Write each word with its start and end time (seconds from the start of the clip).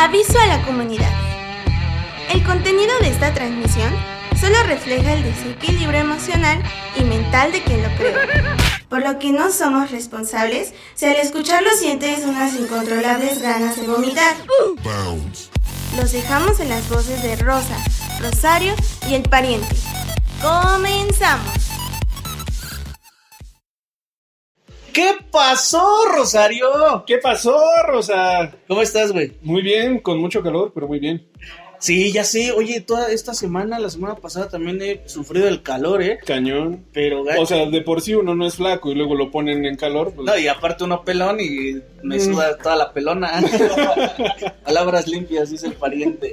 Aviso 0.00 0.38
a 0.38 0.46
la 0.46 0.62
comunidad. 0.62 1.12
El 2.30 2.42
contenido 2.42 2.90
de 3.00 3.08
esta 3.08 3.34
transmisión 3.34 3.92
solo 4.40 4.62
refleja 4.62 5.12
el 5.12 5.22
desequilibrio 5.22 6.00
emocional 6.00 6.62
y 6.96 7.04
mental 7.04 7.52
de 7.52 7.62
quien 7.62 7.82
lo 7.82 7.90
creó, 7.98 8.16
por 8.88 9.04
lo 9.04 9.18
que 9.18 9.30
no 9.30 9.52
somos 9.52 9.90
responsables 9.90 10.72
si 10.94 11.04
al 11.04 11.16
escucharlo 11.16 11.68
sientes 11.72 12.24
unas 12.24 12.54
incontrolables 12.54 13.42
ganas 13.42 13.76
de 13.76 13.86
vomitar. 13.88 14.36
Los 15.98 16.12
dejamos 16.12 16.60
en 16.60 16.70
las 16.70 16.88
voces 16.88 17.22
de 17.22 17.36
Rosa, 17.36 17.76
Rosario 18.22 18.74
y 19.06 19.12
el 19.12 19.22
pariente. 19.24 19.76
Comenzamos. 20.40 21.69
¿Qué 25.00 25.14
pasó, 25.30 25.82
Rosario? 26.14 27.04
¿Qué 27.06 27.16
pasó, 27.16 27.58
Rosa? 27.86 28.52
¿Cómo 28.68 28.82
estás, 28.82 29.12
güey? 29.12 29.32
Muy 29.40 29.62
bien, 29.62 29.98
con 30.00 30.18
mucho 30.18 30.42
calor, 30.42 30.72
pero 30.74 30.86
muy 30.86 30.98
bien. 30.98 31.26
Sí, 31.80 32.12
ya 32.12 32.24
sé. 32.24 32.52
Oye, 32.52 32.80
toda 32.80 33.10
esta 33.10 33.34
semana, 33.34 33.78
la 33.78 33.90
semana 33.90 34.14
pasada 34.16 34.48
también 34.48 34.80
he 34.82 35.08
sufrido 35.08 35.48
el 35.48 35.62
calor, 35.62 36.02
¿eh? 36.02 36.18
Cañón. 36.24 36.84
Pero, 36.92 37.24
gacho. 37.24 37.40
O 37.42 37.46
sea, 37.46 37.66
de 37.66 37.80
por 37.80 38.00
sí 38.02 38.14
uno 38.14 38.34
no 38.34 38.46
es 38.46 38.54
flaco 38.56 38.90
y 38.90 38.94
luego 38.94 39.14
lo 39.14 39.30
ponen 39.30 39.64
en 39.64 39.76
calor. 39.76 40.12
Pues... 40.14 40.26
No, 40.26 40.38
y 40.38 40.46
aparte 40.46 40.84
uno 40.84 41.02
pelón 41.04 41.40
y 41.40 41.80
me 42.02 42.16
Mm. 42.16 42.20
suda 42.20 42.56
toda 42.58 42.76
la 42.76 42.92
pelona. 42.92 43.30
Palabras 44.64 45.08
limpias, 45.08 45.50
dice 45.50 45.66
el 45.68 45.72
pariente. 45.74 46.32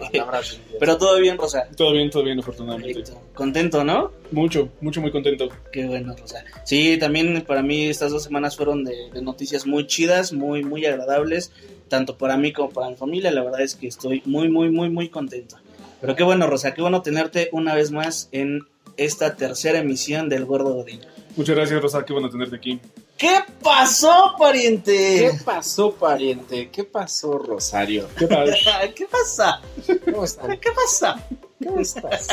Pero 0.79 0.97
todo 0.97 1.17
bien, 1.19 1.37
Rosa. 1.37 1.67
Todo 1.75 1.93
bien, 1.93 2.09
todo 2.09 2.23
bien, 2.23 2.39
afortunadamente. 2.39 2.93
Perfecto. 2.95 3.21
Contento, 3.33 3.83
¿no? 3.83 4.11
Mucho, 4.31 4.69
mucho, 4.81 5.01
muy 5.01 5.11
contento. 5.11 5.49
Qué 5.71 5.85
bueno, 5.85 6.15
Rosa. 6.19 6.43
Sí, 6.65 6.97
también 6.99 7.43
para 7.47 7.61
mí 7.63 7.87
estas 7.87 8.11
dos 8.11 8.23
semanas 8.23 8.55
fueron 8.57 8.83
de, 8.83 9.09
de 9.13 9.21
noticias 9.21 9.65
muy 9.65 9.87
chidas, 9.87 10.33
muy, 10.33 10.63
muy 10.63 10.85
agradables, 10.85 11.51
tanto 11.87 12.17
para 12.17 12.37
mí 12.37 12.53
como 12.53 12.69
para 12.69 12.89
mi 12.89 12.95
familia. 12.95 13.31
La 13.31 13.43
verdad 13.43 13.61
es 13.61 13.75
que 13.75 13.87
estoy 13.87 14.21
muy, 14.25 14.49
muy, 14.49 14.69
muy, 14.69 14.89
muy 14.89 15.09
contento. 15.09 15.57
Pero 16.01 16.15
qué 16.15 16.23
bueno, 16.23 16.47
Rosa, 16.47 16.73
qué 16.73 16.81
bueno 16.81 17.01
tenerte 17.01 17.49
una 17.51 17.73
vez 17.73 17.91
más 17.91 18.29
en 18.31 18.67
esta 18.97 19.35
tercera 19.35 19.79
emisión 19.79 20.29
del 20.29 20.45
Gordo 20.45 20.73
Godín. 20.73 21.01
Muchas 21.35 21.55
gracias, 21.55 21.81
Rosa, 21.81 22.05
qué 22.05 22.13
bueno 22.13 22.29
tenerte 22.29 22.55
aquí. 22.55 22.79
¿Qué 23.17 23.39
pasó, 23.63 24.35
pariente? 24.37 25.31
¿Qué 25.31 25.43
pasó, 25.43 25.91
pariente? 25.93 26.69
¿Qué 26.69 26.83
pasó, 26.83 27.39
Rosario? 27.39 28.07
¿Qué 28.17 28.27
tal? 28.27 28.55
¿Qué 28.95 29.07
pasa? 29.07 29.61
¿Cómo 30.05 30.23
están? 30.23 30.59
¿Qué 30.59 30.69
pasa? 30.71 31.27
¿Cómo 31.63 31.79
estás? 31.79 32.27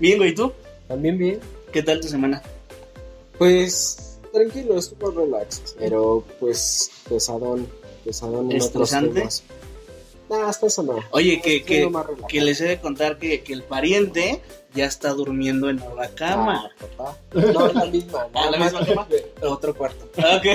Bien, 0.00 0.18
güey, 0.18 0.30
¿y 0.30 0.34
tú? 0.34 0.52
¿También 0.88 1.18
bien? 1.18 1.40
¿Qué 1.72 1.82
tal 1.82 2.00
tu 2.00 2.08
semana? 2.08 2.42
Pues 3.38 4.18
tranquilo, 4.32 4.76
estuvo 4.76 5.10
relax, 5.12 5.76
pero 5.78 6.24
pues 6.40 6.90
pesadón, 7.08 7.68
en 8.06 8.46
otros 8.46 8.64
¿Estresante? 8.64 9.20
temas. 9.20 9.42
Nah, 10.28 10.48
hasta 10.48 10.66
eso 10.66 10.82
no. 10.82 11.00
Oye, 11.10 11.40
que, 11.42 11.62
que, 11.64 11.90
que 12.28 12.40
les 12.40 12.60
he 12.60 12.64
de 12.64 12.80
contar 12.80 13.18
que, 13.18 13.42
que 13.42 13.52
el 13.52 13.62
pariente 13.62 14.40
ya 14.74 14.86
está 14.86 15.10
durmiendo 15.10 15.68
en 15.68 15.82
la 15.96 16.08
cama. 16.08 16.70
Ah, 16.70 16.86
papá. 16.96 17.18
No, 17.34 17.68
la 17.68 17.84
misma. 17.84 18.26
Ah, 18.34 18.50
¿la 18.50 18.58
misma 18.58 18.86
cama? 18.86 19.06
Otro 19.42 19.74
cuarto. 19.74 20.06
Ok. 20.16 20.46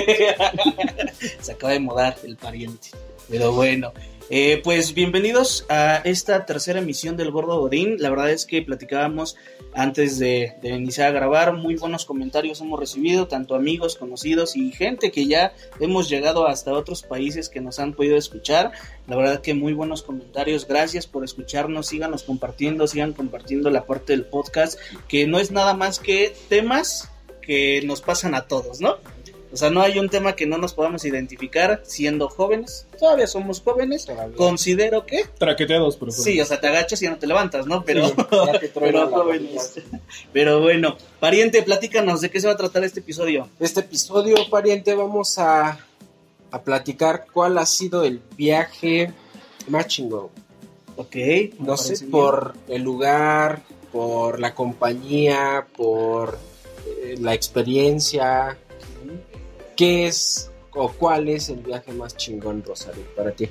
Se 1.40 1.52
acaba 1.52 1.72
de 1.72 1.80
mudar 1.80 2.16
el 2.24 2.36
pariente. 2.36 2.88
Pero 3.28 3.52
bueno. 3.52 3.92
Eh, 4.32 4.60
pues 4.62 4.94
bienvenidos 4.94 5.66
a 5.68 5.96
esta 6.04 6.46
tercera 6.46 6.78
emisión 6.78 7.16
del 7.16 7.32
Gordo 7.32 7.58
Godín. 7.58 7.96
La 7.98 8.10
verdad 8.10 8.30
es 8.30 8.46
que 8.46 8.62
platicábamos 8.62 9.36
antes 9.74 10.20
de, 10.20 10.54
de 10.62 10.68
iniciar 10.68 11.08
a 11.08 11.10
grabar. 11.10 11.52
Muy 11.54 11.74
buenos 11.74 12.04
comentarios 12.04 12.60
hemos 12.60 12.78
recibido, 12.78 13.26
tanto 13.26 13.56
amigos, 13.56 13.96
conocidos 13.96 14.54
y 14.54 14.70
gente 14.70 15.10
que 15.10 15.26
ya 15.26 15.52
hemos 15.80 16.08
llegado 16.08 16.46
hasta 16.46 16.72
otros 16.72 17.02
países 17.02 17.48
que 17.48 17.60
nos 17.60 17.80
han 17.80 17.92
podido 17.92 18.16
escuchar. 18.16 18.70
La 19.08 19.16
verdad 19.16 19.40
que 19.40 19.52
muy 19.52 19.72
buenos 19.72 20.04
comentarios. 20.04 20.64
Gracias 20.64 21.08
por 21.08 21.24
escucharnos. 21.24 21.88
Síganos 21.88 22.22
compartiendo, 22.22 22.86
sigan 22.86 23.14
compartiendo 23.14 23.68
la 23.68 23.84
parte 23.84 24.12
del 24.12 24.26
podcast, 24.26 24.78
que 25.08 25.26
no 25.26 25.40
es 25.40 25.50
nada 25.50 25.74
más 25.74 25.98
que 25.98 26.32
temas 26.48 27.10
que 27.40 27.82
nos 27.82 28.00
pasan 28.00 28.36
a 28.36 28.46
todos, 28.46 28.80
¿no? 28.80 28.98
O 29.52 29.56
sea, 29.56 29.68
no 29.70 29.82
hay 29.82 29.98
un 29.98 30.08
tema 30.08 30.36
que 30.36 30.46
no 30.46 30.58
nos 30.58 30.74
podamos 30.74 31.04
identificar 31.04 31.82
siendo 31.84 32.28
jóvenes. 32.28 32.86
Todavía 32.98 33.26
somos 33.26 33.60
jóvenes. 33.60 34.04
Todavía. 34.04 34.36
Considero 34.36 35.04
que 35.04 35.24
Traqueteados, 35.38 35.96
por 35.96 36.12
favor. 36.12 36.24
sí, 36.24 36.40
o 36.40 36.44
sea, 36.44 36.60
te 36.60 36.68
agachas 36.68 37.02
y 37.02 37.06
ya 37.06 37.10
no 37.10 37.18
te 37.18 37.26
levantas, 37.26 37.66
¿no? 37.66 37.84
Pero, 37.84 38.06
Sí, 38.08 38.14
pero 38.74 39.10
jóvenes. 39.10 39.80
Pero 40.32 40.60
bueno, 40.60 40.96
pariente, 41.18 41.62
platícanos 41.62 42.20
de 42.20 42.30
qué 42.30 42.40
se 42.40 42.46
va 42.46 42.52
a 42.52 42.56
tratar 42.56 42.84
este 42.84 43.00
episodio. 43.00 43.48
Este 43.58 43.80
episodio, 43.80 44.36
pariente, 44.48 44.94
vamos 44.94 45.36
a, 45.38 45.78
a 46.50 46.62
platicar 46.62 47.26
cuál 47.32 47.58
ha 47.58 47.66
sido 47.66 48.04
el 48.04 48.20
viaje 48.36 49.12
más 49.66 49.88
chingón. 49.88 50.28
Ok. 50.96 51.16
No 51.58 51.76
sé, 51.76 51.94
bien. 51.98 52.10
por 52.10 52.54
el 52.68 52.82
lugar, 52.82 53.62
por 53.90 54.38
la 54.38 54.54
compañía, 54.54 55.66
por 55.76 56.38
eh, 56.86 57.16
la 57.18 57.34
experiencia. 57.34 58.56
¿Qué 59.80 60.08
es 60.08 60.50
o 60.74 60.92
cuál 60.92 61.30
es 61.30 61.48
el 61.48 61.60
viaje 61.60 61.90
más 61.92 62.14
chingón, 62.14 62.62
Rosario, 62.62 63.02
para 63.16 63.30
ti? 63.32 63.48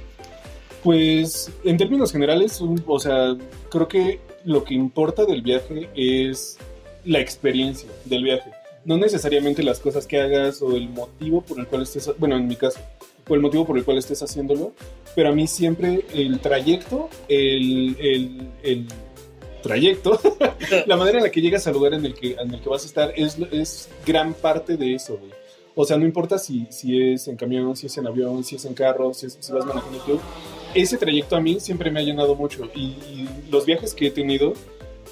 Pues, 0.84 1.52
en 1.64 1.76
términos 1.76 2.12
generales, 2.12 2.62
o 2.86 3.00
sea, 3.00 3.36
creo 3.72 3.88
que 3.88 4.20
lo 4.46 4.64
que 4.64 4.76
importa 4.76 5.26
del 5.26 5.42
viaje 5.42 5.90
es 5.96 6.60
la 7.04 7.20
experiencia 7.20 7.90
del 8.06 8.26
viaje. 8.26 8.52
No 8.86 8.96
necesariamente 8.96 9.64
las 9.64 9.80
cosas 9.80 10.06
que 10.06 10.22
hagas 10.22 10.62
o 10.62 10.76
el 10.78 10.88
motivo 10.90 11.42
por 11.42 11.60
el 11.60 11.66
cual 11.66 11.82
estés, 11.82 12.12
bueno, 12.20 12.38
en 12.38 12.48
mi 12.48 12.56
caso, 12.56 12.80
o 13.28 13.34
el 13.34 13.42
motivo 13.42 13.66
por 13.66 13.80
el 13.80 13.84
cual 13.84 13.98
estés 13.98 14.22
haciéndolo, 14.22 14.74
pero 15.16 15.30
a 15.30 15.32
mí 15.32 15.48
siempre 15.48 16.06
el 16.14 16.40
trayecto, 16.42 17.10
el, 17.28 17.98
el, 18.00 18.48
el 18.62 18.86
trayecto, 19.64 20.22
la 20.86 20.96
manera 20.96 21.18
en 21.18 21.24
la 21.24 21.32
que 21.32 21.42
llegas 21.42 21.66
al 21.66 21.74
lugar 21.74 21.96
en 21.96 22.06
el 22.06 22.14
que, 22.14 22.34
en 22.34 22.54
el 22.54 22.62
que 22.62 22.70
vas 22.70 22.84
a 22.84 22.86
estar 22.86 23.14
es, 23.16 23.40
es 23.52 23.90
gran 24.06 24.36
parte 24.36 24.78
de 24.78 24.94
eso, 24.94 25.18
güey. 25.18 25.39
O 25.82 25.86
sea, 25.86 25.96
no 25.96 26.04
importa 26.06 26.38
si, 26.38 26.68
si 26.72 27.02
es 27.14 27.30
en 27.30 27.38
camión, 27.38 27.74
si 27.78 27.86
es 27.86 27.98
en 27.98 28.06
avión, 28.06 28.44
si 28.44 28.58
es 28.58 28.66
en 28.66 28.74
carro, 28.74 29.14
si, 29.14 29.28
es- 29.28 29.38
si 29.40 29.54
vas 29.54 29.66
manejando 29.66 29.98
tú. 30.00 30.20
Ese 30.76 30.98
trayecto 30.98 31.38
a 31.38 31.40
mí 31.40 31.62
siempre 31.62 31.90
me 31.90 32.02
ha 32.02 32.04
llenado 32.04 32.36
mucho. 32.36 32.70
Y, 32.76 32.82
y 32.82 33.30
los 33.50 33.66
viajes 33.66 33.94
que 33.94 34.08
he 34.08 34.12
tenido, 34.12 34.52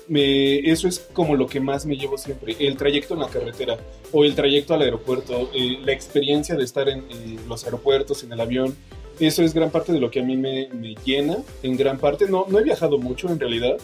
me, 0.09 0.59
eso 0.69 0.89
es 0.89 0.99
como 1.13 1.37
lo 1.37 1.47
que 1.47 1.61
más 1.61 1.85
me 1.85 1.95
llevo 1.95 2.17
siempre. 2.17 2.57
El 2.59 2.75
trayecto 2.75 3.13
en 3.13 3.21
la 3.21 3.29
carretera 3.29 3.77
o 4.11 4.25
el 4.25 4.35
trayecto 4.35 4.73
al 4.73 4.81
aeropuerto, 4.81 5.49
eh, 5.53 5.79
la 5.85 5.93
experiencia 5.93 6.55
de 6.55 6.65
estar 6.65 6.89
en, 6.89 7.05
en 7.11 7.47
los 7.47 7.63
aeropuertos, 7.63 8.23
en 8.25 8.33
el 8.33 8.41
avión. 8.41 8.75
Eso 9.21 9.43
es 9.43 9.53
gran 9.53 9.69
parte 9.71 9.93
de 9.93 10.01
lo 10.01 10.11
que 10.11 10.19
a 10.19 10.23
mí 10.23 10.35
me, 10.35 10.67
me 10.73 10.95
llena. 11.05 11.37
En 11.63 11.77
gran 11.77 11.97
parte, 11.97 12.27
no, 12.29 12.45
no 12.49 12.59
he 12.59 12.63
viajado 12.63 12.97
mucho 12.97 13.29
en 13.29 13.39
realidad, 13.39 13.77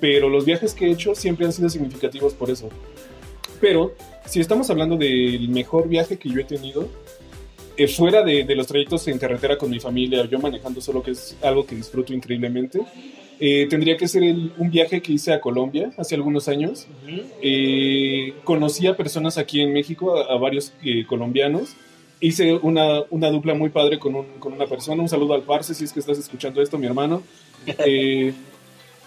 pero 0.00 0.28
los 0.28 0.44
viajes 0.44 0.74
que 0.74 0.86
he 0.86 0.90
hecho 0.90 1.14
siempre 1.14 1.46
han 1.46 1.52
sido 1.52 1.68
significativos 1.68 2.34
por 2.34 2.50
eso. 2.50 2.68
Pero 3.60 3.94
si 4.26 4.40
estamos 4.40 4.68
hablando 4.70 4.96
del 4.96 5.48
mejor 5.48 5.88
viaje 5.88 6.18
que 6.18 6.28
yo 6.28 6.40
he 6.40 6.44
tenido, 6.44 6.88
eh, 7.76 7.88
fuera 7.88 8.22
de, 8.22 8.44
de 8.44 8.54
los 8.54 8.66
trayectos 8.66 9.06
en 9.08 9.18
carretera 9.18 9.58
con 9.58 9.70
mi 9.70 9.80
familia, 9.80 10.24
yo 10.26 10.38
manejando 10.38 10.80
solo, 10.80 11.02
que 11.02 11.10
es 11.12 11.36
algo 11.42 11.66
que 11.66 11.74
disfruto 11.74 12.12
increíblemente, 12.14 12.80
eh, 13.38 13.66
tendría 13.68 13.96
que 13.98 14.08
ser 14.08 14.22
el- 14.22 14.52
un 14.56 14.70
viaje 14.70 15.02
que 15.02 15.12
hice 15.12 15.32
a 15.32 15.40
Colombia 15.42 15.92
hace 15.98 16.14
algunos 16.14 16.48
años. 16.48 16.86
Eh, 17.42 18.32
conocí 18.44 18.86
a 18.86 18.96
personas 18.96 19.36
aquí 19.36 19.60
en 19.60 19.72
México, 19.74 20.16
a, 20.16 20.32
a 20.32 20.38
varios 20.38 20.72
eh, 20.82 21.04
colombianos. 21.06 21.74
Hice 22.18 22.54
una, 22.54 23.02
una 23.10 23.28
dupla 23.30 23.52
muy 23.52 23.68
padre 23.68 23.98
con, 23.98 24.14
un- 24.14 24.38
con 24.38 24.54
una 24.54 24.66
persona. 24.66 25.02
Un 25.02 25.08
saludo 25.10 25.34
al 25.34 25.42
Parce, 25.42 25.74
si 25.74 25.84
es 25.84 25.92
que 25.92 26.00
estás 26.00 26.18
escuchando 26.18 26.62
esto, 26.62 26.78
mi 26.78 26.86
hermano. 26.86 27.22
Eh, 27.84 28.32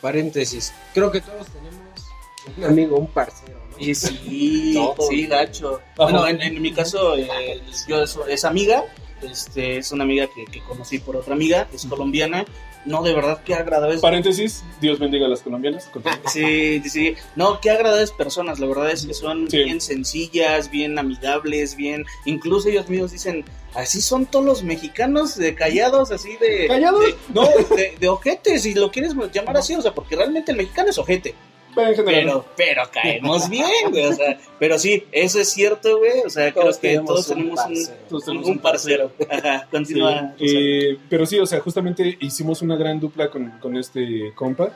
Paréntesis, 0.02 0.74
creo 0.94 1.12
que 1.12 1.22
todos 1.22 1.48
tenemos 1.48 2.58
un 2.58 2.64
amigo, 2.66 2.98
un 2.98 3.08
parcero. 3.08 3.58
Y 3.80 3.96
sí, 3.96 4.72
Todo. 4.76 4.96
sí, 5.10 5.26
gacho. 5.28 5.76
Ajá. 5.98 6.04
Bueno, 6.12 6.28
en, 6.28 6.42
en 6.42 6.62
mi 6.62 6.72
caso, 6.74 7.16
eh, 7.16 7.62
yo 7.88 8.04
es, 8.04 8.18
es 8.28 8.46
amiga, 8.46 8.84
este, 9.22 9.78
es 9.78 9.92
una 9.92 10.04
amiga 10.04 10.28
que, 10.34 10.46
que 10.52 10.62
conocí 10.62 11.00
por 11.00 11.16
otra 11.16 11.34
amiga, 11.34 11.68
es 11.74 11.86
colombiana. 11.86 12.46
No, 12.86 13.04
de 13.04 13.14
verdad, 13.14 13.42
qué 13.44 13.54
agradables. 13.56 14.00
paréntesis, 14.00 14.64
Dios 14.80 15.00
bendiga 15.00 15.26
a 15.26 15.30
las 15.30 15.42
colombianas. 15.42 15.90
Sí, 16.32 16.82
sí, 16.90 17.14
no, 17.36 17.60
qué 17.60 17.72
agradables 17.72 18.12
personas, 18.12 18.58
la 18.60 18.68
verdad 18.68 18.90
es 18.90 19.06
que 19.06 19.14
son 19.14 19.52
Sí. 19.52 19.64
bien 19.66 19.82
sencillas, 19.82 20.72
bien 20.72 20.98
amigables, 20.98 21.76
bien, 21.76 22.06
incluso 22.24 22.70
ellos 22.70 22.88
mismos 22.88 23.12
dicen, 23.12 23.44
así 23.74 24.02
son 24.02 24.26
todos 24.26 24.46
los 24.46 24.64
mexicanos 24.64 25.36
de 25.36 25.56
callados, 25.56 26.12
así 26.12 26.38
de... 26.38 26.68
¿Callados? 26.68 27.04
de- 27.06 27.16
no, 27.34 27.46
de, 27.76 27.98
de 28.00 28.08
ojetes, 28.08 28.62
si 28.64 28.74
lo 28.74 28.90
quieres 28.92 29.14
llamar 29.34 29.58
así, 29.58 29.76
o 29.76 29.82
sea, 29.82 29.94
porque 29.94 30.16
realmente 30.16 30.52
el 30.52 30.58
mexicano 30.58 30.90
es 30.90 30.98
ojete, 30.98 31.36
En 31.78 31.96
general. 31.96 32.06
pero, 32.26 32.46
pero 32.58 32.82
caemos 32.92 33.50
bien, 33.50 33.66
güey, 33.90 34.06
o 34.06 34.14
sea, 34.14 34.38
pero 34.58 34.78
sí, 34.80 35.04
eso 35.12 35.40
es 35.40 35.50
cierto, 35.50 35.98
güey, 35.98 36.22
o 36.26 36.30
sea, 36.30 36.52
creo 36.52 36.72
que 36.80 37.00
todos 37.06 37.28
tenemos 37.28 37.60
un, 37.66 37.76
Todos 38.10 38.24
un, 38.28 38.34
tenemos 38.34 38.50
un 38.50 38.60
parcero. 38.60 39.12
Ajá, 39.30 39.62
Sí, 39.62 39.68
continúa. 39.72 40.34
eh, 40.40 40.98
pero 41.10 41.26
sí, 41.26 41.40
o 41.40 41.46
sea, 41.46 41.60
justamente 41.60 42.18
hicimos 42.20 42.62
una 42.62 42.76
gran 42.76 43.00
dupla 43.00 43.30
con, 43.30 43.50
con 43.60 43.78
este 43.78 44.34
compa, 44.36 44.70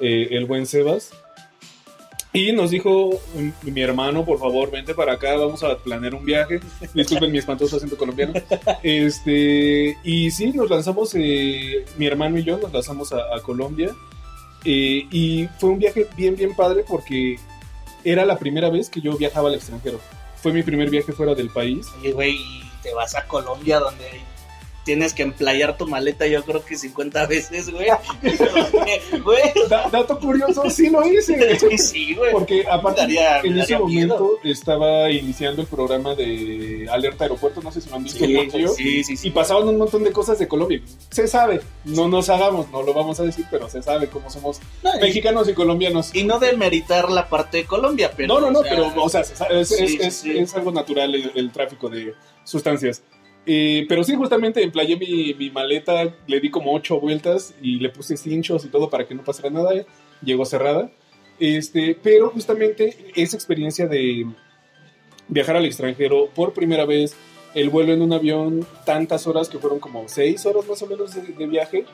eh, 0.00 0.28
el 0.32 0.44
buen 0.46 0.66
Sebas. 0.66 1.12
Y 2.36 2.50
nos 2.50 2.72
dijo 2.72 3.20
mi, 3.62 3.70
mi 3.70 3.80
hermano, 3.80 4.24
por 4.24 4.40
favor, 4.40 4.68
vente 4.68 4.92
para 4.92 5.12
acá, 5.12 5.36
vamos 5.36 5.62
a 5.62 5.78
planear 5.78 6.16
un 6.16 6.24
viaje. 6.24 6.58
Disculpen 6.94 7.30
mi 7.30 7.38
espantoso 7.38 7.76
acento 7.76 7.96
colombiano. 7.96 8.32
Este, 8.82 9.96
y 10.02 10.30
sí, 10.32 10.50
nos 10.52 10.68
lanzamos, 10.68 11.14
eh, 11.14 11.84
mi 11.96 12.06
hermano 12.06 12.36
y 12.38 12.42
yo 12.42 12.56
nos 12.58 12.72
lanzamos 12.72 13.12
a, 13.12 13.18
a 13.36 13.40
Colombia. 13.40 13.94
Eh, 14.64 15.06
y 15.10 15.48
fue 15.58 15.70
un 15.70 15.78
viaje 15.78 16.06
bien, 16.16 16.36
bien 16.36 16.54
padre 16.54 16.84
porque 16.88 17.38
era 18.02 18.24
la 18.24 18.38
primera 18.38 18.70
vez 18.70 18.88
que 18.88 19.00
yo 19.00 19.16
viajaba 19.16 19.48
al 19.48 19.54
extranjero. 19.54 20.00
Fue 20.36 20.52
mi 20.52 20.62
primer 20.62 20.90
viaje 20.90 21.12
fuera 21.12 21.34
del 21.34 21.50
país. 21.50 21.86
Oye, 22.00 22.12
güey, 22.12 22.38
te 22.82 22.92
vas 22.94 23.14
a 23.14 23.26
Colombia 23.26 23.78
donde 23.78 24.04
tienes 24.84 25.14
que 25.14 25.22
emplayar 25.22 25.76
tu 25.76 25.86
maleta 25.86 26.26
yo 26.26 26.42
creo 26.44 26.64
que 26.64 26.76
50 26.76 27.26
veces, 27.26 27.70
güey. 27.70 27.88
Güey, 29.24 29.42
Da- 29.68 29.88
dato 29.90 30.18
curioso, 30.18 30.68
sí 30.70 30.90
lo 30.90 31.06
hice. 31.06 31.58
sí, 31.58 31.78
sí, 31.78 32.14
güey. 32.14 32.32
Porque 32.32 32.64
aparte 32.70 33.02
Daría- 33.02 33.40
en 33.40 33.58
ese 33.58 33.78
momento 33.78 34.16
miedo. 34.18 34.38
estaba 34.44 35.10
iniciando 35.10 35.62
el 35.62 35.68
programa 35.68 36.14
de 36.14 36.86
Alerta 36.90 37.24
Aeropuerto, 37.24 37.60
no 37.62 37.72
sé 37.72 37.80
si 37.80 37.90
lo 37.90 37.96
han 37.96 38.04
visto. 38.04 38.24
Sí, 38.24 38.32
y 38.54 38.60
yo. 38.60 38.68
sí, 38.68 39.04
sí, 39.04 39.16
sí. 39.16 39.28
Y 39.28 39.30
pasaban 39.30 39.68
un 39.68 39.78
montón 39.78 40.04
de 40.04 40.12
cosas 40.12 40.38
de 40.38 40.48
Colombia. 40.48 40.80
Se 41.10 41.26
sabe, 41.28 41.60
no 41.84 42.08
nos 42.08 42.28
hagamos, 42.28 42.70
no 42.70 42.82
lo 42.82 42.92
vamos 42.92 43.18
a 43.20 43.24
decir, 43.24 43.44
pero 43.50 43.68
se 43.68 43.82
sabe 43.82 44.08
cómo 44.08 44.30
somos 44.30 44.60
No, 44.82 44.90
y- 44.96 45.00
mexicanos 45.00 45.48
y 45.48 45.54
colombianos. 45.54 46.14
Y 46.14 46.24
no 46.24 46.38
demeritar 46.38 47.10
la 47.10 47.28
parte 47.28 47.58
de 47.58 47.64
Colombia, 47.64 48.10
pero. 48.16 48.34
no, 48.34 48.40
no, 48.40 48.50
no, 48.50 48.60
o 48.60 48.62
sea, 48.62 48.70
pero 48.70 49.02
o 49.02 49.08
sea, 49.08 49.20
es, 49.50 49.70
es- 49.72 50.24
es- 50.24 50.54
algo 50.54 50.70
natural 50.72 51.14
el, 51.14 51.32
el 51.34 51.50
tráfico 51.52 51.88
de 51.88 52.14
sustancias. 52.44 53.02
Eh, 53.46 53.84
pero 53.88 54.04
sí, 54.04 54.14
justamente 54.14 54.62
emplayé 54.62 54.96
mi, 54.96 55.34
mi 55.34 55.50
maleta, 55.50 56.14
le 56.26 56.40
di 56.40 56.50
como 56.50 56.72
ocho 56.72 56.98
vueltas 56.98 57.54
y 57.60 57.76
le 57.76 57.90
puse 57.90 58.16
cinchos 58.16 58.64
y 58.64 58.68
todo 58.68 58.88
para 58.88 59.06
que 59.06 59.14
no 59.14 59.22
pasara 59.22 59.50
nada. 59.50 59.72
Llegó 60.22 60.44
cerrada. 60.44 60.90
Este, 61.38 61.96
pero 62.00 62.30
justamente 62.30 62.96
esa 63.14 63.36
experiencia 63.36 63.86
de 63.86 64.26
viajar 65.28 65.56
al 65.56 65.64
extranjero 65.64 66.28
por 66.34 66.52
primera 66.52 66.84
vez, 66.84 67.16
el 67.54 67.70
vuelo 67.70 67.92
en 67.92 68.02
un 68.02 68.12
avión, 68.12 68.66
tantas 68.84 69.26
horas 69.26 69.48
que 69.48 69.58
fueron 69.58 69.78
como 69.78 70.08
seis 70.08 70.44
horas 70.46 70.66
más 70.68 70.82
o 70.82 70.86
menos 70.86 71.14
de, 71.14 71.22
de 71.22 71.46
viaje, 71.46 71.84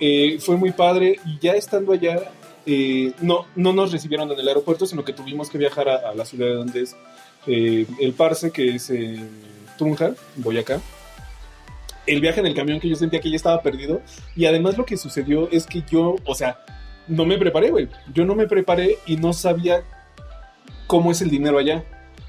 eh, 0.00 0.38
fue 0.40 0.56
muy 0.56 0.72
padre 0.72 1.18
y 1.26 1.38
ya 1.40 1.52
estando 1.52 1.92
allá, 1.92 2.32
eh, 2.66 3.12
no, 3.20 3.46
no 3.54 3.72
nos 3.72 3.92
recibieron 3.92 4.30
en 4.32 4.38
el 4.38 4.48
aeropuerto, 4.48 4.86
sino 4.86 5.04
que 5.04 5.12
tuvimos 5.12 5.50
que 5.50 5.58
viajar 5.58 5.88
a, 5.88 6.10
a 6.10 6.14
la 6.14 6.24
ciudad 6.24 6.54
donde 6.54 6.82
es 6.82 6.96
eh, 7.46 7.86
el 8.00 8.12
Parse, 8.12 8.50
que 8.50 8.76
es 8.76 8.90
en 8.90 9.28
Tunja, 9.80 10.12
Boyacá. 10.36 10.78
El 12.06 12.20
viaje 12.20 12.40
en 12.40 12.46
el 12.46 12.54
camión 12.54 12.80
que 12.80 12.88
yo 12.88 12.96
sentía 12.96 13.18
que 13.18 13.30
ya 13.30 13.36
estaba 13.36 13.62
perdido. 13.62 14.02
Y 14.36 14.44
además 14.44 14.76
lo 14.76 14.84
que 14.84 14.98
sucedió 14.98 15.48
es 15.50 15.64
que 15.64 15.82
yo, 15.90 16.16
o 16.26 16.34
sea, 16.34 16.58
no 17.08 17.24
me 17.24 17.38
preparé, 17.38 17.70
güey. 17.70 17.88
Yo 18.12 18.26
no 18.26 18.34
me 18.34 18.46
preparé 18.46 18.98
y 19.06 19.16
no 19.16 19.32
sabía 19.32 19.82
cómo 20.86 21.10
es 21.12 21.22
el 21.22 21.30
dinero 21.30 21.58
allá. 21.58 21.82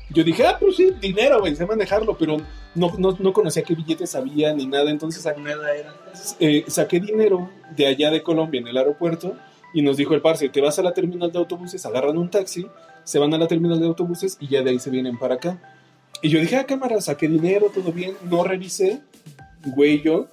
Yo 0.09 0.24
dije, 0.24 0.48
ah, 0.48 0.56
pues 0.59 0.77
sí, 0.77 0.94
dinero, 1.01 1.42
güey, 1.42 1.53
sé 1.53 1.65
manejarlo, 1.65 2.18
pero 2.18 2.38
no, 2.74 2.94
no, 2.98 3.18
no 3.19 3.33
conocía 3.33 3.63
qué 3.63 3.75
billetes 3.75 4.15
había 4.15 4.54
ni 4.54 4.65
nada. 4.65 4.89
Entonces 4.89 5.25
moneda 5.38 5.75
era. 5.75 5.94
eh, 6.39 6.63
saqué 6.68 7.01
dinero 7.01 7.50
de 7.75 7.88
allá 7.88 8.12
de 8.12 8.24
Colombia 8.24 8.62
en 8.62 8.68
el 8.68 8.77
aeropuerto 8.77 9.36
y 9.74 9.81
nos 9.81 9.97
dijo 9.97 10.13
el 10.13 10.21
parce, 10.21 10.47
te 10.47 10.62
vas 10.62 10.80
a 10.80 10.83
la 10.83 10.94
terminal 10.94 11.33
de 11.33 11.39
autobuses, 11.39 11.86
agarran 11.86 12.18
un 12.18 12.30
taxi, 12.30 12.65
se 13.04 13.19
van 13.19 13.33
a 13.33 13.38
la 13.38 13.47
terminal 13.47 13.80
de 13.80 13.88
autobuses 13.88 14.38
y 14.39 14.47
ya 14.47 14.62
de 14.62 14.69
ahí 14.69 14.80
se 14.80 14.89
vienen 14.89 15.18
para 15.19 15.36
acá. 15.36 15.59
Y 16.21 16.29
yo 16.29 16.39
dije, 16.39 16.56
ah, 16.57 16.65
cámara, 16.65 17.01
saqué 17.01 17.27
dinero, 17.27 17.71
todo 17.73 17.91
bien, 17.91 18.15
no 18.29 18.44
revisé, 18.44 19.01
güey, 19.65 20.01
yo. 20.03 20.27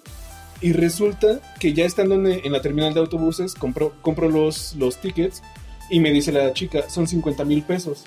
Y 0.61 0.73
resulta 0.73 1.41
que 1.61 1.73
ya 1.73 1.85
estando 1.85 2.15
en, 2.15 2.53
la 2.53 2.61
terminal 2.61 2.93
de 2.93 3.01
autobuses, 3.01 3.55
compro, 3.55 3.95
compro 4.03 4.29
los, 4.29 4.75
los 4.75 4.97
tickets 4.99 5.43
y 5.89 6.01
me 6.01 6.11
dice 6.11 6.33
la 6.33 6.53
chica, 6.53 6.89
son 6.91 7.07
50 7.07 7.45
mil 7.45 7.63
pesos. 7.63 8.05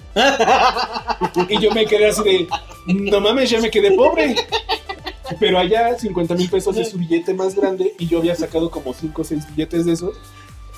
y 1.50 1.60
yo 1.60 1.72
me 1.72 1.86
quedé 1.86 2.10
así 2.10 2.24
de, 2.24 2.48
no 2.88 3.20
mames, 3.20 3.50
ya 3.50 3.60
me 3.60 3.72
quedé 3.72 3.92
pobre. 3.94 4.36
Pero 5.40 5.58
allá 5.58 5.98
50 5.98 6.36
mil 6.36 6.50
pesos 6.50 6.76
es 6.78 6.90
su 6.90 6.98
billete 6.98 7.34
más 7.34 7.56
grande 7.56 7.94
y 7.98 8.08
yo 8.08 8.20
había 8.20 8.36
sacado 8.36 8.70
como 8.70 8.94
5 8.94 9.22
o 9.22 9.26
6 9.26 9.48
billetes 9.50 9.86
de 9.86 9.94
esos. 9.94 10.18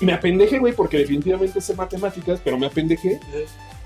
Me 0.00 0.12
apendejé, 0.12 0.58
güey, 0.58 0.72
porque 0.72 0.98
definitivamente 0.98 1.60
sé 1.60 1.74
matemáticas, 1.74 2.40
pero 2.42 2.56
me 2.56 2.66
apendejé 2.66 3.20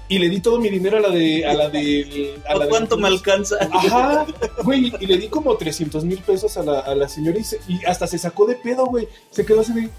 y 0.08 0.18
le 0.18 0.28
di 0.28 0.40
todo 0.40 0.58
mi 0.58 0.70
dinero 0.70 0.96
a 0.96 1.00
la 1.00 1.10
de... 1.10 1.44
A 1.46 1.52
la 1.54 1.68
de 1.68 2.34
a 2.48 2.54
la 2.54 2.64
de- 2.64 2.70
¿Cuánto 2.70 2.96
me 2.96 3.08
alcanza? 3.08 3.56
Ajá, 3.70 4.26
güey, 4.64 4.92
y 5.00 5.06
le 5.06 5.18
di 5.18 5.28
como 5.28 5.56
300 5.56 6.04
mil 6.04 6.18
pesos 6.18 6.56
a 6.56 6.62
la, 6.62 6.80
a 6.80 6.94
la 6.94 7.08
señora 7.08 7.38
y, 7.38 7.44
se- 7.44 7.60
y 7.68 7.84
hasta 7.84 8.06
se 8.06 8.18
sacó 8.18 8.46
de 8.46 8.54
pedo, 8.56 8.86
güey. 8.86 9.06
Se 9.30 9.44
quedó 9.44 9.60
así 9.60 9.72
de, 9.72 9.90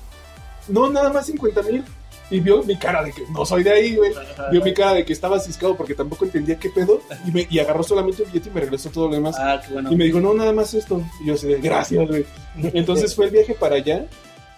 no, 0.68 0.90
nada 0.90 1.12
más 1.14 1.26
50 1.28 1.62
mil. 1.64 1.84
Y 2.32 2.42
vio 2.42 2.62
mi 2.64 2.76
cara 2.78 3.04
de 3.04 3.12
que 3.12 3.24
no 3.34 3.44
soy 3.44 3.64
de 3.64 3.72
ahí, 3.72 3.96
güey. 3.96 4.12
Vio 4.52 4.64
mi 4.64 4.72
cara 4.72 4.94
de 4.94 5.04
que 5.04 5.14
estaba 5.14 5.40
ciscado 5.40 5.76
porque 5.76 5.96
tampoco 5.96 6.26
entendía 6.26 6.60
qué 6.60 6.70
pedo. 6.70 7.02
Y, 7.28 7.32
me, 7.32 7.48
y 7.50 7.58
agarró 7.58 7.82
solamente 7.82 8.22
un 8.22 8.32
billete 8.32 8.50
y 8.50 8.54
me 8.54 8.62
regresó 8.62 8.92
todo 8.92 9.08
lo 9.08 9.16
demás. 9.16 9.36
Ah, 9.40 9.60
qué 9.66 9.74
bueno. 9.74 9.92
Y 9.92 9.96
me 9.96 10.04
dijo, 10.06 10.20
no, 10.20 10.36
nada 10.36 10.54
más 10.54 10.72
esto. 10.76 11.02
Y 11.24 11.26
yo 11.28 11.34
así 11.34 11.48
de, 11.48 11.60
gracias, 11.60 12.08
güey. 12.08 12.26
Entonces 12.76 13.16
fue 13.16 13.26
el 13.26 13.32
viaje 13.32 13.56
para 13.56 13.78
allá. 13.78 14.06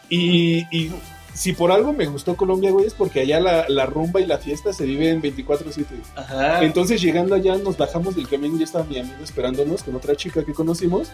Y, 0.09 0.65
y 0.77 0.91
si 1.33 1.53
por 1.53 1.71
algo 1.71 1.93
me 1.93 2.05
gustó 2.07 2.35
Colombia, 2.35 2.71
güey, 2.71 2.85
es 2.87 2.93
porque 2.93 3.21
allá 3.21 3.39
la, 3.39 3.65
la 3.69 3.85
rumba 3.85 4.19
y 4.21 4.25
la 4.25 4.37
fiesta 4.37 4.73
se 4.73 4.85
viven 4.85 5.21
24-7. 5.21 5.85
Ajá. 6.15 6.63
Entonces 6.63 7.01
llegando 7.01 7.35
allá 7.35 7.55
nos 7.57 7.77
bajamos 7.77 8.15
del 8.15 8.27
camión 8.27 8.55
y 8.55 8.59
ya 8.59 8.65
estaba 8.65 8.83
mi 8.85 8.99
amigo 8.99 9.15
esperándonos 9.23 9.83
con 9.83 9.95
otra 9.95 10.15
chica 10.15 10.43
que 10.43 10.53
conocimos. 10.53 11.11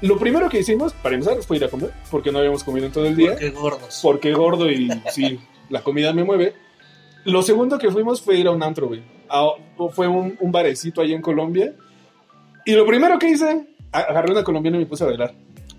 Lo 0.00 0.18
primero 0.18 0.48
que 0.48 0.58
hicimos, 0.58 0.92
para 0.94 1.14
empezar, 1.14 1.40
fue 1.42 1.56
ir 1.58 1.64
a 1.64 1.68
comer, 1.68 1.92
porque 2.10 2.32
no 2.32 2.38
habíamos 2.40 2.64
comido 2.64 2.86
en 2.86 2.92
todo 2.92 3.06
el 3.06 3.14
día. 3.16 3.36
Qué 3.36 3.50
gordos. 3.50 4.00
Porque 4.02 4.32
gordo 4.32 4.70
y 4.70 4.90
sí, 5.12 5.38
la 5.70 5.80
comida 5.82 6.12
me 6.12 6.24
mueve. 6.24 6.54
Lo 7.24 7.40
segundo 7.42 7.78
que 7.78 7.88
fuimos 7.90 8.20
fue 8.20 8.36
ir 8.36 8.48
a 8.48 8.50
un 8.50 8.62
antro, 8.64 8.88
güey. 8.88 9.02
A- 9.28 9.52
fue 9.92 10.08
un, 10.08 10.36
un 10.40 10.50
barecito 10.52 11.00
allá 11.00 11.14
en 11.14 11.22
Colombia. 11.22 11.72
Y 12.66 12.72
lo 12.72 12.84
primero 12.84 13.16
que 13.18 13.28
hice, 13.30 13.68
agarré 13.92 14.32
una 14.32 14.42
colombiana 14.42 14.76
y 14.76 14.80
me 14.80 14.86
puse 14.86 15.04
a 15.04 15.06
bailar. 15.06 15.34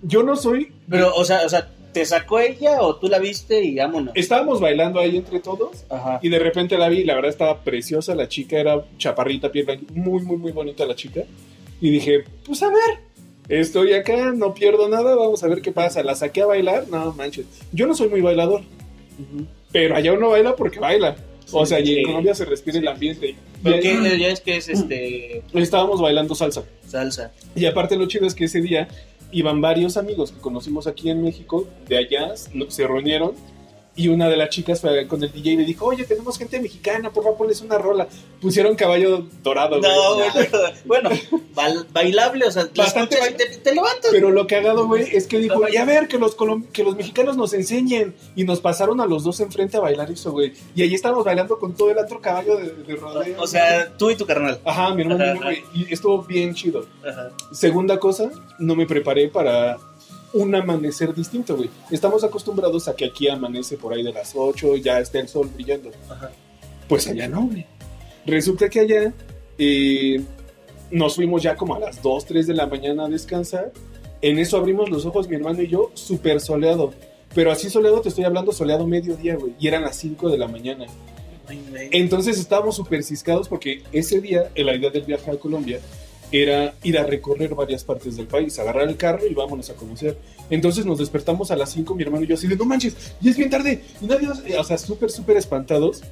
Yo 0.06 0.22
no 0.22 0.36
soy... 0.36 0.72
Pero, 0.88 1.14
o 1.14 1.24
sea, 1.24 1.42
o 1.44 1.48
sea, 1.48 1.70
¿te 1.92 2.04
sacó 2.04 2.38
ella 2.40 2.80
o 2.82 2.96
tú 2.96 3.08
la 3.08 3.18
viste 3.18 3.62
y 3.64 3.76
vámonos? 3.76 4.12
Estábamos 4.16 4.60
bailando 4.60 5.00
ahí 5.00 5.16
entre 5.16 5.40
todos 5.40 5.84
Ajá. 5.88 6.18
y 6.22 6.28
de 6.28 6.38
repente 6.38 6.76
la 6.78 6.88
vi 6.88 6.98
y 7.00 7.04
la 7.04 7.14
verdad 7.14 7.30
estaba 7.30 7.60
preciosa. 7.62 8.14
La 8.14 8.28
chica 8.28 8.58
era 8.58 8.84
chaparrita, 8.98 9.50
piel 9.50 9.64
blanca, 9.66 9.84
muy, 9.94 10.22
muy, 10.22 10.36
muy 10.36 10.52
bonita 10.52 10.84
la 10.86 10.94
chica. 10.94 11.22
Y 11.80 11.90
dije, 11.90 12.24
pues 12.46 12.62
a 12.62 12.68
ver, 12.68 12.98
estoy 13.48 13.92
acá, 13.94 14.32
no 14.32 14.54
pierdo 14.54 14.88
nada, 14.88 15.14
vamos 15.14 15.42
a 15.42 15.48
ver 15.48 15.60
qué 15.62 15.72
pasa. 15.72 16.02
La 16.02 16.14
saqué 16.14 16.42
a 16.42 16.46
bailar, 16.46 16.86
no 16.88 17.12
manches. 17.12 17.46
Yo 17.72 17.86
no 17.86 17.94
soy 17.94 18.08
muy 18.08 18.20
bailador, 18.20 18.62
pero 19.72 19.96
allá 19.96 20.12
uno 20.12 20.30
baila 20.30 20.56
porque 20.56 20.78
baila. 20.80 21.16
O 21.52 21.66
sea, 21.66 21.78
y 21.78 21.86
Sí. 21.86 21.98
en 21.98 22.04
Colombia 22.06 22.34
se 22.34 22.46
respira 22.46 22.78
el 22.78 22.88
ambiente. 22.88 23.28
Y 23.30 23.36
Pero 23.62 23.76
ahí 23.76 23.82
que 23.82 24.18
ya 24.18 24.28
es 24.28 24.40
que 24.40 24.56
es 24.56 24.68
este 24.68 25.42
estábamos 25.54 26.00
bailando 26.00 26.34
salsa. 26.34 26.64
salsa. 26.86 27.32
Y 27.54 27.66
aparte 27.66 27.96
lo 27.96 28.06
chido 28.06 28.26
es 28.26 28.34
que 28.34 28.44
ese 28.46 28.60
día 28.60 28.88
iban 29.34 29.60
varios 29.60 29.96
amigos 29.96 30.32
que 30.32 30.40
conocimos 30.40 30.86
aquí 30.86 31.10
en 31.10 31.22
México, 31.22 31.66
de 31.88 31.98
allá, 31.98 32.34
se 32.36 32.86
reunieron. 32.86 33.32
Y 33.96 34.08
una 34.08 34.28
de 34.28 34.36
las 34.36 34.48
chicas 34.48 34.80
fue 34.80 35.06
con 35.06 35.22
el 35.22 35.30
DJ 35.30 35.52
y 35.52 35.56
le 35.58 35.64
dijo, 35.64 35.86
oye, 35.86 36.04
tenemos 36.04 36.36
gente 36.36 36.60
mexicana, 36.60 37.10
por 37.12 37.22
favor, 37.22 37.38
ponles 37.38 37.60
una 37.60 37.78
rola. 37.78 38.08
Pusieron 38.40 38.74
caballo 38.74 39.24
dorado. 39.42 39.80
No, 39.80 40.14
güey. 40.14 40.26
bueno, 40.84 41.10
bail- 41.54 41.86
bailable, 41.92 42.44
o 42.46 42.50
sea, 42.50 42.68
Bastante 42.74 43.16
te, 43.36 43.46
te 43.58 43.72
levantas. 43.74 44.10
Pero 44.10 44.30
lo 44.32 44.48
cagado, 44.48 44.88
güey, 44.88 45.04
es 45.16 45.28
que 45.28 45.38
dijo, 45.38 45.68
y 45.72 45.76
a 45.76 45.84
ver, 45.84 46.08
que 46.08 46.18
los, 46.18 46.36
que 46.72 46.82
los 46.82 46.96
mexicanos 46.96 47.36
nos 47.36 47.52
enseñen. 47.54 48.14
Y 48.34 48.42
nos 48.42 48.60
pasaron 48.60 49.00
a 49.00 49.06
los 49.06 49.22
dos 49.22 49.38
enfrente 49.38 49.76
a 49.76 49.80
bailar 49.80 50.10
eso, 50.10 50.32
güey. 50.32 50.52
Y 50.74 50.82
ahí 50.82 50.92
estábamos 50.92 51.24
bailando 51.24 51.56
con 51.60 51.74
todo 51.74 51.90
el 51.92 51.98
otro 51.98 52.20
caballo 52.20 52.56
de, 52.56 52.72
de 52.72 52.96
rodeo. 52.96 53.40
O 53.40 53.46
sea, 53.46 53.92
tú 53.96 54.10
y 54.10 54.16
tu 54.16 54.26
carnal. 54.26 54.58
Ajá, 54.64 54.92
mi 54.92 55.02
hermano, 55.02 55.40
güey. 55.40 55.62
Y 55.72 55.92
estuvo 55.94 56.20
bien 56.24 56.52
chido. 56.54 56.84
Ajá. 57.08 57.30
Segunda 57.52 58.00
cosa, 58.00 58.28
no 58.58 58.74
me 58.74 58.86
preparé 58.86 59.28
para 59.28 59.78
un 60.34 60.54
amanecer 60.54 61.14
distinto, 61.14 61.56
güey. 61.56 61.70
Estamos 61.90 62.24
acostumbrados 62.24 62.88
a 62.88 62.94
que 62.94 63.06
aquí 63.06 63.28
amanece 63.28 63.76
por 63.76 63.92
ahí 63.92 64.02
de 64.02 64.12
las 64.12 64.32
8, 64.34 64.76
ya 64.76 64.98
está 64.98 65.20
el 65.20 65.28
sol 65.28 65.48
brillando. 65.52 65.90
Ajá. 66.10 66.30
Pues 66.88 67.06
allá 67.06 67.28
no, 67.28 67.46
güey. 67.46 67.64
Resulta 68.26 68.68
que 68.68 68.80
allá 68.80 69.14
eh, 69.58 70.22
nos 70.90 71.14
fuimos 71.14 71.42
ya 71.42 71.56
como 71.56 71.76
a 71.76 71.78
las 71.78 72.02
2, 72.02 72.24
3 72.26 72.46
de 72.48 72.54
la 72.54 72.66
mañana 72.66 73.06
a 73.06 73.08
descansar. 73.08 73.72
En 74.20 74.38
eso 74.38 74.56
abrimos 74.56 74.90
los 74.90 75.06
ojos 75.06 75.28
mi 75.28 75.36
hermano 75.36 75.62
y 75.62 75.68
yo, 75.68 75.90
súper 75.94 76.40
soleado. 76.40 76.92
Pero 77.34 77.50
así 77.50 77.70
soleado 77.70 78.00
te 78.00 78.08
estoy 78.08 78.24
hablando 78.24 78.52
soleado 78.52 78.86
mediodía, 78.86 79.36
güey. 79.36 79.54
Y 79.58 79.68
eran 79.68 79.82
las 79.82 79.96
5 79.96 80.30
de 80.30 80.38
la 80.38 80.48
mañana. 80.48 80.86
Entonces 81.90 82.38
estábamos 82.38 82.76
súper 82.76 83.02
ciscados 83.02 83.48
porque 83.48 83.82
ese 83.92 84.20
día, 84.20 84.50
en 84.54 84.66
la 84.66 84.74
idea 84.74 84.90
del 84.90 85.02
viaje 85.02 85.30
a 85.30 85.36
Colombia, 85.36 85.80
era 86.32 86.74
ir 86.82 86.98
a 86.98 87.04
recorrer 87.04 87.54
varias 87.54 87.84
partes 87.84 88.16
del 88.16 88.26
país, 88.26 88.58
agarrar 88.58 88.88
el 88.88 88.96
carro 88.96 89.26
y 89.26 89.34
vámonos 89.34 89.70
a 89.70 89.74
conocer. 89.74 90.18
Entonces 90.50 90.84
nos 90.86 90.98
despertamos 90.98 91.50
a 91.50 91.56
las 91.56 91.70
5, 91.70 91.94
mi 91.94 92.02
hermano 92.02 92.24
y 92.24 92.26
yo 92.28 92.34
así 92.34 92.46
de, 92.48 92.56
no 92.56 92.64
manches, 92.64 93.14
y 93.20 93.28
es 93.28 93.36
bien 93.36 93.50
tarde. 93.50 93.82
Y 94.00 94.06
nadie, 94.06 94.26
nos-". 94.26 94.42
o 94.58 94.64
sea, 94.64 94.78
súper, 94.78 95.10
súper 95.10 95.36
espantados. 95.36 96.02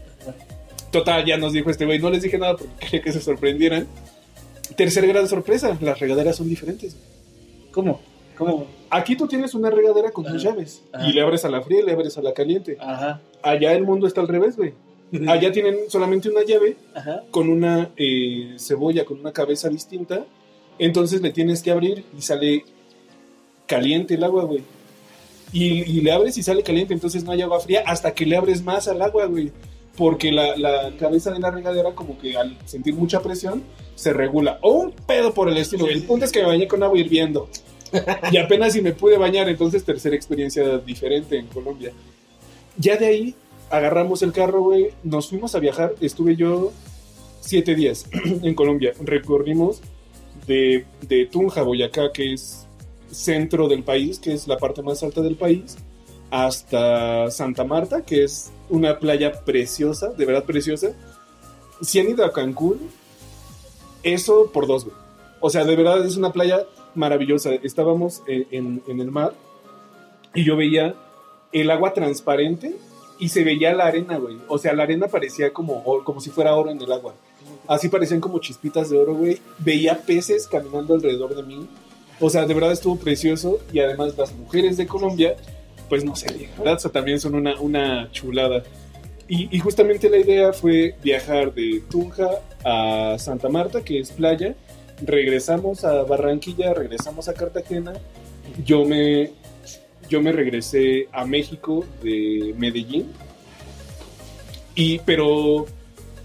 Total, 0.90 1.25
ya 1.25 1.37
nos 1.38 1.52
dijo 1.52 1.71
este 1.71 1.87
güey, 1.87 1.99
no 1.99 2.11
les 2.11 2.23
dije 2.23 2.38
nada 2.38 2.57
porque 2.57 2.73
quería 2.78 3.02
que 3.02 3.12
se 3.12 3.21
sorprendieran. 3.21 3.87
Tercer 4.76 5.07
gran 5.07 5.26
sorpresa, 5.28 5.76
las 5.81 5.99
regaderas 5.99 6.37
son 6.37 6.49
diferentes. 6.49 6.97
¿Cómo? 7.73 8.00
¿Cómo? 8.37 8.66
Aquí 8.90 9.16
tú 9.16 9.26
tienes 9.26 9.54
una 9.54 9.71
regadera 9.71 10.11
con 10.11 10.25
tus 10.25 10.35
Ajá. 10.45 10.50
llaves 10.50 10.83
Ajá. 10.92 11.07
y 11.09 11.12
le 11.12 11.21
abres 11.23 11.45
a 11.45 11.49
la 11.50 11.62
fría 11.62 11.81
y 11.81 11.83
le 11.85 11.92
abres 11.92 12.16
a 12.19 12.23
la 12.23 12.33
caliente. 12.35 12.76
Ajá. 12.81 13.21
Allá 13.42 13.73
el 13.73 13.85
mundo 13.85 14.07
está 14.07 14.21
al 14.21 14.28
revés, 14.28 14.57
güey. 14.57 14.75
Allá 15.28 15.52
tienen 15.52 15.76
solamente 15.88 16.31
una 16.31 16.42
llave 16.42 16.76
Ajá. 16.95 17.23
con 17.31 17.49
una 17.50 17.90
eh, 17.97 18.54
cebolla, 18.59 19.04
con 19.04 19.21
una 19.21 19.33
cabeza 19.33 19.69
distinta. 19.69 20.25
Entonces 20.78 21.21
le 21.21 21.31
tienes 21.33 21.62
que 21.62 21.71
abrir 21.71 22.04
y 22.16 22.23
sale 22.23 22.64
caliente 23.66 24.14
el 24.14 24.25
agua, 24.25 24.45
güey. 24.45 24.62
Y, 25.52 25.83
y 25.83 26.00
le 26.00 26.12
abres 26.12 26.38
y 26.38 26.42
sale 26.42 26.62
caliente, 26.62 26.95
entonces 26.95 27.25
no 27.25 27.33
hay 27.33 27.42
agua 27.42 27.61
fría 27.61 27.83
hasta 27.87 28.14
que 28.14 28.25
le 28.25 28.37
abres 28.37 28.62
más 28.64 28.88
al 28.88 29.02
agua, 29.02 29.26
güey. 29.26 29.52
Porque 29.97 30.33
la, 30.33 30.57
la 30.57 30.92
cabeza 30.99 31.31
de 31.31 31.38
la 31.38 31.50
regadera, 31.50 31.95
como 31.95 32.19
que 32.19 32.35
al 32.38 32.57
sentir 32.64 32.95
mucha 32.95 33.21
presión, 33.21 33.62
se 33.95 34.14
regula. 34.14 34.59
O 34.62 34.73
un 34.73 34.92
pedo 34.92 35.35
por 35.35 35.50
el 35.50 35.59
estilo. 35.59 35.87
El 35.87 36.04
punto 36.04 36.25
es 36.25 36.33
que 36.33 36.40
me 36.40 36.47
bañé 36.47 36.66
con 36.66 36.83
agua 36.83 36.99
hirviendo. 36.99 37.49
Y 38.31 38.38
apenas 38.38 38.73
si 38.73 38.81
me 38.81 38.92
pude 38.92 39.19
bañar, 39.19 39.50
entonces 39.50 39.85
tercera 39.85 40.16
experiencia 40.16 40.78
diferente 40.78 41.37
en 41.37 41.47
Colombia. 41.49 41.92
Ya 42.78 42.97
de 42.97 43.07
ahí 43.07 43.35
agarramos 43.73 44.23
el 44.23 44.33
carro, 44.33 44.62
güey, 44.62 44.91
nos 45.02 45.29
fuimos 45.29 45.55
a 45.55 45.59
viajar. 45.59 45.95
Estuve 46.00 46.37
yo 46.37 46.71
siete 47.41 47.75
días 47.75 48.07
en 48.43 48.55
Colombia. 48.55 48.93
Recorrimos 49.00 49.81
de, 50.47 50.85
de 51.09 51.26
Tunja, 51.26 51.62
Boyacá, 51.62 52.12
que 52.12 52.33
es 52.35 52.67
centro 53.11 53.69
del 53.69 53.83
país, 53.83 54.19
que 54.19 54.33
es 54.33 54.47
la 54.47 54.57
parte 54.59 54.83
más 54.83 55.02
alta 55.02 55.21
del 55.21 55.37
país, 55.37 55.76
hasta 56.31 57.31
Santa 57.31 57.64
Marta, 57.64 58.02
que 58.05 58.25
es 58.25 58.50
una 58.71 58.99
playa 58.99 59.33
preciosa, 59.45 60.09
de 60.11 60.25
verdad 60.25 60.45
preciosa. 60.45 60.93
Si 61.83 61.99
han 61.99 62.09
ido 62.09 62.25
a 62.25 62.33
Cancún, 62.33 62.79
eso 64.02 64.50
por 64.52 64.67
dos, 64.67 64.85
güey. 64.85 64.97
O 65.41 65.50
sea, 65.50 65.64
de 65.64 65.76
verdad 65.76 66.05
es 66.07 66.17
una 66.17 66.33
playa 66.33 66.64
maravillosa. 66.95 67.52
Estábamos 67.55 68.23
en, 68.26 68.47
en- 68.50 68.83
en 68.87 69.00
el 69.00 69.11
mar 69.11 69.35
y 70.35 70.45
yo 70.45 70.57
veía 70.57 70.95
el 71.52 71.71
agua 71.71 71.93
transparente 71.93 72.76
y 73.23 73.29
se 73.29 73.45
veía 73.45 73.73
la 73.73 73.87
arena, 73.87 74.17
güey. 74.17 74.38
O 74.49 74.59
sea, 74.59 74.73
la 74.73 74.83
arena 74.83 75.07
parecía 75.07 75.52
como, 75.52 75.85
como 76.02 76.21
si 76.21 76.31
fuera 76.31 76.57
oro 76.57 76.73
en 76.73 76.83
el 76.83 76.91
agua. 76.91 77.14
Así 77.69 77.88
parecían 77.88 78.21
como 78.21 78.41
chispitas 78.41 78.91
de 78.91 78.99
oro, 78.99 79.14
güey. 79.14 79.38
Veía 79.59 79.97
peces 80.05 80.49
caminando 80.49 80.95
alrededor 80.95 81.37
de 81.37 81.45
mí. 81.45 81.69
O 82.19 82.29
sea, 82.29 82.47
de 82.47 82.55
verdad 82.55 82.73
estuvo 82.73 82.97
precioso. 82.97 83.61
Y 83.73 83.79
además 83.79 84.19
las 84.19 84.35
mujeres 84.35 84.76
de 84.76 84.88
Colombia, 84.88 85.37
pues 85.88 86.05
no 86.05 86.17
sé, 86.17 86.50
¿verdad? 86.59 86.75
O 86.75 86.79
sea, 86.81 86.91
también 86.91 87.21
son 87.21 87.37
una, 87.37 87.61
una 87.61 88.11
chulada. 88.11 88.64
Y 89.29 89.57
justamente 89.61 90.11
la 90.11 90.19
idea 90.19 90.52
fue 90.52 90.97
viajar 91.00 91.55
de 91.55 91.81
Tunja 91.88 92.29
a 92.64 93.17
Santa 93.21 93.49
Marta, 93.49 93.85
que 93.85 94.00
es 94.00 94.11
playa. 94.11 94.57
Regresamos 95.00 95.85
a 95.85 96.02
Barranquilla, 96.02 96.75
regresamos 96.75 97.29
a 97.29 97.35
Cartagena. 97.35 97.93
Yo 98.64 98.85
me, 98.85 99.31
yo 100.12 100.21
me 100.21 100.31
regresé 100.31 101.09
a 101.11 101.25
México 101.25 101.87
de 102.02 102.54
Medellín. 102.59 103.07
Y, 104.75 104.99
pero, 105.00 105.64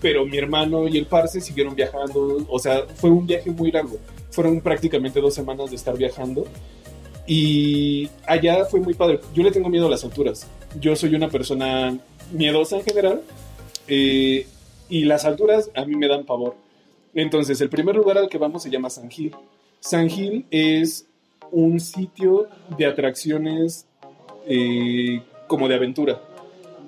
pero 0.02 0.26
mi 0.26 0.38
hermano 0.38 0.90
y 0.90 0.98
el 0.98 1.06
parce 1.06 1.40
siguieron 1.40 1.74
viajando. 1.74 2.46
O 2.50 2.60
sea, 2.60 2.86
fue 2.96 3.10
un 3.10 3.26
viaje 3.26 3.50
muy 3.50 3.72
largo. 3.72 3.98
Fueron 4.30 4.60
prácticamente 4.60 5.22
dos 5.22 5.34
semanas 5.34 5.70
de 5.70 5.78
estar 5.78 5.98
viajando. 5.98 6.46
Y 7.26 8.10
allá 8.26 8.66
fue 8.66 8.82
muy 8.82 8.94
padre. 8.94 9.22
Yo 9.34 9.42
le 9.42 9.52
tengo 9.52 9.70
miedo 9.70 9.88
a 9.88 9.90
las 9.90 10.04
alturas. 10.04 10.48
Yo 10.82 10.94
soy 10.98 11.16
una 11.16 11.30
persona 11.30 11.98
miedosa 12.34 12.76
en 12.76 12.84
general. 12.84 13.22
eh, 13.88 14.46
y 14.90 15.04
las 15.06 15.24
alturas 15.26 15.70
a 15.76 15.86
mí 15.86 15.96
me 15.96 16.08
dan 16.08 16.26
pavor. 16.26 16.56
Entonces, 17.14 17.60
el 17.62 17.70
primer 17.70 17.96
lugar 17.96 18.18
al 18.18 18.28
que 18.28 18.38
vamos 18.38 18.64
se 18.64 18.70
llama 18.70 18.90
San 18.90 19.10
Gil. 19.10 19.34
San 19.80 20.10
Gil 20.10 20.46
es 20.52 21.07
un 21.52 21.80
sitio 21.80 22.48
de 22.78 22.86
atracciones 22.86 23.86
eh, 24.48 25.22
como 25.48 25.68
de 25.68 25.76
aventura. 25.76 26.22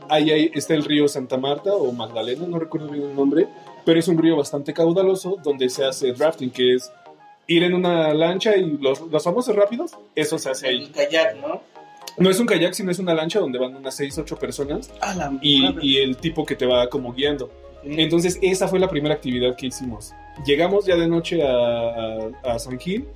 Ahí, 0.09 0.31
ahí 0.31 0.51
está 0.55 0.73
el 0.73 0.83
río 0.83 1.07
Santa 1.07 1.37
Marta 1.37 1.73
o 1.73 1.91
Magdalena, 1.91 2.47
no 2.47 2.57
recuerdo 2.59 2.87
bien 2.89 3.03
el 3.03 3.15
nombre, 3.15 3.47
pero 3.85 3.99
es 3.99 4.07
un 4.07 4.17
río 4.17 4.35
bastante 4.35 4.73
caudaloso 4.73 5.37
donde 5.43 5.69
se 5.69 5.85
hace 5.85 6.11
drafting, 6.13 6.49
que 6.49 6.75
es 6.75 6.91
ir 7.47 7.63
en 7.63 7.73
una 7.73 8.13
lancha 8.13 8.55
y 8.57 8.77
los, 8.77 9.01
los 9.01 9.23
famosos 9.23 9.55
rápidos, 9.55 9.91
eso 10.15 10.37
se 10.39 10.49
hace 10.49 10.67
ahí. 10.67 10.83
El 10.85 10.91
kayak, 10.91 11.35
¿no? 11.37 11.61
No 12.17 12.29
es 12.29 12.39
un 12.39 12.47
kayak, 12.47 12.73
sino 12.73 12.91
es 12.91 12.99
una 12.99 13.13
lancha 13.13 13.39
donde 13.39 13.59
van 13.59 13.75
unas 13.75 13.95
6, 13.95 14.17
8 14.17 14.35
personas 14.37 14.91
Ah, 15.01 15.31
y, 15.41 15.75
y 15.81 15.97
el 15.97 16.17
tipo 16.17 16.45
que 16.45 16.55
te 16.55 16.65
va 16.65 16.89
como 16.89 17.13
guiando. 17.13 17.51
Entonces, 17.83 18.37
esa 18.41 18.67
fue 18.67 18.77
la 18.79 18.89
primera 18.89 19.15
actividad 19.15 19.55
que 19.55 19.67
hicimos. 19.67 20.11
Llegamos 20.45 20.85
ya 20.85 20.97
de 20.97 21.07
noche 21.07 21.41
a, 21.41 21.49
a- 21.53 22.29
a 22.55 22.59
San 22.59 22.77
Gil, 22.77 23.07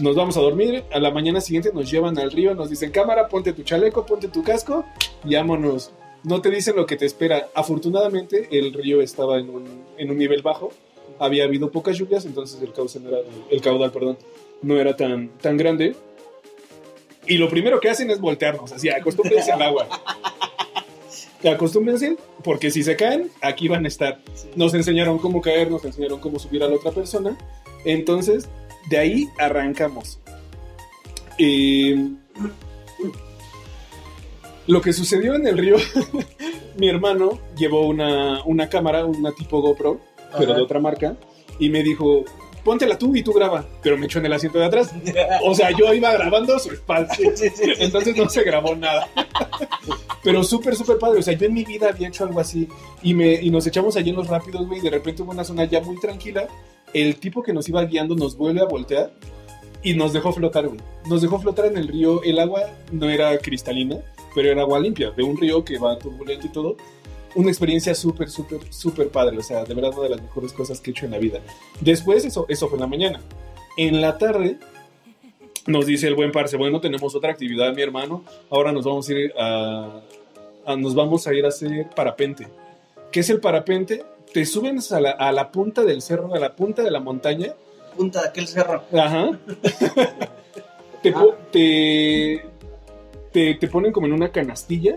nos 0.00 0.16
vamos 0.16 0.36
a 0.36 0.40
dormir, 0.40 0.84
a 0.92 0.98
la 0.98 1.10
mañana 1.10 1.40
siguiente 1.40 1.70
nos 1.72 1.90
llevan 1.90 2.18
al 2.18 2.30
río, 2.32 2.54
nos 2.54 2.70
dicen, 2.70 2.90
cámara, 2.90 3.28
ponte 3.28 3.52
tu 3.52 3.62
chaleco, 3.62 4.04
ponte 4.06 4.28
tu 4.28 4.42
casco 4.42 4.84
y 5.24 5.34
vámonos. 5.36 5.92
No 6.24 6.40
te 6.40 6.50
dicen 6.50 6.74
lo 6.76 6.86
que 6.86 6.96
te 6.96 7.04
espera. 7.06 7.48
Afortunadamente, 7.54 8.48
el 8.50 8.72
río 8.72 9.00
estaba 9.02 9.38
en 9.38 9.50
un, 9.50 9.84
en 9.98 10.10
un 10.10 10.18
nivel 10.18 10.42
bajo, 10.42 10.70
había 11.18 11.44
habido 11.44 11.70
pocas 11.70 11.96
lluvias, 11.98 12.24
entonces 12.24 12.60
el, 12.62 12.72
cauce 12.72 12.98
no 12.98 13.10
era- 13.10 13.18
el 13.50 13.60
caudal 13.60 13.92
perdón, 13.92 14.18
no 14.62 14.78
era 14.80 14.96
tan, 14.96 15.28
tan 15.38 15.56
grande. 15.56 15.94
Y 17.26 17.36
lo 17.38 17.48
primero 17.48 17.78
que 17.80 17.88
hacen 17.90 18.10
es 18.10 18.20
voltearnos, 18.20 18.72
así, 18.72 18.88
acostúmbrense 18.88 19.52
al 19.52 19.62
agua. 19.62 19.86
Acostúmbrense, 21.44 22.16
porque 22.42 22.70
si 22.70 22.82
se 22.82 22.96
caen, 22.96 23.30
aquí 23.42 23.68
van 23.68 23.84
a 23.84 23.88
estar. 23.88 24.18
Nos 24.56 24.72
enseñaron 24.72 25.18
cómo 25.18 25.42
caer, 25.42 25.70
nos 25.70 25.84
enseñaron 25.84 26.18
cómo 26.20 26.38
subir 26.38 26.62
a 26.62 26.68
la 26.68 26.76
otra 26.76 26.90
persona. 26.90 27.36
Entonces, 27.84 28.48
de 28.88 28.98
ahí 28.98 29.28
arrancamos. 29.38 30.20
Eh, 31.38 32.10
lo 34.66 34.80
que 34.80 34.92
sucedió 34.92 35.34
en 35.34 35.46
el 35.46 35.58
río, 35.58 35.76
mi 36.76 36.88
hermano 36.88 37.40
llevó 37.56 37.86
una, 37.86 38.42
una 38.44 38.68
cámara, 38.68 39.04
una 39.04 39.32
tipo 39.32 39.60
GoPro, 39.60 40.00
pero 40.38 40.54
de 40.54 40.62
otra 40.62 40.80
marca, 40.80 41.16
y 41.58 41.68
me 41.68 41.82
dijo, 41.82 42.24
póntela 42.64 42.98
tú 42.98 43.14
y 43.14 43.22
tú 43.22 43.32
graba, 43.32 43.64
pero 43.82 43.96
me 43.96 44.06
echó 44.06 44.18
en 44.18 44.26
el 44.26 44.32
asiento 44.32 44.58
de 44.58 44.64
atrás. 44.64 44.92
O 45.44 45.54
sea, 45.54 45.70
yo 45.70 45.92
iba 45.92 46.10
grabando 46.12 46.58
su 46.58 46.70
espalda. 46.72 47.14
Entonces 47.78 48.16
no 48.16 48.28
se 48.28 48.42
grabó 48.42 48.74
nada. 48.74 49.06
Pero 50.22 50.42
súper, 50.42 50.74
súper 50.74 50.98
padre. 50.98 51.20
O 51.20 51.22
sea, 51.22 51.34
yo 51.34 51.46
en 51.46 51.54
mi 51.54 51.64
vida 51.64 51.90
había 51.90 52.08
hecho 52.08 52.24
algo 52.24 52.40
así. 52.40 52.66
Y, 53.02 53.12
me, 53.14 53.34
y 53.34 53.50
nos 53.50 53.66
echamos 53.66 53.96
allí 53.96 54.10
en 54.10 54.16
los 54.16 54.28
rápidos, 54.28 54.66
güey. 54.66 54.80
Y 54.80 54.82
de 54.82 54.90
repente 54.90 55.22
hubo 55.22 55.32
una 55.32 55.44
zona 55.44 55.66
ya 55.66 55.80
muy 55.82 56.00
tranquila. 56.00 56.48
El 56.94 57.16
tipo 57.16 57.42
que 57.42 57.52
nos 57.52 57.68
iba 57.68 57.84
guiando 57.84 58.14
nos 58.14 58.36
vuelve 58.36 58.60
a 58.60 58.64
voltear. 58.64 59.12
Y 59.82 59.92
nos 59.92 60.14
dejó 60.14 60.32
flotar. 60.32 60.70
Nos 61.06 61.20
dejó 61.20 61.38
flotar 61.38 61.66
en 61.66 61.76
el 61.76 61.88
río. 61.88 62.22
El 62.22 62.38
agua 62.38 62.62
no 62.90 63.10
era 63.10 63.36
cristalina, 63.38 63.98
pero 64.34 64.50
era 64.50 64.62
agua 64.62 64.78
limpia. 64.80 65.10
De 65.10 65.22
un 65.22 65.36
río 65.36 65.62
que 65.62 65.76
va 65.78 65.98
turbulento 65.98 66.46
y 66.46 66.50
todo. 66.50 66.76
Una 67.34 67.48
experiencia 67.50 67.94
súper, 67.94 68.30
súper, 68.30 68.60
súper 68.72 69.08
padre. 69.10 69.36
O 69.36 69.42
sea, 69.42 69.64
de 69.64 69.74
verdad, 69.74 69.92
una 69.92 70.04
de 70.04 70.08
las 70.10 70.22
mejores 70.22 70.54
cosas 70.54 70.80
que 70.80 70.90
he 70.90 70.92
hecho 70.92 71.04
en 71.04 71.10
la 71.10 71.18
vida. 71.18 71.40
Después, 71.80 72.24
eso, 72.24 72.46
eso 72.48 72.68
fue 72.68 72.76
en 72.76 72.80
la 72.80 72.86
mañana. 72.86 73.20
En 73.76 74.00
la 74.00 74.16
tarde, 74.16 74.56
nos 75.66 75.84
dice 75.86 76.06
el 76.06 76.14
buen 76.14 76.30
parce, 76.32 76.56
bueno, 76.56 76.80
tenemos 76.80 77.14
otra 77.14 77.30
actividad, 77.32 77.74
mi 77.74 77.82
hermano. 77.82 78.24
Ahora 78.50 78.72
nos 78.72 78.84
vamos 78.84 79.08
a 79.08 79.12
ir 79.12 79.32
a, 79.38 80.00
a- 80.64 80.76
nos 80.76 80.94
vamos 80.94 81.26
a 81.26 81.34
ir 81.34 81.44
a 81.44 81.48
hacer 81.48 81.90
parapente. 81.94 82.46
¿Qué 83.12 83.20
es 83.20 83.28
el 83.30 83.40
parapente? 83.40 84.02
Te 84.34 84.44
suben 84.44 84.80
a 84.90 85.00
la, 85.00 85.10
a 85.12 85.32
la 85.32 85.50
punta 85.50 85.82
del 85.84 86.02
cerro, 86.02 86.34
a 86.34 86.38
la 86.38 86.54
punta 86.54 86.82
de 86.82 86.90
la 86.90 87.00
montaña. 87.00 87.54
Punta 87.96 88.20
de 88.22 88.28
aquel 88.28 88.48
cerro. 88.48 88.82
Ajá. 88.92 89.30
te, 91.02 91.12
po- 91.12 91.36
te, 91.52 92.44
te, 93.32 93.54
te 93.54 93.68
ponen 93.68 93.92
como 93.92 94.06
en 94.08 94.12
una 94.12 94.32
canastilla 94.32 94.96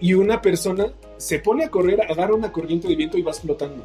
y 0.00 0.14
una 0.14 0.40
persona 0.40 0.86
se 1.18 1.38
pone 1.38 1.64
a 1.64 1.68
correr, 1.70 2.00
agarra 2.10 2.34
una 2.34 2.50
corriente 2.50 2.88
de 2.88 2.96
viento 2.96 3.18
y 3.18 3.22
vas 3.22 3.38
flotando. 3.40 3.84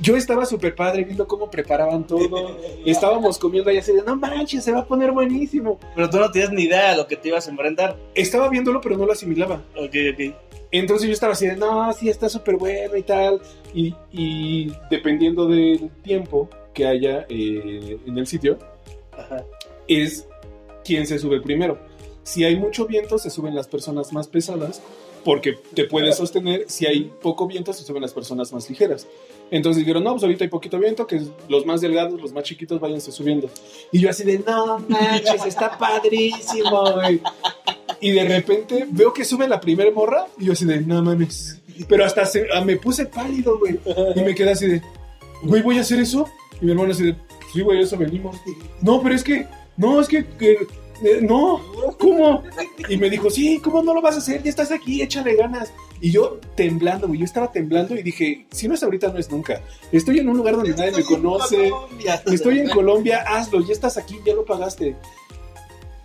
Yo 0.00 0.16
estaba 0.16 0.44
súper 0.46 0.74
padre 0.74 1.04
viendo 1.04 1.26
cómo 1.26 1.50
preparaban 1.50 2.06
todo. 2.06 2.56
Estábamos 2.84 3.38
comiendo 3.38 3.70
ahí 3.70 3.78
así 3.78 3.92
de, 3.92 4.02
no 4.02 4.16
manches, 4.16 4.64
se 4.64 4.72
va 4.72 4.80
a 4.80 4.86
poner 4.86 5.12
buenísimo. 5.12 5.78
Pero 5.94 6.10
tú 6.10 6.18
no 6.18 6.30
tienes 6.30 6.50
ni 6.52 6.64
idea 6.64 6.90
de 6.90 6.96
lo 6.96 7.06
que 7.06 7.16
te 7.16 7.28
ibas 7.28 7.46
a 7.46 7.50
enfrentar. 7.50 7.96
Estaba 8.14 8.48
viéndolo, 8.48 8.80
pero 8.80 8.96
no 8.96 9.06
lo 9.06 9.12
asimilaba. 9.12 9.62
Ok, 9.76 9.94
ok. 10.12 10.34
Entonces 10.70 11.06
yo 11.06 11.12
estaba 11.12 11.32
así 11.32 11.46
de, 11.46 11.56
no, 11.56 11.92
sí, 11.92 12.08
está 12.08 12.28
súper 12.28 12.56
bueno 12.56 12.96
y 12.96 13.02
tal. 13.02 13.40
Y, 13.72 13.94
y 14.12 14.72
dependiendo 14.90 15.46
del 15.46 15.90
tiempo 16.02 16.48
que 16.74 16.86
haya 16.86 17.24
eh, 17.28 17.98
en 18.06 18.18
el 18.18 18.26
sitio, 18.26 18.58
Ajá. 19.12 19.44
es 19.88 20.26
quien 20.84 21.06
se 21.06 21.18
sube 21.18 21.40
primero. 21.40 21.78
Si 22.22 22.44
hay 22.44 22.56
mucho 22.56 22.86
viento, 22.86 23.18
se 23.18 23.30
suben 23.30 23.54
las 23.54 23.68
personas 23.68 24.12
más 24.12 24.26
pesadas 24.26 24.82
porque 25.26 25.58
te 25.74 25.84
puedes 25.86 26.16
sostener. 26.16 26.66
Si 26.68 26.86
hay 26.86 27.10
poco 27.20 27.48
viento, 27.48 27.72
se 27.72 27.82
suben 27.82 28.00
las 28.00 28.14
personas 28.14 28.52
más 28.52 28.70
ligeras. 28.70 29.08
Entonces 29.50 29.80
dijeron, 29.80 30.04
no, 30.04 30.12
pues 30.12 30.22
ahorita 30.22 30.44
hay 30.44 30.50
poquito 30.50 30.78
viento, 30.78 31.04
que 31.04 31.20
los 31.48 31.66
más 31.66 31.80
delgados, 31.80 32.20
los 32.20 32.32
más 32.32 32.44
chiquitos, 32.44 32.78
váyanse 32.80 33.10
subiendo. 33.10 33.50
Y 33.90 33.98
yo 33.98 34.08
así 34.08 34.22
de, 34.22 34.38
no 34.38 34.78
manches, 34.88 35.44
está 35.44 35.76
padrísimo, 35.76 36.92
güey. 36.92 37.20
Y 38.00 38.12
de 38.12 38.24
repente 38.24 38.86
veo 38.88 39.12
que 39.12 39.24
sube 39.24 39.48
la 39.48 39.60
primera 39.60 39.90
morra 39.90 40.26
y 40.38 40.44
yo 40.44 40.52
así 40.52 40.64
de, 40.64 40.80
no 40.80 41.02
mames. 41.02 41.60
Pero 41.88 42.04
hasta 42.04 42.24
se- 42.24 42.46
ah, 42.54 42.64
me 42.64 42.76
puse 42.76 43.06
pálido, 43.06 43.58
güey. 43.58 43.80
Y 44.14 44.20
me 44.20 44.32
quedé 44.32 44.52
así 44.52 44.66
de, 44.68 44.82
güey, 45.42 45.60
¿voy 45.60 45.78
a 45.78 45.80
hacer 45.80 45.98
eso? 45.98 46.26
Y 46.60 46.66
mi 46.66 46.70
hermano 46.70 46.92
así 46.92 47.02
de, 47.02 47.16
sí, 47.52 47.62
güey, 47.62 47.82
eso 47.82 47.96
venimos. 47.96 48.36
No, 48.80 49.02
pero 49.02 49.14
es 49.16 49.24
que, 49.24 49.46
no, 49.76 50.00
es 50.00 50.06
que 50.06 50.24
eh, 51.02 51.20
no, 51.22 51.60
¿cómo? 51.98 52.42
Y 52.88 52.96
me 52.96 53.10
dijo, 53.10 53.30
sí, 53.30 53.60
¿cómo 53.62 53.82
no 53.82 53.94
lo 53.94 54.00
vas 54.00 54.14
a 54.16 54.18
hacer? 54.18 54.42
Ya 54.42 54.50
estás 54.50 54.70
aquí, 54.70 55.02
échale 55.02 55.34
ganas. 55.34 55.72
Y 56.00 56.10
yo 56.10 56.40
temblando, 56.54 57.08
güey, 57.08 57.20
yo 57.20 57.24
estaba 57.24 57.50
temblando 57.50 57.94
y 57.94 58.02
dije, 58.02 58.46
si 58.50 58.68
no 58.68 58.74
es 58.74 58.82
ahorita, 58.82 59.08
no 59.08 59.18
es 59.18 59.30
nunca. 59.30 59.62
Estoy 59.92 60.18
en 60.18 60.28
un 60.28 60.36
lugar 60.36 60.56
donde 60.56 60.74
nadie 60.74 60.92
me 60.92 61.04
conoce, 61.04 61.70
estoy 62.26 62.60
en 62.60 62.68
Colombia, 62.68 63.24
hazlo, 63.26 63.60
ya 63.60 63.72
estás 63.72 63.96
aquí, 63.96 64.18
ya 64.24 64.34
lo 64.34 64.44
pagaste. 64.44 64.96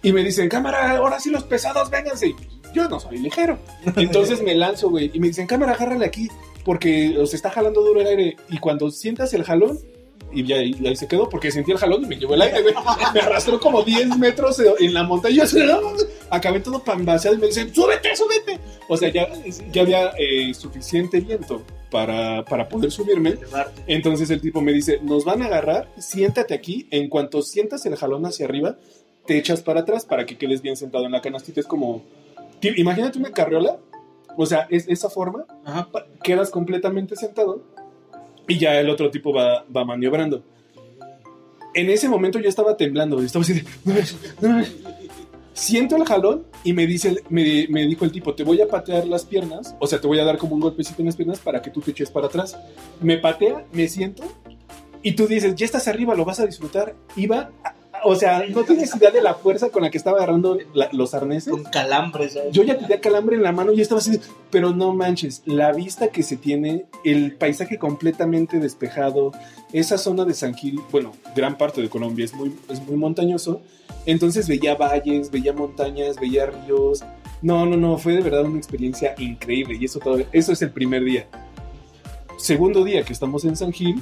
Y 0.04 0.14
me 0.14 0.24
dicen, 0.24 0.50
cámara, 0.50 0.98
ahora 0.98 1.20
sí 1.20 1.30
los 1.30 1.44
pesados, 1.44 1.90
vénganse. 1.90 2.34
Yo 2.74 2.88
no 2.88 3.00
soy 3.00 3.18
ligero. 3.18 3.60
Entonces 3.98 4.42
me 4.42 4.56
lanzo, 4.56 4.90
güey, 4.90 5.12
y 5.14 5.20
me 5.20 5.28
dicen, 5.28 5.46
cámara, 5.46 5.74
agárrale 5.74 6.06
aquí, 6.06 6.30
porque 6.64 7.18
os 7.20 7.34
está 7.34 7.50
jalando 7.52 7.82
duro 7.82 8.02
el 8.02 8.08
aire. 8.08 8.38
Y 8.50 8.58
cuando 8.60 8.90
sientas 8.92 9.34
el 9.34 9.44
jalón, 9.44 9.78
y 10.34 10.46
ya 10.46 10.62
y 10.62 10.76
ahí 10.86 10.96
se 10.96 11.08
quedó 11.08 11.30
porque 11.30 11.52
sentí 11.52 11.72
el 11.72 11.78
jalón 11.78 12.04
y 12.04 12.08
me 12.08 12.16
llevó 12.18 12.34
el 12.36 12.42
aire, 12.42 12.62
güey. 12.62 12.74
Me 13.14 13.20
arrastró 13.22 13.60
como 13.60 13.84
10 13.84 14.18
metros 14.18 14.58
en 14.80 14.94
la 14.94 15.04
montaña. 15.04 15.36
Yo 15.36 15.44
así, 15.44 15.60
"No". 15.60 15.80
acabé 16.30 16.60
todo 16.62 16.84
pambaseado 16.84 17.36
y 17.38 17.40
me 17.40 17.48
dicen, 17.48 17.74
súbete, 17.74 18.16
súbete. 18.16 18.60
O 18.88 18.96
sea, 18.98 19.10
ya, 19.10 19.28
ya 19.72 19.82
había 19.82 20.12
eh, 20.18 20.54
suficiente 20.54 21.20
viento 21.20 21.62
para, 21.90 22.44
para 22.46 22.70
poder 22.70 22.92
subirme. 22.92 23.36
Entonces 23.88 24.30
el 24.30 24.40
tipo 24.42 24.62
me 24.62 24.72
dice, 24.74 25.00
nos 25.04 25.26
van 25.26 25.42
a 25.42 25.46
agarrar, 25.46 25.90
siéntate 25.98 26.54
aquí. 26.54 26.88
En 26.92 27.10
cuanto 27.10 27.42
sientas 27.42 27.86
el 27.86 27.96
jalón 27.96 28.26
hacia 28.26 28.46
arriba, 28.46 28.78
te 29.26 29.38
echas 29.38 29.62
para 29.62 29.82
atrás 29.82 30.06
para 30.06 30.26
que 30.26 30.38
quedes 30.38 30.62
bien 30.62 30.76
sentado 30.78 31.06
en 31.06 31.12
la 31.12 31.22
canastita. 31.22 31.60
Es 31.60 31.68
como, 31.68 32.04
imagínate 32.62 33.20
una 33.20 33.32
carriola. 33.32 33.78
O 34.38 34.46
sea, 34.46 34.66
es 34.70 34.88
esa 34.88 35.10
forma, 35.10 35.46
Ajá. 35.66 35.90
quedas 36.24 36.50
completamente 36.50 37.18
sentado 37.18 37.64
y 38.48 38.58
ya 38.58 38.80
el 38.80 38.90
otro 38.90 39.10
tipo 39.10 39.34
va, 39.34 39.66
va 39.76 39.86
maniobrando. 39.86 40.44
En 41.74 41.90
ese 41.90 42.10
momento 42.10 42.40
yo 42.40 42.50
estaba 42.50 42.76
temblando, 42.76 43.22
estaba 43.22 43.44
así 43.44 43.54
de, 43.54 43.64
"No 43.86 43.94
no 44.42 44.50
mames". 44.50 44.76
Siento 45.54 45.96
el 45.96 46.06
jalón 46.06 46.46
y 46.64 46.74
me 46.74 46.88
dice, 46.88 47.24
me, 47.30 47.68
me 47.70 47.86
dijo 47.86 48.06
el 48.06 48.12
tipo, 48.12 48.34
te 48.34 48.44
voy 48.44 48.62
a 48.62 48.68
patear 48.68 49.06
las 49.06 49.26
piernas, 49.26 49.76
o 49.80 49.88
sea, 49.88 50.00
te 50.00 50.08
voy 50.08 50.18
a 50.20 50.24
dar 50.24 50.38
como 50.38 50.56
un 50.56 50.62
golpecito 50.62 51.02
en 51.02 51.08
las 51.08 51.16
piernas 51.16 51.40
para 51.40 51.62
que 51.62 51.70
tú 51.70 51.82
te 51.82 51.92
eches 51.92 52.10
para 52.10 52.28
atrás. 52.28 52.58
Me 53.02 53.18
patea, 53.18 53.66
me 53.72 53.88
siento 53.88 54.24
y 55.04 55.14
tú 55.14 55.28
dices, 55.28 55.56
ya 55.56 55.66
estás 55.66 55.88
arriba, 55.88 56.16
lo 56.16 56.26
vas 56.26 56.40
a 56.40 56.46
disfrutar. 56.46 56.96
Iba, 57.16 57.52
o 58.04 58.16
sea, 58.16 58.44
no 58.50 58.64
tienes 58.64 58.96
idea 58.96 59.12
de 59.12 59.22
la 59.22 59.34
fuerza 59.36 59.70
con 59.70 59.84
la 59.84 59.90
que 59.90 59.98
estaba 59.98 60.18
agarrando 60.18 60.58
la- 60.74 60.90
los 60.92 61.14
arneses. 61.14 61.52
Con 61.52 61.64
calambres. 61.64 62.34
¿sabes? 62.34 62.52
Yo 62.52 62.64
ya 62.64 62.78
tenía 62.78 63.00
calambre 63.02 63.36
en 63.36 63.44
la 63.44 63.52
mano 63.52 63.72
y 63.72 63.82
estaba 63.82 64.00
así, 64.00 64.20
pero 64.50 64.72
no 64.72 64.94
manches, 64.94 65.42
la 65.46 65.72
vista 65.72 66.08
que 66.10 66.24
se 66.24 66.38
tiene, 66.38 66.86
el 67.04 67.36
paisaje 67.36 67.78
completamente 67.78 68.60
despejado, 68.60 69.32
esa 69.74 69.98
zona 69.98 70.26
de 70.26 70.34
San 70.34 70.54
Gil, 70.56 70.80
bueno, 70.92 71.14
gran 71.36 71.58
parte 71.58 71.82
de 71.82 71.90
Colombia 71.90 72.26
es 72.26 72.34
muy, 72.34 72.54
es 72.70 72.82
muy 72.86 72.96
montañoso, 72.98 73.62
entonces 74.06 74.48
veía 74.48 74.76
valles, 74.76 75.32
veía 75.32 75.54
montañas, 75.54 76.20
veía 76.20 76.48
ríos, 76.48 77.04
no, 77.42 77.66
no, 77.66 77.78
no, 77.78 77.98
fue 77.98 78.14
de 78.14 78.22
verdad 78.22 78.46
una 78.46 78.58
experiencia 78.58 79.16
increíble 79.18 79.78
y 79.80 79.86
eso, 79.86 80.00
todo, 80.00 80.20
eso 80.32 80.52
es 80.52 80.62
el 80.62 80.72
primer 80.72 81.04
día. 81.04 81.28
Segundo 82.38 82.84
día 82.84 83.04
que 83.04 83.14
estamos 83.14 83.46
en 83.46 83.56
San 83.56 83.72
Gil, 83.72 84.02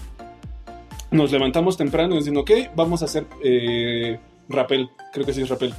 nos 1.12 1.32
levantamos 1.32 1.78
temprano 1.78 2.16
diciendo, 2.16 2.42
ok, 2.42 2.52
vamos 2.76 3.02
a 3.02 3.06
hacer 3.06 3.26
eh, 3.44 4.20
rappel, 4.48 4.90
creo 5.14 5.26
que 5.26 5.34
sí 5.34 5.42
es 5.42 5.50
rappel 5.50 5.74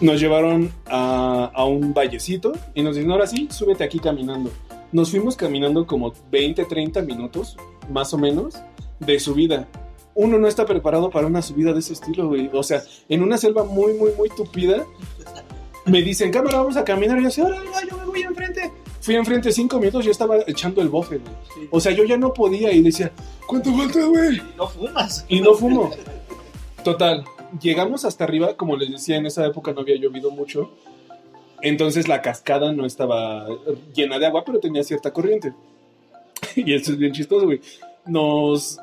nos 0.00 0.20
llevaron 0.20 0.72
a, 0.86 1.50
a 1.52 1.64
un 1.64 1.92
vallecito 1.92 2.52
y 2.74 2.82
nos 2.82 2.94
dijeron, 2.94 3.12
ahora 3.12 3.26
sí, 3.26 3.48
súbete 3.50 3.84
aquí 3.84 3.98
caminando. 3.98 4.50
Nos 4.92 5.10
fuimos 5.10 5.36
caminando 5.36 5.86
como 5.86 6.12
20, 6.30 6.64
30 6.64 7.02
minutos, 7.02 7.56
más 7.90 8.14
o 8.14 8.18
menos, 8.18 8.54
de 9.00 9.18
subida. 9.18 9.68
Uno 10.14 10.38
no 10.38 10.48
está 10.48 10.64
preparado 10.66 11.10
para 11.10 11.26
una 11.26 11.42
subida 11.42 11.72
de 11.72 11.80
ese 11.80 11.92
estilo, 11.92 12.28
güey. 12.28 12.50
O 12.52 12.62
sea, 12.62 12.82
en 13.08 13.22
una 13.22 13.38
selva 13.38 13.64
muy, 13.64 13.94
muy, 13.94 14.12
muy 14.12 14.28
tupida, 14.30 14.84
me 15.84 16.02
dicen, 16.02 16.30
cámara, 16.30 16.58
vamos 16.58 16.76
a 16.76 16.84
caminar. 16.84 17.20
Y 17.20 17.30
yo 17.30 17.46
órale, 17.46 17.70
va, 17.70 17.84
yo 17.88 17.96
me 17.98 18.04
voy 18.04 18.22
enfrente. 18.22 18.72
Fui 19.08 19.16
enfrente 19.16 19.50
cinco 19.52 19.78
minutos, 19.78 20.04
yo 20.04 20.10
estaba 20.10 20.36
echando 20.46 20.82
el 20.82 20.90
bofe, 20.90 21.16
güey. 21.16 21.32
Sí. 21.54 21.68
O 21.70 21.80
sea, 21.80 21.92
yo 21.92 22.04
ya 22.04 22.18
no 22.18 22.34
podía 22.34 22.70
y 22.74 22.82
decía, 22.82 23.10
¿cuánto 23.46 23.72
falta, 23.74 24.04
güey? 24.04 24.38
No 24.54 24.66
fumas. 24.68 25.24
Y 25.30 25.40
no 25.40 25.54
fumo. 25.54 25.90
Total, 26.84 27.24
llegamos 27.58 28.04
hasta 28.04 28.24
arriba, 28.24 28.54
como 28.54 28.76
les 28.76 28.90
decía, 28.90 29.16
en 29.16 29.24
esa 29.24 29.46
época 29.46 29.72
no 29.72 29.80
había 29.80 29.96
llovido 29.96 30.30
mucho. 30.30 30.70
Entonces 31.62 32.06
la 32.06 32.20
cascada 32.20 32.70
no 32.74 32.84
estaba 32.84 33.46
llena 33.94 34.18
de 34.18 34.26
agua, 34.26 34.44
pero 34.44 34.60
tenía 34.60 34.84
cierta 34.84 35.10
corriente. 35.10 35.54
Y 36.54 36.74
esto 36.74 36.92
es 36.92 36.98
bien 36.98 37.12
chistoso, 37.12 37.46
güey. 37.46 37.62
Nos, 38.04 38.78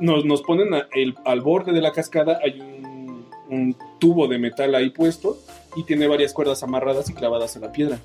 nos, 0.00 0.24
nos 0.24 0.42
ponen 0.42 0.74
a- 0.74 0.88
el- 0.92 1.14
al 1.24 1.40
borde 1.40 1.70
de 1.70 1.80
la 1.80 1.92
cascada, 1.92 2.40
hay 2.42 2.58
un, 2.60 3.26
un 3.48 3.76
tubo 4.00 4.26
de 4.26 4.38
metal 4.40 4.74
ahí 4.74 4.90
puesto 4.90 5.38
y 5.76 5.84
tiene 5.84 6.08
varias 6.08 6.32
cuerdas 6.32 6.64
amarradas 6.64 7.08
y 7.10 7.14
clavadas 7.14 7.56
a 7.56 7.60
la 7.60 7.70
piedra. 7.70 8.00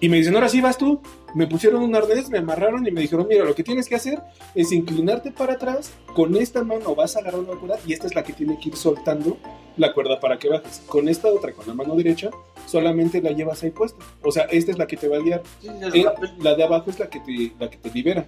Y 0.00 0.08
me 0.10 0.18
dicen, 0.18 0.34
ahora 0.34 0.48
sí 0.48 0.60
vas 0.60 0.76
tú. 0.76 1.00
Me 1.34 1.46
pusieron 1.46 1.82
un 1.82 1.94
arnés, 1.94 2.28
me 2.30 2.38
amarraron 2.38 2.86
y 2.86 2.90
me 2.90 3.00
dijeron, 3.00 3.26
mira, 3.28 3.44
lo 3.44 3.54
que 3.54 3.62
tienes 3.62 3.88
que 3.88 3.94
hacer 3.94 4.20
es 4.54 4.72
inclinarte 4.72 5.30
para 5.32 5.54
atrás, 5.54 5.90
con 6.14 6.36
esta 6.36 6.64
mano 6.64 6.94
vas 6.94 7.16
a 7.16 7.20
agarrar 7.20 7.40
una 7.40 7.58
cuerda 7.58 7.78
y 7.86 7.92
esta 7.92 8.06
es 8.06 8.14
la 8.14 8.22
que 8.22 8.32
tiene 8.32 8.58
que 8.58 8.70
ir 8.70 8.76
soltando 8.76 9.36
la 9.76 9.92
cuerda 9.92 10.18
para 10.20 10.38
que 10.38 10.48
bajes. 10.48 10.82
Con 10.86 11.08
esta 11.08 11.28
otra, 11.28 11.52
con 11.52 11.66
la 11.66 11.74
mano 11.74 11.94
derecha, 11.94 12.30
solamente 12.66 13.20
la 13.20 13.32
llevas 13.32 13.62
ahí 13.62 13.70
puesta. 13.70 14.02
O 14.22 14.32
sea, 14.32 14.44
esta 14.44 14.70
es 14.70 14.78
la 14.78 14.86
que 14.86 14.96
te 14.96 15.08
va 15.08 15.16
a 15.16 15.20
guiar. 15.20 15.42
Sí, 15.60 15.68
Eh, 15.94 16.04
la 16.40 16.54
de 16.54 16.64
abajo 16.64 16.90
es 16.90 16.98
la 16.98 17.08
que, 17.08 17.20
te, 17.20 17.52
la 17.58 17.68
que 17.70 17.76
te 17.78 17.90
libera. 17.90 18.26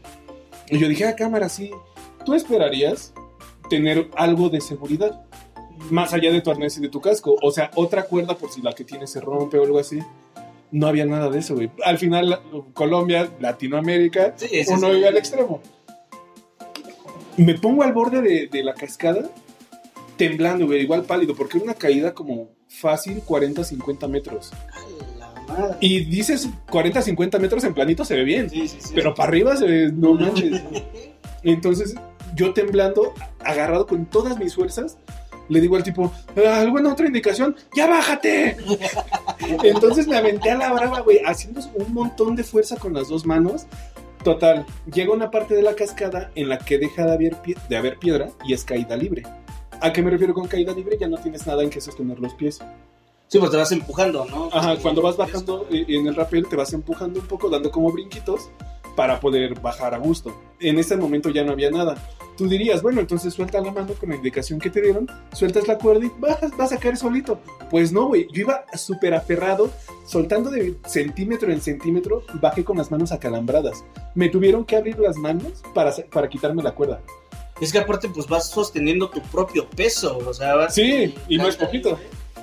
Y 0.70 0.78
yo 0.78 0.88
dije, 0.88 1.06
a 1.06 1.16
cámara, 1.16 1.48
sí. 1.48 1.70
¿Tú 2.26 2.34
esperarías 2.34 3.14
tener 3.70 4.10
algo 4.16 4.50
de 4.50 4.60
seguridad? 4.60 5.24
Más 5.90 6.12
allá 6.12 6.32
de 6.32 6.40
tu 6.40 6.50
arnés 6.50 6.76
y 6.76 6.80
de 6.80 6.88
tu 6.88 7.00
casco. 7.00 7.36
O 7.40 7.50
sea, 7.50 7.70
otra 7.74 8.02
cuerda 8.02 8.36
por 8.36 8.50
si 8.50 8.60
la 8.60 8.74
que 8.74 8.84
tienes 8.84 9.10
se 9.10 9.20
rompe 9.20 9.58
o 9.58 9.64
algo 9.64 9.78
así. 9.78 10.00
No 10.70 10.86
había 10.86 11.06
nada 11.06 11.30
de 11.30 11.38
eso, 11.38 11.54
güey. 11.54 11.70
Al 11.84 11.98
final, 11.98 12.40
Colombia, 12.74 13.28
Latinoamérica, 13.40 14.34
Sí, 14.36 14.48
sí, 14.48 14.64
uno 14.72 14.88
sí. 14.88 14.94
vive 14.96 15.08
al 15.08 15.16
extremo. 15.16 15.60
Me 17.36 17.54
pongo 17.54 17.82
al 17.84 17.92
borde 17.92 18.20
de, 18.20 18.48
de 18.48 18.62
la 18.64 18.74
cascada, 18.74 19.30
temblando, 20.16 20.66
güey, 20.66 20.80
igual 20.82 21.04
pálido, 21.04 21.34
porque 21.36 21.58
era 21.58 21.64
una 21.64 21.74
caída 21.74 22.12
como 22.12 22.48
fácil 22.68 23.22
40, 23.24 23.62
50 23.64 24.08
metros. 24.08 24.50
A 24.72 25.18
la 25.18 25.30
madre. 25.46 25.76
Y 25.80 26.04
dices 26.04 26.48
40, 26.70 27.00
50 27.00 27.38
metros 27.38 27.62
en 27.64 27.74
planito 27.74 28.04
se 28.04 28.16
ve 28.16 28.24
bien, 28.24 28.50
Sí, 28.50 28.66
sí, 28.68 28.78
sí. 28.80 28.92
pero 28.94 29.14
para 29.14 29.28
arriba 29.28 29.56
se 29.56 29.66
ve, 29.66 29.92
no 29.92 30.14
manches. 30.20 30.60
Entonces, 31.44 31.94
yo 32.34 32.52
temblando, 32.52 33.14
agarrado 33.44 33.86
con 33.86 34.04
todas 34.06 34.36
mis 34.38 34.54
fuerzas, 34.56 34.98
le 35.48 35.60
digo 35.62 35.76
al 35.76 35.82
tipo, 35.84 36.12
"Ah, 36.36 36.60
¿alguna 36.60 36.92
otra 36.92 37.06
indicación? 37.06 37.56
¡Ya 37.74 37.86
bájate! 37.86 38.56
Entonces 39.62 40.06
me 40.06 40.16
aventé 40.16 40.50
a 40.50 40.58
la 40.58 40.72
brava, 40.72 41.00
güey, 41.00 41.20
haciendo 41.24 41.60
un 41.74 41.92
montón 41.92 42.36
de 42.36 42.44
fuerza 42.44 42.76
con 42.76 42.92
las 42.94 43.08
dos 43.08 43.26
manos. 43.26 43.66
Total, 44.24 44.66
llega 44.92 45.12
una 45.12 45.30
parte 45.30 45.54
de 45.54 45.62
la 45.62 45.74
cascada 45.74 46.30
en 46.34 46.48
la 46.48 46.58
que 46.58 46.78
deja 46.78 47.04
de 47.06 47.12
haber, 47.12 47.36
de 47.68 47.76
haber 47.76 47.98
piedra 47.98 48.28
y 48.44 48.52
es 48.52 48.64
caída 48.64 48.96
libre. 48.96 49.22
¿A 49.80 49.92
qué 49.92 50.02
me 50.02 50.10
refiero 50.10 50.34
con 50.34 50.48
caída 50.48 50.72
libre? 50.72 50.96
Ya 50.98 51.08
no 51.08 51.18
tienes 51.18 51.46
nada 51.46 51.62
en 51.62 51.70
que 51.70 51.80
sostener 51.80 52.18
los 52.18 52.34
pies. 52.34 52.60
Sí, 53.28 53.38
pues 53.38 53.50
te 53.50 53.56
vas 53.56 53.70
empujando, 53.72 54.24
¿no? 54.24 54.48
Ajá, 54.52 54.76
cuando 54.78 55.02
vas 55.02 55.16
bajando 55.16 55.66
en 55.70 56.06
el 56.06 56.14
rappel 56.14 56.48
te 56.48 56.56
vas 56.56 56.72
empujando 56.72 57.20
un 57.20 57.26
poco, 57.26 57.48
dando 57.50 57.70
como 57.70 57.92
brinquitos 57.92 58.50
para 58.96 59.20
poder 59.20 59.60
bajar 59.60 59.94
a 59.94 59.98
gusto. 59.98 60.34
En 60.60 60.78
ese 60.78 60.96
momento 60.96 61.28
ya 61.28 61.44
no 61.44 61.52
había 61.52 61.70
nada. 61.70 61.96
Tú 62.38 62.48
dirías, 62.48 62.82
bueno, 62.82 63.00
entonces 63.00 63.34
suelta 63.34 63.60
la 63.60 63.72
mano 63.72 63.94
con 63.94 64.10
la 64.10 64.14
indicación 64.14 64.60
que 64.60 64.70
te 64.70 64.80
dieron, 64.80 65.08
sueltas 65.32 65.66
la 65.66 65.76
cuerda 65.76 66.06
y 66.06 66.12
bajas, 66.20 66.56
vas 66.56 66.72
a 66.72 66.78
caer 66.78 66.96
solito. 66.96 67.40
Pues 67.68 67.90
no, 67.90 68.06
güey, 68.06 68.28
yo 68.32 68.42
iba 68.42 68.64
súper 68.74 69.12
aferrado, 69.12 69.72
soltando 70.06 70.48
de 70.48 70.76
centímetro 70.86 71.50
en 71.50 71.60
centímetro, 71.60 72.22
bajé 72.40 72.62
con 72.62 72.78
las 72.78 72.92
manos 72.92 73.10
acalambradas. 73.10 73.84
Me 74.14 74.28
tuvieron 74.28 74.64
que 74.64 74.76
abrir 74.76 75.00
las 75.00 75.16
manos 75.16 75.64
para, 75.74 75.92
para 76.12 76.28
quitarme 76.28 76.62
la 76.62 76.76
cuerda. 76.76 77.02
Es 77.60 77.72
que 77.72 77.78
aparte, 77.78 78.08
pues 78.08 78.28
vas 78.28 78.48
sosteniendo 78.48 79.10
tu 79.10 79.20
propio 79.20 79.68
peso, 79.68 80.18
o 80.24 80.32
sea, 80.32 80.54
vas. 80.54 80.76
Sí, 80.76 81.12
y 81.28 81.38
no 81.38 81.48
es 81.48 81.56
poquito. 81.56 81.98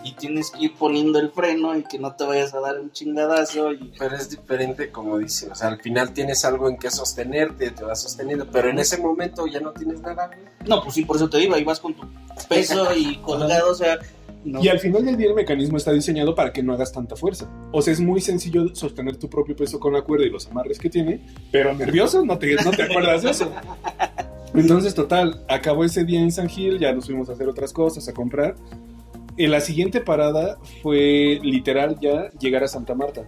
Y 0.06 0.14
tienes 0.14 0.52
que 0.52 0.66
ir 0.66 0.76
poniendo 0.76 1.18
el 1.18 1.32
freno 1.32 1.76
y 1.76 1.84
que 1.84 1.98
no 1.98 2.16
te 2.16 2.26
vayas 2.26 2.54
a 2.54 2.60
dar 2.60 2.80
un 2.80 2.92
chingadazo. 2.92 3.74
Y... 3.74 3.92
Pero 3.98 4.16
es 4.16 4.30
diferente, 4.30 4.92
como 4.92 5.18
dicen. 5.18 5.52
O 5.52 5.56
sea, 5.56 5.70
al 5.70 5.82
final 5.82 6.14
tienes 6.14 6.46
algo 6.46 6.70
en 6.70 6.78
que 6.78 6.92
sostenerte, 6.92 7.72
te 7.72 7.84
vas 7.84 8.04
sosteniendo. 8.04 8.48
Pero 8.52 8.70
en 8.70 8.78
ese 8.78 9.00
momento 9.00 9.48
ya 9.48 9.60
no 9.60 9.72
tienes 9.72 10.02
nada. 10.02 10.30
No, 10.68 10.84
pues 10.84 10.94
sí, 10.94 11.06
por 11.06 11.16
eso 11.16 11.28
te 11.28 11.40
digo, 11.40 11.56
ahí 11.56 11.64
vas 11.64 11.80
con 11.80 11.96
tu 11.96 12.04
peso 12.48 12.96
y 12.96 13.18
colgado, 13.24 13.72
o 13.72 13.76
sea. 13.76 13.98
No. 14.44 14.64
Y 14.64 14.68
al 14.68 14.80
final 14.80 15.04
del 15.04 15.18
día 15.18 15.30
el 15.30 15.34
mecanismo 15.34 15.78
está 15.78 15.92
diseñado 15.92 16.36
para 16.36 16.54
que 16.54 16.62
no 16.62 16.74
hagas 16.74 16.92
tanta 16.92 17.16
fuerza. 17.16 17.50
O 17.72 17.82
sea, 17.82 17.92
es 17.92 18.00
muy 18.00 18.22
sencillo 18.22 18.76
sostener 18.76 19.18
tu 19.18 19.28
propio 19.28 19.56
peso 19.56 19.80
con 19.80 19.94
la 19.94 20.04
cuerda 20.04 20.28
y 20.28 20.30
los 20.30 20.46
amarres 20.46 20.78
que 20.78 20.88
tiene, 20.88 21.26
pero 21.52 21.74
nervioso 21.74 22.24
no 22.24 22.38
te, 22.38 22.54
no 22.54 22.70
te 22.70 22.84
acuerdas 22.84 23.24
de 23.24 23.32
eso. 23.32 23.52
Entonces, 24.54 24.94
total, 24.94 25.44
acabó 25.50 25.84
ese 25.84 26.06
día 26.06 26.22
en 26.22 26.32
San 26.32 26.48
Gil, 26.48 26.80
ya 26.80 26.94
nos 26.94 27.08
fuimos 27.08 27.28
a 27.30 27.34
hacer 27.34 27.50
otras 27.50 27.74
cosas, 27.74 28.08
a 28.08 28.14
comprar. 28.14 28.56
En 29.38 29.52
la 29.52 29.60
siguiente 29.60 30.02
parada 30.02 30.58
fue 30.82 31.40
literal 31.44 31.98
ya 32.00 32.30
llegar 32.40 32.64
a 32.64 32.68
Santa 32.68 32.96
Marta. 32.96 33.26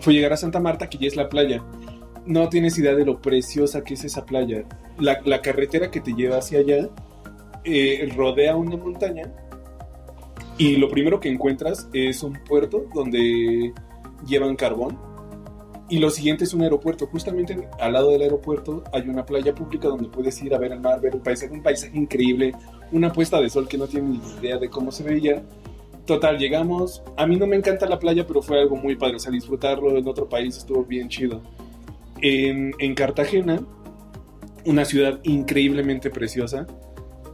Fue 0.00 0.14
llegar 0.14 0.32
a 0.32 0.36
Santa 0.36 0.60
Marta, 0.60 0.88
que 0.88 0.98
ya 0.98 1.08
es 1.08 1.16
la 1.16 1.28
playa. 1.28 1.62
No 2.26 2.48
tienes 2.48 2.78
idea 2.78 2.94
de 2.94 3.04
lo 3.04 3.20
preciosa 3.20 3.82
que 3.82 3.94
es 3.94 4.04
esa 4.04 4.24
playa. 4.24 4.64
La, 4.98 5.20
la 5.24 5.42
carretera 5.42 5.90
que 5.90 6.00
te 6.00 6.12
lleva 6.12 6.38
hacia 6.38 6.60
allá 6.60 6.88
eh, 7.64 8.10
rodea 8.16 8.56
una 8.56 8.76
montaña 8.76 9.30
Y 10.56 10.76
lo 10.76 10.88
primero 10.88 11.20
que 11.20 11.28
encuentras 11.28 11.88
es 11.92 12.22
un 12.22 12.34
puerto 12.44 12.86
donde 12.94 13.72
llevan 14.26 14.56
carbón. 14.56 14.98
Y 15.90 15.98
lo 15.98 16.08
siguiente 16.10 16.44
es 16.44 16.54
un 16.54 16.62
aeropuerto. 16.62 17.06
Justamente 17.08 17.68
al 17.80 17.92
lado 17.92 18.10
del 18.10 18.22
aeropuerto 18.22 18.84
hay 18.92 19.08
una 19.08 19.26
playa 19.26 19.54
pública 19.54 19.88
donde 19.88 20.08
puedes 20.08 20.40
ir 20.42 20.54
a 20.54 20.58
ver 20.58 20.72
el 20.72 20.80
mar, 20.80 21.00
ver 21.00 21.16
el 21.16 21.20
paisaje, 21.20 21.52
un 21.52 21.62
paisaje 21.62 21.98
increíble, 21.98 22.54
una 22.92 23.12
puesta 23.12 23.40
de 23.40 23.50
sol 23.50 23.66
que 23.68 23.76
no 23.76 23.86
tienes 23.88 24.10
ni 24.10 24.40
idea 24.40 24.56
de 24.56 24.68
cómo 24.70 24.92
se 24.92 25.02
veía. 25.02 25.42
Total, 26.06 26.38
llegamos. 26.38 27.02
A 27.16 27.26
mí 27.26 27.36
no 27.36 27.46
me 27.46 27.56
encanta 27.56 27.86
la 27.86 27.98
playa, 27.98 28.24
pero 28.26 28.40
fue 28.40 28.60
algo 28.60 28.76
muy 28.76 28.94
padre. 28.96 29.16
O 29.16 29.18
sea, 29.18 29.32
disfrutarlo 29.32 29.96
en 29.96 30.06
otro 30.06 30.28
país 30.28 30.56
estuvo 30.56 30.84
bien 30.84 31.08
chido. 31.08 31.42
En, 32.22 32.72
en 32.78 32.94
Cartagena, 32.94 33.60
una 34.64 34.84
ciudad 34.84 35.18
increíblemente 35.24 36.08
preciosa. 36.10 36.66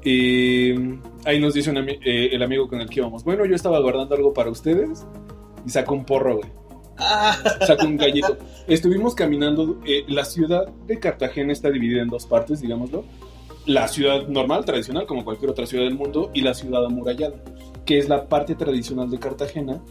eh, 0.02 0.98
ahí 1.24 1.40
nos 1.40 1.54
dice 1.54 1.72
ami- 1.72 1.98
eh, 2.04 2.30
el 2.32 2.42
amigo 2.42 2.68
con 2.68 2.80
el 2.80 2.88
que 2.88 3.00
íbamos. 3.00 3.24
Bueno, 3.24 3.44
yo 3.44 3.54
estaba 3.54 3.80
guardando 3.80 4.14
algo 4.14 4.32
para 4.32 4.50
ustedes 4.50 5.04
y 5.66 5.70
sacó 5.70 5.94
un 5.94 6.04
porro, 6.04 6.36
güey. 6.36 6.48
Ah, 6.98 7.36
un 7.84 7.96
gallito. 7.96 8.38
Estuvimos 8.66 9.14
caminando. 9.14 9.80
eh, 9.84 10.04
la 10.08 10.24
ciudad 10.24 10.68
de 10.86 10.98
Cartagena 10.98 11.52
está 11.52 11.70
dividida 11.70 12.02
en 12.02 12.08
dos 12.08 12.26
partes, 12.26 12.60
digámoslo. 12.60 13.04
La 13.66 13.88
ciudad 13.88 14.28
normal, 14.28 14.64
tradicional, 14.64 15.06
como 15.06 15.24
cualquier 15.24 15.50
otra 15.50 15.66
ciudad 15.66 15.84
del 15.84 15.94
mundo, 15.94 16.30
y 16.32 16.40
la 16.42 16.54
ciudad 16.54 16.84
amurallada, 16.84 17.36
que 17.84 17.98
es 17.98 18.08
la 18.08 18.28
parte 18.28 18.54
tradicional 18.54 19.10
de 19.10 19.18
Cartagena, 19.18 19.82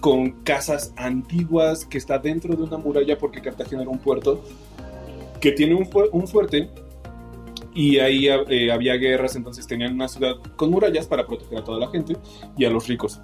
con 0.00 0.42
casas 0.42 0.92
antiguas 0.96 1.84
que 1.84 1.98
está 1.98 2.18
dentro 2.18 2.54
de 2.54 2.62
una 2.62 2.76
muralla, 2.76 3.18
porque 3.18 3.40
Cartagena 3.40 3.82
era 3.82 3.90
un 3.90 3.98
puerto 3.98 4.44
que 5.40 5.52
tiene 5.52 5.74
un 5.74 6.26
fuerte 6.26 6.70
y 7.74 7.98
ahí 7.98 8.28
eh, 8.28 8.70
había 8.72 8.94
guerras, 8.94 9.34
entonces 9.34 9.66
tenían 9.66 9.94
una 9.94 10.08
ciudad 10.08 10.36
con 10.56 10.70
murallas 10.70 11.06
para 11.06 11.26
proteger 11.26 11.58
a 11.58 11.64
toda 11.64 11.80
la 11.80 11.88
gente 11.88 12.16
y 12.56 12.64
a 12.64 12.70
los 12.70 12.86
ricos. 12.86 13.20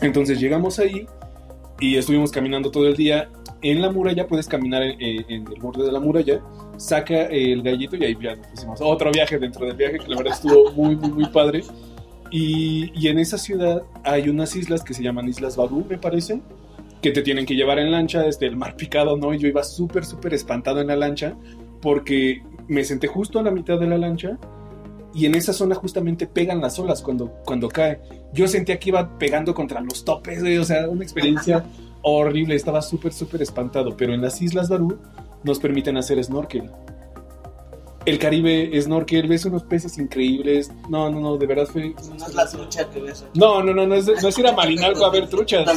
Entonces 0.00 0.40
llegamos 0.40 0.78
ahí 0.78 1.06
y 1.82 1.96
estuvimos 1.96 2.30
caminando 2.30 2.70
todo 2.70 2.86
el 2.86 2.96
día. 2.96 3.28
En 3.60 3.82
la 3.82 3.90
muralla 3.90 4.26
puedes 4.26 4.46
caminar 4.46 4.82
en, 4.82 5.00
en- 5.00 5.24
en 5.28 5.46
el 5.52 5.60
borde 5.60 5.84
de 5.84 5.92
la 5.92 6.00
muralla, 6.00 6.40
saca 6.76 7.24
el 7.26 7.62
gallito 7.62 7.96
y 7.96 8.04
ahí 8.04 8.16
ya 8.20 8.36
nos 8.36 8.46
pusimos 8.46 8.80
otro 8.80 9.10
viaje 9.10 9.38
dentro 9.38 9.66
del 9.66 9.76
viaje 9.76 9.98
que 9.98 10.08
la 10.08 10.16
verdad 10.16 10.32
estuvo 10.34 10.70
muy, 10.72 10.94
muy, 10.96 11.10
muy 11.10 11.26
padre. 11.26 11.62
Y, 12.30 12.90
y 12.98 13.08
en 13.08 13.18
esa 13.18 13.36
ciudad 13.36 13.82
hay 14.04 14.28
unas 14.28 14.54
islas 14.56 14.82
que 14.82 14.94
se 14.94 15.02
llaman 15.02 15.28
Islas 15.28 15.56
Barú, 15.56 15.84
me 15.88 15.98
parece, 15.98 16.40
que 17.02 17.10
te 17.10 17.20
tienen 17.22 17.44
que 17.46 17.54
llevar 17.54 17.78
en 17.78 17.90
lancha 17.90 18.22
desde 18.22 18.46
el 18.46 18.56
mar 18.56 18.76
picado, 18.76 19.16
¿no? 19.16 19.34
Y 19.34 19.38
yo 19.38 19.48
iba 19.48 19.62
súper, 19.64 20.04
súper 20.04 20.32
espantado 20.34 20.80
en 20.80 20.86
la 20.86 20.96
lancha 20.96 21.34
porque 21.82 22.42
me 22.68 22.84
senté 22.84 23.06
justo 23.08 23.38
a 23.38 23.42
la 23.42 23.50
mitad 23.50 23.78
de 23.78 23.86
la 23.88 23.98
lancha 23.98 24.38
y 25.14 25.26
en 25.26 25.34
esa 25.34 25.52
zona 25.52 25.74
justamente 25.74 26.26
pegan 26.26 26.60
las 26.60 26.78
olas 26.78 27.02
cuando, 27.02 27.28
cuando 27.44 27.68
cae. 27.68 28.00
Yo 28.32 28.48
sentía 28.48 28.78
que 28.78 28.90
iba 28.90 29.18
pegando 29.18 29.54
contra 29.54 29.80
los 29.80 30.04
topes, 30.04 30.40
güey, 30.40 30.58
o 30.58 30.64
sea, 30.64 30.88
una 30.88 31.02
experiencia 31.04 31.64
horrible, 32.02 32.54
estaba 32.54 32.82
súper, 32.82 33.12
súper 33.12 33.42
espantado, 33.42 33.96
pero 33.96 34.14
en 34.14 34.22
las 34.22 34.40
Islas 34.40 34.68
Barú 34.68 34.98
nos 35.44 35.58
permiten 35.58 35.96
hacer 35.96 36.22
snorkel. 36.22 36.70
El 38.04 38.18
Caribe, 38.18 38.70
snorkel, 38.82 39.28
ves 39.28 39.44
unos 39.44 39.62
peces 39.62 39.96
increíbles. 39.96 40.72
No, 40.88 41.08
no, 41.08 41.20
no, 41.20 41.36
de 41.36 41.46
verdad 41.46 41.66
fue... 41.66 41.94
no 42.18 42.26
es 42.26 42.34
la 42.34 42.48
trucha 42.48 42.90
que 42.90 43.00
ves 43.00 43.22
aquí. 43.22 43.38
No, 43.38 43.62
no, 43.62 43.72
no, 43.72 43.86
no 43.86 43.94
es, 43.94 44.06
no 44.06 44.28
es 44.28 44.38
ir 44.38 44.46
a 44.46 44.52
Malinalco 44.52 45.04
a 45.04 45.10
ver 45.10 45.28
truchas. 45.28 45.68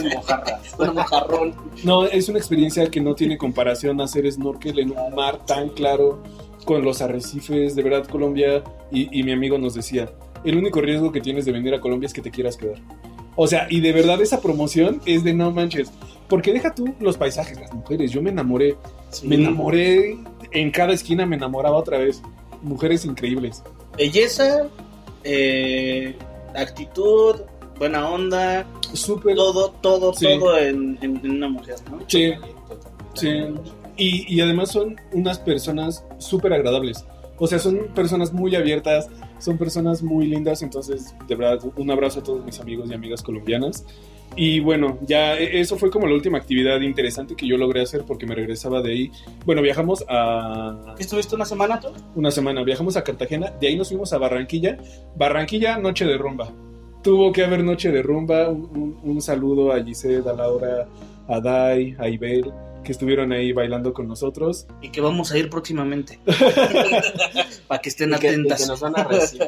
Un 0.80 0.96
mojarrón. 0.96 1.54
No, 1.84 2.06
es 2.06 2.28
una 2.28 2.40
experiencia 2.40 2.90
que 2.90 3.00
no 3.00 3.14
tiene 3.14 3.38
comparación 3.38 4.02
hacer 4.02 4.32
snorkel 4.32 4.80
en 4.80 4.98
un 4.98 5.14
mar 5.14 5.46
tan 5.46 5.70
claro, 5.70 6.24
con 6.66 6.84
los 6.84 7.02
arrecifes. 7.02 7.76
De 7.76 7.84
verdad, 7.84 8.06
Colombia, 8.08 8.64
y, 8.92 9.18
y 9.20 9.24
mi 9.24 9.32
amigo 9.32 9.58
nos 9.58 9.74
decía, 9.76 10.10
el 10.44 10.58
único 10.58 10.82
riesgo 10.82 11.12
que 11.12 11.22
tienes 11.22 11.46
de 11.46 11.52
venir 11.52 11.74
a 11.74 11.80
Colombia 11.80 12.08
es 12.08 12.14
que 12.14 12.22
te 12.22 12.32
quieras 12.32 12.58
quedar. 12.58 12.80
O 13.38 13.48
sea, 13.48 13.68
y 13.70 13.82
de 13.82 13.92
verdad 13.92 14.22
esa 14.22 14.42
promoción 14.42 15.02
es 15.06 15.24
de 15.24 15.34
no 15.34 15.52
manches. 15.52 15.92
Porque 16.28 16.52
deja 16.54 16.74
tú 16.74 16.94
los 17.00 17.18
paisajes, 17.18 17.60
las 17.60 17.74
mujeres. 17.74 18.12
Yo 18.12 18.22
me 18.22 18.30
enamoré, 18.32 18.76
Sí. 19.10 19.28
me 19.28 19.36
enamoré 19.36 20.18
en 20.52 20.72
cada 20.72 20.94
esquina, 20.94 21.26
me 21.26 21.36
enamoraba 21.36 21.76
otra 21.78 21.98
vez. 21.98 22.22
Mujeres 22.62 23.06
increíbles. 23.06 23.62
Belleza, 23.98 24.68
eh, 25.24 26.16
actitud, 26.56 27.36
buena 27.78 28.10
onda, 28.10 28.66
Súper. 28.94 29.36
todo, 29.36 29.72
todo, 29.82 30.14
Sí. 30.14 30.26
todo 30.40 30.58
en, 30.58 30.98
en- 31.02 31.18
en 31.24 31.32
una 31.32 31.50
mujer, 31.50 31.76
¿no? 31.92 32.00
Sí, 32.08 32.34
sí. 33.16 33.30
Y, 33.98 34.34
y 34.34 34.42
además 34.42 34.72
son 34.72 34.96
unas 35.14 35.40
personas 35.40 36.06
súper 36.18 36.54
agradables. 36.54 37.06
O 37.38 37.48
sea, 37.48 37.60
son 37.60 37.88
personas 37.94 38.32
muy 38.34 38.56
abiertas, 38.56 39.08
son 39.40 39.58
personas 39.58 40.02
muy 40.02 40.28
lindas. 40.28 40.62
Entonces, 40.62 41.14
de 41.28 41.36
verdad, 41.36 41.60
un 41.76 41.92
abrazo 41.92 42.20
a 42.20 42.24
todos 42.24 42.46
mis 42.46 42.60
amigos 42.60 42.90
y 42.90 42.94
amigas 42.94 43.22
colombianas. 43.22 43.86
Y 44.38 44.60
bueno, 44.60 44.98
ya 45.06 45.38
e- 45.38 45.60
eso 45.62 45.78
fue 45.78 45.90
como 45.90 46.08
la 46.08 46.14
última 46.14 46.38
actividad 46.38 46.82
interesante 46.82 47.36
que 47.36 47.48
yo 47.48 47.58
logré 47.58 47.82
hacer 47.82 48.04
porque 48.08 48.26
me 48.26 48.36
regresaba 48.36 48.82
de 48.82 48.92
ahí. 48.92 49.12
Bueno, 49.46 49.62
viajamos 49.62 50.04
a 50.10 50.94
¿Qué 50.98 51.04
¿Estuviste 51.04 51.36
una 51.36 51.46
semana 51.46 51.80
tú? 51.80 51.90
una 52.16 52.32
semana, 52.32 52.64
viajamos 52.64 52.98
a 52.98 53.04
Cartagena, 53.04 53.52
de 53.62 53.68
ahí 53.68 53.78
nos 53.78 53.90
fuimos 53.90 54.12
a 54.14 54.18
Barranquilla. 54.18 54.78
Barranquilla, 55.16 55.78
noche 55.78 56.06
de 56.06 56.18
rumba. 56.18 56.52
Tuvo 57.04 57.32
que 57.32 57.44
haber 57.46 57.64
noche 57.64 57.92
de 57.92 58.02
rumba. 58.02 58.50
Un, 58.50 58.64
un- 59.04 59.10
un 59.12 59.22
saludo 59.22 59.72
a 59.72 59.82
Giselle, 59.84 60.28
a 60.30 60.34
Laura, 60.34 60.88
a 61.28 61.40
Dai, 61.40 61.96
a 62.00 62.10
Ibel, 62.10 62.52
que 62.86 62.94
estuvieron 62.94 63.34
ahí 63.34 63.52
bailando 63.52 63.94
con 63.94 64.08
nosotros. 64.08 64.66
Y 64.82 64.90
que 64.92 65.02
vamos 65.02 65.34
a 65.34 65.38
ir 65.38 65.50
próximamente. 65.50 66.20
Para 67.68 67.82
que 67.82 67.90
estén 67.90 68.14
Y 68.14 68.20
que, 68.20 68.28
y 68.28 68.30
atentas. 68.30 68.62
que 68.62 68.68
nos 68.68 68.80
van 68.80 68.98
a 68.98 69.04
recibir. 69.04 69.48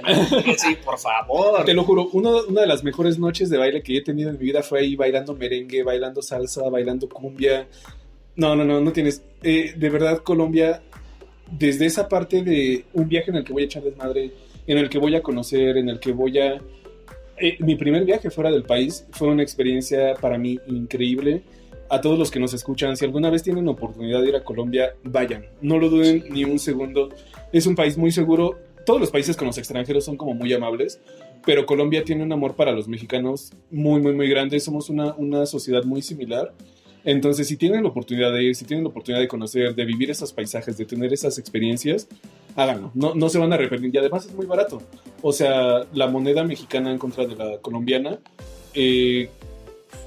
sí, 0.57 0.75
por 0.83 0.97
favor. 0.99 1.63
Te 1.65 1.73
lo 1.73 1.83
juro, 1.83 2.09
uno- 2.11 2.43
una 2.49 2.61
de 2.61 2.67
las 2.67 2.83
mejores 2.83 3.19
noches 3.19 3.49
de 3.49 3.57
baile 3.57 3.81
que 3.83 3.97
he 3.97 4.01
tenido 4.01 4.29
en 4.29 4.37
mi 4.37 4.45
vida 4.45 4.63
fue 4.63 4.79
ahí 4.81 4.95
bailando 4.95 5.35
merengue, 5.35 5.83
bailando 5.83 6.21
salsa, 6.21 6.67
bailando 6.69 7.07
cumbia. 7.07 7.67
No, 8.35 8.55
no, 8.55 8.65
no, 8.65 8.81
no 8.81 8.91
tienes. 8.91 9.21
eh, 9.43 9.73
de 9.77 9.89
verdad, 9.89 10.19
Colombia, 10.19 10.81
desde 11.51 11.85
esa 11.85 12.09
parte 12.09 12.43
de 12.43 12.85
un 12.93 13.07
viaje 13.07 13.31
en 13.31 13.37
el 13.37 13.43
que 13.43 13.53
voy 13.53 13.63
a 13.63 13.65
echar 13.65 13.83
desmadre, 13.83 14.31
en 14.65 14.77
el 14.77 14.89
que 14.89 14.97
voy 14.97 15.15
a 15.15 15.21
conocer, 15.21 15.77
en 15.77 15.89
el 15.89 15.99
que 15.99 16.11
voy 16.11 16.37
a... 16.39 16.55
eh, 17.37 17.57
mi 17.59 17.75
primer 17.75 18.03
viaje 18.03 18.29
fuera 18.29 18.51
del 18.51 18.63
país 18.63 19.05
fue 19.11 19.27
una 19.29 19.43
experiencia 19.43 20.15
para 20.15 20.37
mí 20.37 20.59
increíble. 20.67 21.43
A 21.89 22.01
todos 22.01 22.19
los 22.19 22.31
que 22.31 22.39
nos 22.39 22.53
escuchan, 22.53 22.97
si 22.97 23.05
alguna 23.05 23.29
vez 23.29 23.43
tienen 23.43 23.67
oportunidad 23.67 24.21
de 24.21 24.29
ir 24.29 24.35
a 24.35 24.43
Colombia, 24.43 24.93
vayan. 25.03 25.45
No 25.61 25.79
lo 25.79 25.89
duden 25.89 26.25
ni 26.29 26.43
un 26.43 26.59
segundo. 26.59 27.09
Es 27.51 27.65
un 27.65 27.75
país 27.75 27.97
muy 27.97 28.11
seguro. 28.11 28.59
Todos 28.85 28.99
los 28.99 29.11
países 29.11 29.35
con 29.35 29.47
los 29.47 29.57
extranjeros 29.57 30.05
son 30.05 30.17
como 30.17 30.33
muy 30.33 30.53
amables 30.53 30.99
pero 31.47 31.65
Colombia 31.65 32.03
tiene 32.03 32.23
un 32.23 32.31
amor 32.33 32.55
para 32.55 32.73
los 32.73 32.89
mexicanos 32.89 33.53
muy, 33.71 34.01
muy, 34.01 34.13
muy 34.13 34.27
grande. 34.27 34.59
Somos 34.59 34.89
una, 34.89 35.13
una 35.15 35.45
sociedad 35.45 35.81
muy 35.85 36.01
similar. 36.01 36.53
Entonces, 37.05 37.47
si 37.47 37.55
tienen 37.55 37.83
la 37.83 37.89
oportunidad 37.89 38.33
de 38.33 38.43
ir, 38.43 38.53
si 38.53 38.65
tienen 38.65 38.83
la 38.83 38.89
oportunidad 38.89 39.21
de 39.21 39.29
conocer, 39.29 39.73
de 39.73 39.85
vivir 39.85 40.11
esos 40.11 40.33
paisajes, 40.33 40.77
de 40.77 40.83
tener 40.83 41.13
esas 41.13 41.37
experiencias, 41.37 42.09
háganlo. 42.57 42.91
No, 42.95 43.15
no 43.15 43.29
se 43.29 43.39
van 43.39 43.53
a 43.53 43.55
arrepentir. 43.55 43.91
Y 43.95 43.97
además 43.97 44.25
es 44.25 44.33
muy 44.33 44.45
barato. 44.45 44.81
O 45.21 45.31
sea, 45.31 45.85
la 45.93 46.07
moneda 46.07 46.43
mexicana 46.43 46.91
en 46.91 46.97
contra 46.97 47.25
de 47.25 47.37
la 47.37 47.59
colombiana 47.59 48.19
eh, 48.73 49.29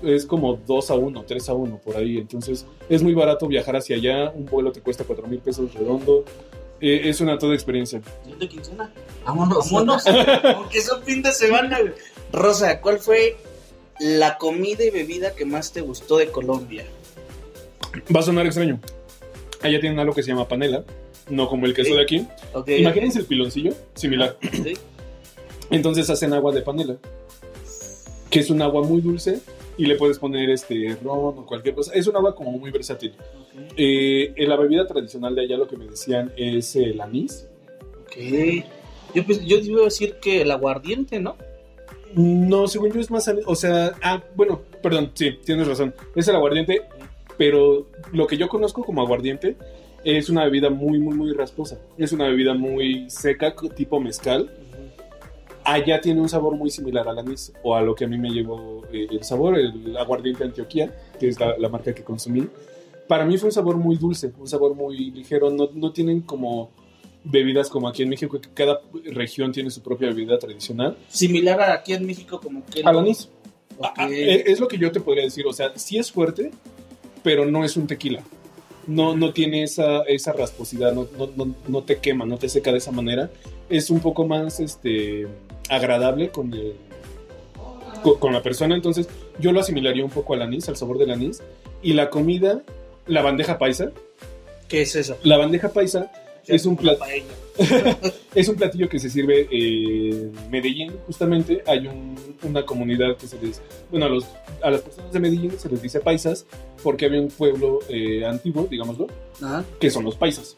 es 0.03 0.27
como 0.27 0.57
2 0.57 0.91
a 0.91 0.95
1, 0.95 1.25
3 1.27 1.49
a 1.49 1.55
1 1.55 1.79
por 1.79 1.97
ahí. 1.97 2.19
Entonces, 2.19 2.67
es 2.89 3.03
muy 3.03 3.15
barato 3.15 3.47
viajar 3.47 3.77
hacia 3.77 3.97
allá. 3.97 4.31
Un 4.31 4.47
vuelo 4.47 4.73
te 4.73 4.81
cuesta 4.81 5.05
4 5.05 5.27
mil 5.27 5.41
pesos 5.41 5.73
redondo. 5.75 6.25
Eh, 6.81 7.03
es 7.05 7.21
una 7.21 7.39
toda 7.39 7.55
experiencia. 7.55 8.01
¿De 8.39 8.49
quincena? 8.49 8.93
Vámonos. 9.25 9.71
Vámonos. 9.71 10.07
Aunque 10.07 10.79
es 10.79 10.91
un 10.91 11.03
fin 11.03 11.23
de 11.23 11.33
semana. 11.33 11.79
Rosa, 12.33 12.81
¿cuál 12.81 12.99
fue 12.99 13.37
la 14.01 14.39
comida 14.39 14.83
y 14.85 14.91
bebida 14.91 15.35
que 15.35 15.45
más 15.45 15.73
te 15.73 15.83
gustó 15.83 16.17
de 16.17 16.29
Colombia? 16.31 16.85
Va 18.15 18.21
a 18.21 18.23
sonar 18.23 18.47
extraño. 18.47 18.81
Allá 19.63 19.79
tienen 19.81 19.99
algo 19.99 20.15
que 20.15 20.23
se 20.23 20.29
llama 20.31 20.49
panela, 20.49 20.85
no 21.29 21.49
como 21.51 21.67
el 21.67 21.75
queso 21.75 21.91
Sí. 21.91 21.97
de 21.97 22.03
aquí. 22.03 22.27
Imagínense 22.79 23.19
el 23.19 23.27
piloncillo, 23.27 23.75
similar. 23.95 24.39
Sí. 24.51 24.73
Entonces 25.71 26.09
hacen 26.09 26.33
agua 26.33 26.53
de 26.53 26.63
panela, 26.63 26.97
que 28.31 28.41
es 28.41 28.49
un 28.49 28.63
agua 28.63 28.83
muy 28.83 29.01
dulce 29.03 29.41
y 29.81 29.87
le 29.87 29.97
puedes 29.97 30.19
poner 30.19 30.51
este 30.51 30.97
ron 31.03 31.39
o 31.39 31.47
cualquier 31.47 31.75
cosa. 31.75 31.93
Es 31.95 32.07
un 32.07 32.15
agua 32.17 32.35
como 32.35 32.53
muy 32.53 32.71
versátil. 32.71 33.15
Eh, 33.77 34.33
en 34.37 34.49
la 34.49 34.57
bebida 34.57 34.87
tradicional 34.87 35.35
de 35.35 35.43
allá 35.43 35.57
lo 35.57 35.67
que 35.67 35.77
me 35.77 35.87
decían 35.87 36.33
es 36.37 36.77
el 36.77 37.01
anís. 37.01 37.47
Ok. 38.03 38.17
Yo, 39.15 39.25
pues, 39.25 39.45
yo 39.45 39.57
iba 39.57 39.81
a 39.81 39.85
decir 39.85 40.17
que 40.21 40.43
el 40.43 40.51
aguardiente, 40.51 41.19
¿no? 41.19 41.37
No, 42.15 42.69
según 42.69 42.93
yo 42.93 43.01
es 43.01 43.11
más... 43.11 43.27
anís- 43.29 43.45
O 43.47 43.55
sea, 43.55 43.93
ah, 44.03 44.23
bueno, 44.37 44.61
perdón, 44.83 45.13
sí, 45.15 45.31
tienes 45.45 45.67
razón. 45.67 45.95
Es 46.15 46.29
el 46.29 46.37
aguardiente, 46.37 46.83
pero 47.39 47.87
lo 48.13 48.27
que 48.27 48.37
yo 48.37 48.49
conozco 48.49 48.85
como 48.85 49.01
aguardiente 49.01 49.57
es 50.05 50.29
una 50.29 50.45
bebida 50.45 50.71
muy, 50.71 50.99
muy, 50.99 51.15
muy 51.15 51.33
rasposa. 51.33 51.79
Es 51.97 52.13
una 52.13 52.29
bebida 52.29 52.53
muy 52.55 53.09
seca, 53.09 53.55
tipo 53.75 53.99
mezcal. 53.99 54.51
Allá 55.65 56.01
tiene 56.01 56.21
un 56.21 56.29
sabor 56.29 56.57
muy 56.57 56.71
similar 56.71 57.09
al 57.09 57.19
anís 57.19 57.53
o 57.63 57.75
a 57.75 57.83
lo 57.83 57.95
que 57.95 58.05
a 58.05 58.09
mí 58.09 58.19
me 58.19 58.31
llevó 58.31 58.83
eh, 58.93 59.07
el 59.11 59.23
sabor, 59.25 59.59
el 59.59 59.97
aguardiente 59.97 60.45
Antioquia, 60.45 60.95
que 61.19 61.29
es 61.29 61.39
la, 61.39 61.57
la 61.59 61.69
marca 61.69 61.95
que 61.95 62.03
consumí. 62.03 62.49
Para 63.07 63.25
mí 63.25 63.37
fue 63.39 63.49
un 63.49 63.53
sabor 63.53 63.77
muy 63.77 63.97
dulce, 63.97 64.33
un 64.39 64.47
sabor 64.47 64.75
muy 64.75 65.11
ligero. 65.11 65.51
No, 65.51 65.69
no 65.73 65.93
tienen 65.93 66.21
como 66.21 66.71
bebidas 67.25 67.69
como 67.69 67.89
aquí 67.89 68.03
en 68.03 68.09
México, 68.09 68.41
que 68.41 68.49
cada 68.55 68.81
región 69.05 69.53
tiene 69.53 69.71
su 69.71 69.83
propia 69.83 70.09
bebida 70.09 70.39
tradicional. 70.39 70.97
Similar 71.09 71.61
a 71.61 71.75
aquí 71.75 71.93
en 71.93 72.07
México, 72.07 72.41
como 72.41 72.65
que. 72.65 72.83
Al 72.83 72.99
anís. 72.99 73.29
Eh, 74.11 74.45
es 74.47 74.61
lo 74.61 74.69
que 74.69 74.77
yo 74.77 74.93
te 74.93 75.01
podría 75.01 75.25
decir, 75.25 75.47
o 75.47 75.53
sea, 75.53 75.73
sí 75.77 75.97
es 75.97 76.13
fuerte, 76.13 76.51
pero 77.23 77.47
no 77.47 77.65
es 77.65 77.77
un 77.77 77.87
tequila. 77.87 78.23
No, 78.87 79.15
no 79.17 79.33
tiene 79.33 79.63
esa, 79.63 80.03
esa 80.03 80.33
rasposidad, 80.33 80.93
no, 80.93 81.07
no, 81.19 81.29
no, 81.37 81.55
no 81.69 81.83
te 81.83 81.99
quema, 81.99 82.25
no 82.25 82.39
te 82.39 82.49
seca 82.49 82.73
de 82.73 82.79
esa 82.79 82.91
manera. 82.93 83.31
Es 83.69 83.91
un 83.91 84.01
poco 84.01 84.27
más 84.27 84.59
este, 84.61 85.27
agradable 85.69 86.31
con, 86.31 86.53
el- 86.55 86.75
con, 88.03 88.19
con 88.19 88.33
la 88.33 88.43
persona, 88.43 88.75
entonces 88.75 89.09
yo 89.39 89.53
lo 89.53 89.61
asimilaría 89.61 90.05
un 90.05 90.11
poco 90.11 90.35
al 90.35 90.43
anís, 90.43 90.69
al 90.69 90.77
sabor 90.77 90.99
del 90.99 91.11
anís. 91.11 91.43
Y 91.83 91.93
la 91.93 92.11
comida, 92.11 92.63
la 93.07 93.23
bandeja 93.23 93.59
paisa. 93.59 93.91
¿Qué 94.69 94.83
es 94.83 94.95
eso? 94.97 95.17
La 95.23 95.37
bandeja 95.37 95.69
paisa 95.71 96.11
es 96.47 96.67
un 96.67 96.77
paella. 96.77 97.25
Es 98.35 98.49
un 98.49 98.55
platillo 98.55 98.89
que 98.89 98.99
se 99.01 99.11
sirve 99.11 99.49
en 99.51 100.33
Medellín, 100.51 100.93
justamente. 101.07 101.63
Hay 101.67 101.87
un- 101.89 102.17
una 102.45 102.65
comunidad 102.65 103.17
que 103.17 103.27
se 103.27 103.41
les. 103.41 103.61
Bueno, 103.91 104.07
a, 104.07 104.09
los, 104.09 104.25
a 104.63 104.71
las 104.71 104.83
personas 104.83 105.13
de 105.13 105.19
Medellín 105.21 105.53
se 105.59 105.69
les 105.69 105.83
dice 105.83 105.99
paisas 106.01 106.47
porque 106.83 107.07
había 107.07 107.21
un 107.21 107.29
pueblo 107.29 107.81
eh, 107.89 108.25
antiguo, 108.25 108.67
digámoslo, 108.71 109.09
Ajá. 109.43 109.65
que 109.81 109.91
son 109.91 110.05
los 110.05 110.15
paisas. 110.17 110.57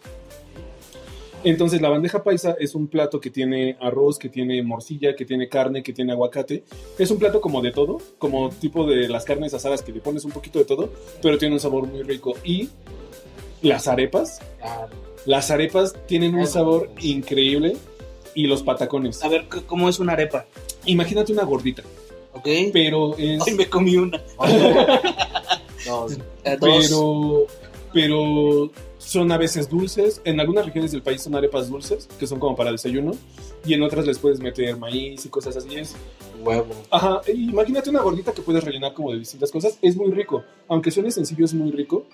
Entonces, 1.44 1.80
la 1.80 1.88
bandeja 1.88 2.22
paisa 2.22 2.54
es 2.60 2.74
un 2.76 2.86
plato 2.86 3.20
que 3.20 3.30
tiene 3.30 3.76
arroz, 3.80 4.16
que 4.18 4.28
tiene 4.28 4.62
morcilla, 4.62 5.16
que 5.16 5.24
tiene 5.24 5.48
carne, 5.48 5.82
que 5.82 5.92
tiene 5.92 6.12
aguacate. 6.12 6.62
Es 6.98 7.10
un 7.10 7.18
plato 7.18 7.40
como 7.40 7.60
de 7.62 7.72
todo, 7.72 7.98
como 8.18 8.50
tipo 8.50 8.86
de 8.86 9.08
las 9.08 9.24
carnes 9.24 9.52
asadas 9.54 9.82
que 9.82 9.90
le 9.92 10.00
pones 10.00 10.24
un 10.24 10.30
poquito 10.30 10.60
de 10.60 10.66
todo, 10.66 10.92
pero 11.20 11.38
tiene 11.38 11.54
un 11.54 11.60
sabor 11.60 11.88
muy 11.88 12.02
rico. 12.02 12.34
Y 12.44 12.68
las 13.62 13.88
arepas, 13.88 14.40
Claro. 14.58 14.90
Las 15.26 15.50
arepas 15.50 15.94
tienen 16.06 16.34
un 16.34 16.46
sabor 16.46 16.90
increíble. 17.00 17.76
Y 18.34 18.46
los 18.46 18.62
patacones. 18.62 19.22
A 19.22 19.28
ver, 19.28 19.44
¿cómo 19.66 19.90
es 19.90 19.98
una 19.98 20.14
arepa? 20.14 20.46
Imagínate 20.86 21.34
una 21.34 21.44
gordita, 21.44 21.82
¿Ok? 22.32 22.48
pero 22.72 23.14
es. 23.18 23.42
Me 23.54 23.68
comí 23.68 23.96
una. 23.96 24.22
Dos. 25.84 26.18
Pero, 26.42 27.46
pero 27.92 28.70
son 28.98 29.32
a 29.32 29.36
veces 29.36 29.68
dulces. 29.68 30.20
En 30.24 30.40
algunas 30.40 30.64
regiones 30.64 30.92
del 30.92 31.02
país 31.02 31.22
son 31.22 31.34
arepas 31.34 31.68
dulces, 31.68 32.08
que 32.18 32.26
son 32.26 32.38
como 32.38 32.56
para 32.56 32.72
desayuno. 32.72 33.12
Y 33.64 33.74
en 33.74 33.82
otras 33.82 34.06
les 34.06 34.18
puedes 34.18 34.40
meter 34.40 34.76
maíz 34.76 35.24
y 35.26 35.28
cosas 35.28 35.56
así. 35.56 35.76
Es, 35.76 35.94
huevo. 36.42 36.74
ajá, 36.90 37.20
e 37.26 37.32
imagínate 37.32 37.90
una 37.90 38.00
gordita 38.00 38.32
que 38.32 38.42
puedes 38.42 38.64
rellenar 38.64 38.94
como 38.94 39.12
de 39.12 39.18
distintas 39.18 39.50
cosas. 39.50 39.78
Es 39.82 39.96
muy 39.96 40.10
rico. 40.10 40.42
Aunque 40.68 40.90
suene 40.90 41.10
sencillo, 41.10 41.44
es 41.44 41.54
muy 41.54 41.70
rico. 41.70 42.06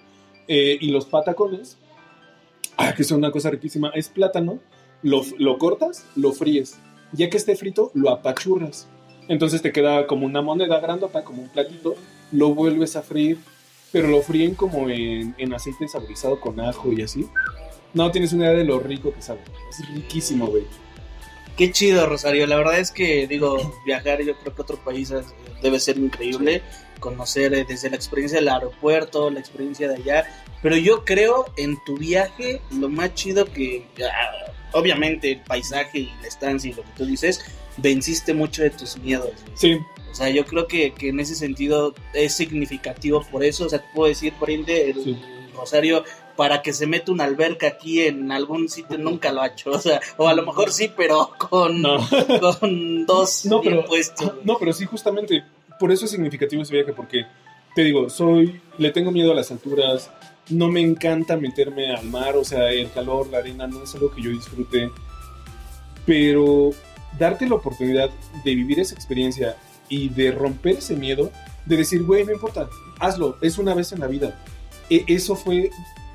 Eh, 0.47 0.79
y 0.81 0.91
los 0.91 1.05
patacones, 1.05 1.77
ah, 2.79 2.95
que 2.95 3.05
son 3.05 3.19
una 3.19 3.31
cosa 3.31 3.51
riquísima, 3.51 3.91
es 3.95 4.09
plátano. 4.09 4.59
Lo, 5.03 5.23
lo 5.39 5.59
cortas, 5.59 6.07
lo 6.17 6.33
fríes. 6.33 6.79
Ya 7.13 7.29
que 7.31 7.37
esté 7.37 7.55
frito, 7.55 7.91
lo 7.95 8.11
apachurras. 8.11 8.89
Entonces 9.29 9.61
te 9.61 9.73
queda 9.73 10.07
como 10.07 10.27
una 10.27 10.41
moneda 10.41 10.81
grandota, 10.81 11.23
como 11.25 11.43
un 11.43 11.49
platito. 11.49 11.95
Lo 12.33 12.55
vuelves 12.55 12.97
a 12.97 13.03
freír, 13.03 13.39
pero 13.93 14.09
lo 14.09 14.23
fríen 14.23 14.55
como 14.55 14.89
en, 14.89 15.35
en 15.39 15.53
aceite 15.53 15.87
saborizado 15.89 16.41
con 16.41 16.59
ajo 16.61 16.93
y 16.93 17.03
así. 17.03 17.27
No 17.95 18.11
tienes 18.11 18.33
una 18.33 18.47
idea 18.47 18.59
de 18.59 18.65
lo 18.65 18.81
rico 18.81 19.13
que 19.13 19.23
sabe. 19.23 19.41
Es 19.71 19.95
riquísimo, 19.95 20.47
güey. 20.47 20.65
Qué 21.59 21.73
chido, 21.73 22.07
Rosario. 22.07 22.47
La 22.47 22.57
verdad 22.57 22.79
es 22.79 22.91
que, 22.93 23.27
digo, 23.27 23.75
viajar 23.85 24.23
yo 24.23 24.37
creo 24.39 24.55
que 24.55 24.63
a 24.63 24.63
otro 24.63 24.77
país 24.79 25.11
es- 25.11 25.27
debe 25.61 25.79
ser 25.81 25.99
increíble. 25.99 26.63
Conocer 27.01 27.53
eh, 27.55 27.65
desde 27.69 27.91
la 27.91 27.97
experiencia 27.97 28.39
del 28.39 28.49
aeropuerto, 28.49 29.29
la 29.31 29.41
experiencia 29.41 29.89
de 29.89 29.97
allá. 29.97 30.25
Pero 30.63 30.77
yo 30.77 31.05
creo 31.05 31.47
en 31.57 31.77
tu 31.85 31.97
viaje, 31.99 32.61
lo 32.71 32.89
más 32.89 33.15
chido 33.15 33.45
que, 33.45 33.87
ah, 34.03 34.53
obviamente, 34.73 35.33
el 35.33 35.41
paisaje 35.43 35.99
y 36.01 36.13
la 36.23 36.29
estancia 36.29 36.71
y 36.71 36.75
lo 36.75 36.83
que 36.85 36.91
tú 36.97 37.07
dices, 37.07 37.41
venciste 37.77 38.35
mucho 38.35 38.63
de 38.63 38.71
tus 38.71 38.97
miedos. 38.99 39.31
Sí, 39.55 39.79
O 40.11 40.15
sea, 40.15 40.31
yo 40.31 40.45
creo 40.47 40.67
que, 40.67 40.95
que 40.95 41.11
en 41.11 41.21
ese 41.21 41.35
sentido 41.35 41.95
es 42.15 42.33
significativo 42.33 43.23
por 43.31 43.45
eso. 43.45 43.67
O 43.67 43.69
sea, 43.69 43.79
te 43.81 43.87
puedo 43.95 44.09
decir, 44.09 44.33
por 44.33 44.49
ende, 44.51 44.91
el 44.91 45.05
Sí. 45.05 45.21
Rosario, 45.55 46.03
para 46.39 46.63
que 46.63 46.73
se 46.73 46.87
meta 46.87 47.11
una 47.11 47.25
alberca 47.25 47.67
aquí 47.67 48.01
en 48.03 48.31
algún 48.31 48.69
sitio, 48.69 48.97
nunca 48.97 49.33
lo 49.33 49.43
ha 49.43 49.49
hecho. 49.49 49.71
O 49.73 49.79
sea, 49.81 50.01
o 50.17 50.29
a 50.29 50.35
lo 50.35 50.47
mejor 50.47 50.71
sí, 50.71 50.89
pero 50.97 51.31
con, 51.37 51.83
no. 51.83 51.99
con 52.61 53.05
dos 53.07 53.45
No, 53.45 53.61
pero- 53.61 53.85
puestos. 53.85 54.33
No, 54.45 54.57
pero 54.57 54.73
sí, 54.73 54.87
justamente 54.87 55.43
por 55.81 55.91
eso 55.91 56.05
es 56.05 56.13
significativo 56.13 56.63
ese 56.63 56.75
viaje, 56.75 56.93
porque 56.93 57.25
te 57.75 57.83
digo, 57.83 58.09
soy, 58.09 58.61
le 58.79 58.91
tengo 58.93 59.11
miedo 59.11 59.33
a 59.33 59.35
las 59.35 59.51
alturas, 59.51 60.11
no 60.49 60.69
me 60.69 60.81
encanta 60.81 61.37
meterme 61.37 61.93
al 61.95 62.05
mar, 62.07 62.37
o 62.37 62.45
sea, 62.45 62.71
el 62.71 62.91
calor, 62.93 63.27
la 63.29 63.39
arena, 63.39 63.67
no 63.67 63.83
es 63.83 63.93
algo 63.95 64.11
que 64.13 64.23
yo 64.23 64.31
disfrute, 64.31 64.91
pero 66.07 66.71
darte 67.19 67.49
la 67.49 67.57
oportunidad 67.57 68.11
de 68.45 68.55
vivir 68.55 68.81
esa 68.81 68.95
experiencia 68.95 69.57
y 69.89 70.09
de 70.09 70.31
romper 70.31 70.77
ese 70.79 70.95
miedo, 70.95 71.31
de 71.67 71.77
decir, 71.77 72.03
güey, 72.05 72.25
no 72.25 72.33
importa, 72.33 72.69
hazlo, 72.99 73.37
es 73.41 73.59
una 73.59 73.75
vez 73.75 73.93
en 73.93 74.01
la 74.01 74.07
vida. 74.07 74.39
E- 74.91 75.05
eso 75.09 75.37
fue 75.37 75.71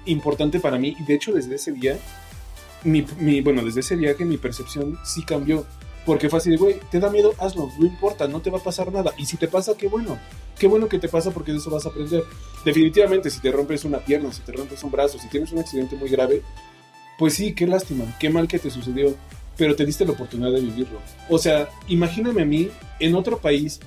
importante 0.06 0.60
para 0.60 0.78
mí 0.78 0.96
y 1.00 1.04
de 1.04 1.16
hecho 1.16 1.34
desde 1.34 1.56
ese 1.56 1.72
día, 1.72 1.98
mi, 2.84 3.42
bueno, 3.42 3.63
desde 3.63 3.80
ese 3.80 3.96
viaje 3.96 4.26
mi 4.26 4.38
percepción 4.38 4.98
sí 5.06 5.24
cambió. 5.24 5.66
Porque 6.06 6.30
fue 6.30 6.39
así 6.39 6.50
de, 6.50 6.58
güey, 6.58 6.82
te 6.92 7.00
da 7.00 7.10
miedo, 7.10 7.34
hazlo, 7.39 7.70
no 7.80 7.86
importa, 7.86 8.28
no 8.28 8.42
te 8.42 8.50
va 8.50 8.58
a 8.58 8.62
pasar 8.63 8.92
nada. 8.92 9.13
Y 9.18 9.26
si 9.26 9.38
te 9.38 9.48
pasa, 9.48 9.74
qué 9.78 9.88
bueno. 9.88 10.20
Qué 10.60 10.68
bueno 10.68 10.89
que 10.89 11.00
te 11.00 11.08
pasa 11.08 11.32
porque 11.32 11.54
de 11.54 11.60
eso 11.60 11.70
vas 11.70 11.86
a 11.86 11.89
aprender. 11.89 12.26
Definitivamente, 12.66 13.30
si 13.30 13.39
te 13.39 13.50
rompes 13.52 13.86
una 13.86 14.00
pierna, 14.00 14.34
si 14.34 14.42
te 14.42 14.52
rompes 14.52 14.84
un 14.84 14.92
brazo, 14.92 15.18
si 15.18 15.30
tienes 15.30 15.54
un 15.54 15.60
accidente 15.60 15.96
muy 15.96 16.10
grave, 16.10 16.42
pues 17.18 17.36
sí, 17.36 17.54
qué 17.54 17.66
lástima, 17.66 18.04
qué 18.20 18.30
mal 18.30 18.50
que 18.50 18.60
te 18.60 18.70
sucedió. 18.70 19.16
Pero 19.56 19.78
te 19.78 19.86
diste 19.86 20.04
la 20.04 20.12
oportunidad 20.12 20.52
de 20.52 20.60
vivirlo. 20.60 21.00
O 21.30 21.38
sea, 21.38 21.70
imagíname 21.88 22.42
a 22.42 22.46
mí 22.46 22.70
en 23.00 23.16
otro 23.16 23.38
país, 23.38 23.80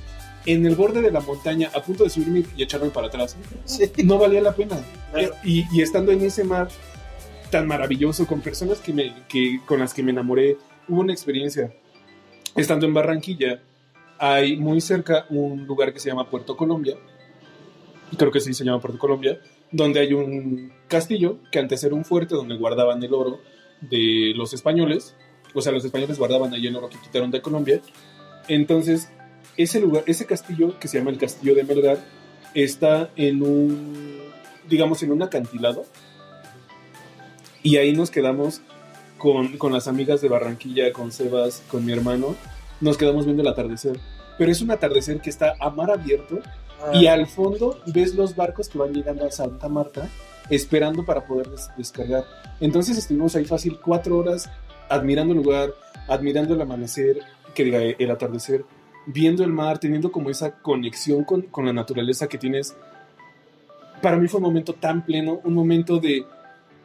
en 0.47 0.65
el 0.65 0.77
borde 0.77 1.03
de 1.03 1.11
la 1.11 1.21
montaña, 1.21 1.71
a 1.75 1.83
punto 1.83 2.05
de 2.05 2.11
subirme 2.11 2.45
y 2.57 2.63
echarme 2.63 2.91
para 2.91 3.09
atrás. 3.09 3.37
Sí. 3.65 3.91
No 4.05 4.19
valía 4.19 4.41
la 4.41 4.55
pena. 4.55 4.79
Claro. 5.13 5.35
Y, 5.45 5.65
y 5.77 5.83
estando 5.83 6.13
en 6.13 6.23
ese 6.23 6.45
mar 6.45 6.69
tan 7.51 7.67
maravilloso, 7.67 8.27
con 8.27 8.41
personas 8.41 8.79
que 8.79 8.93
me, 8.93 9.13
que, 9.29 9.61
con 9.67 9.81
las 9.81 9.93
que 9.93 10.03
me 10.03 10.11
enamoré, 10.11 10.57
hubo 10.89 11.01
una 11.01 11.13
experiencia. 11.13 11.73
Estando 12.55 12.87
en 12.87 12.95
Barranquilla, 12.95 13.61
hay 14.19 14.57
muy 14.57 14.81
cerca 14.81 15.27
un 15.31 15.67
lugar 15.67 15.93
que 15.93 16.01
se 16.01 16.09
llama 16.09 16.31
Puerto 16.31 16.57
Colombia, 16.57 16.97
creo 18.17 18.31
que 18.31 18.41
sí 18.41 18.55
se 18.55 18.65
llama 18.65 18.81
Puerto 18.81 18.99
Colombia, 18.99 19.39
donde 19.71 20.01
hay 20.01 20.13
un 20.13 20.73
castillo 20.89 21.39
que 21.51 21.59
antes 21.59 21.83
era 21.85 21.95
un 21.95 22.05
fuerte 22.05 22.35
donde 22.35 22.57
guardaban 22.57 23.03
el 23.03 23.13
oro 23.13 23.41
de 23.81 24.33
los 24.35 24.55
españoles, 24.55 25.15
o 25.55 25.61
sea, 25.61 25.73
los 25.73 25.85
españoles 25.85 26.19
guardaban 26.19 26.53
ahí 26.55 26.67
el 26.67 26.77
oro 26.77 26.89
que 26.89 26.99
quitaron 26.99 27.31
de 27.31 27.43
Colombia. 27.43 27.81
Entonces, 28.49 29.11
ese 29.57 29.81
lugar, 29.81 30.05
ese 30.07 30.27
castillo 30.27 30.79
que 30.79 30.89
se 30.89 30.99
llama 30.99 31.11
el 31.11 31.19
Castillo 31.19 31.55
de 31.55 31.65
Melgar, 31.65 31.99
está 32.55 33.11
en 33.17 33.43
un, 33.43 34.19
digamos, 34.69 35.03
en 35.03 35.13
un 35.13 35.23
acantilado. 35.23 35.85
Y 37.63 37.77
ahí 37.77 37.93
nos 37.93 38.11
quedamos 38.11 38.61
con, 39.19 39.57
con 39.59 39.73
las 39.73 39.89
amigas 39.89 40.21
de 40.21 40.29
Barranquilla, 40.29 40.93
con 40.93 41.11
Sebas, 41.13 41.63
con 41.69 41.85
mi 41.85 41.93
hermano. 41.93 42.37
Nos 42.81 42.97
quedamos 42.97 43.25
viendo 43.25 43.43
el 43.43 43.49
atardecer. 43.49 43.99
Pero 44.39 44.53
es 44.53 44.61
un 44.61 44.71
atardecer 44.71 45.21
que 45.21 45.31
está 45.31 45.55
a 45.61 45.71
mar 45.71 45.91
abierto 45.91 46.41
Ah, 46.79 46.91
y 46.95 47.07
al 47.07 47.27
fondo 47.27 47.81
ves 47.87 48.15
los 48.15 48.37
barcos 48.37 48.69
que 48.69 48.77
van 48.77 48.93
llegando 48.93 49.27
a 49.27 49.31
Santa 49.31 49.67
Marta 49.67 50.11
esperando 50.51 51.07
para 51.07 51.27
poder 51.27 51.49
des- 51.49 51.71
descargar. 51.75 52.25
Entonces 52.61 52.99
estuvimos 52.99 53.35
ahí 53.35 53.47
fácil 53.47 53.79
cuatro 53.83 54.19
horas 54.19 54.51
admirando 54.91 55.33
el 55.33 55.41
lugar, 55.41 55.71
admirando 56.07 56.53
el 56.53 56.61
amanecer, 56.61 57.21
que 57.55 57.65
diga 57.65 57.81
el 57.81 58.11
atardecer, 58.11 58.67
viendo 59.07 59.45
el 59.45 59.53
mar, 59.53 59.79
teniendo 59.79 60.11
como 60.11 60.31
esa 60.31 60.51
conexión 60.61 61.25
con, 61.25 61.43
con 61.43 61.67
la 61.67 61.73
naturaleza 61.73 62.27
que 62.27 62.39
tienes. 62.39 62.75
Para 64.03 64.17
mí 64.17 64.29
fue 64.29 64.39
un 64.39 64.45
momento 64.45 64.75
tan 64.75 65.05
pleno, 65.05 65.41
un 65.45 65.55
momento 65.55 65.99
de, 65.99 66.25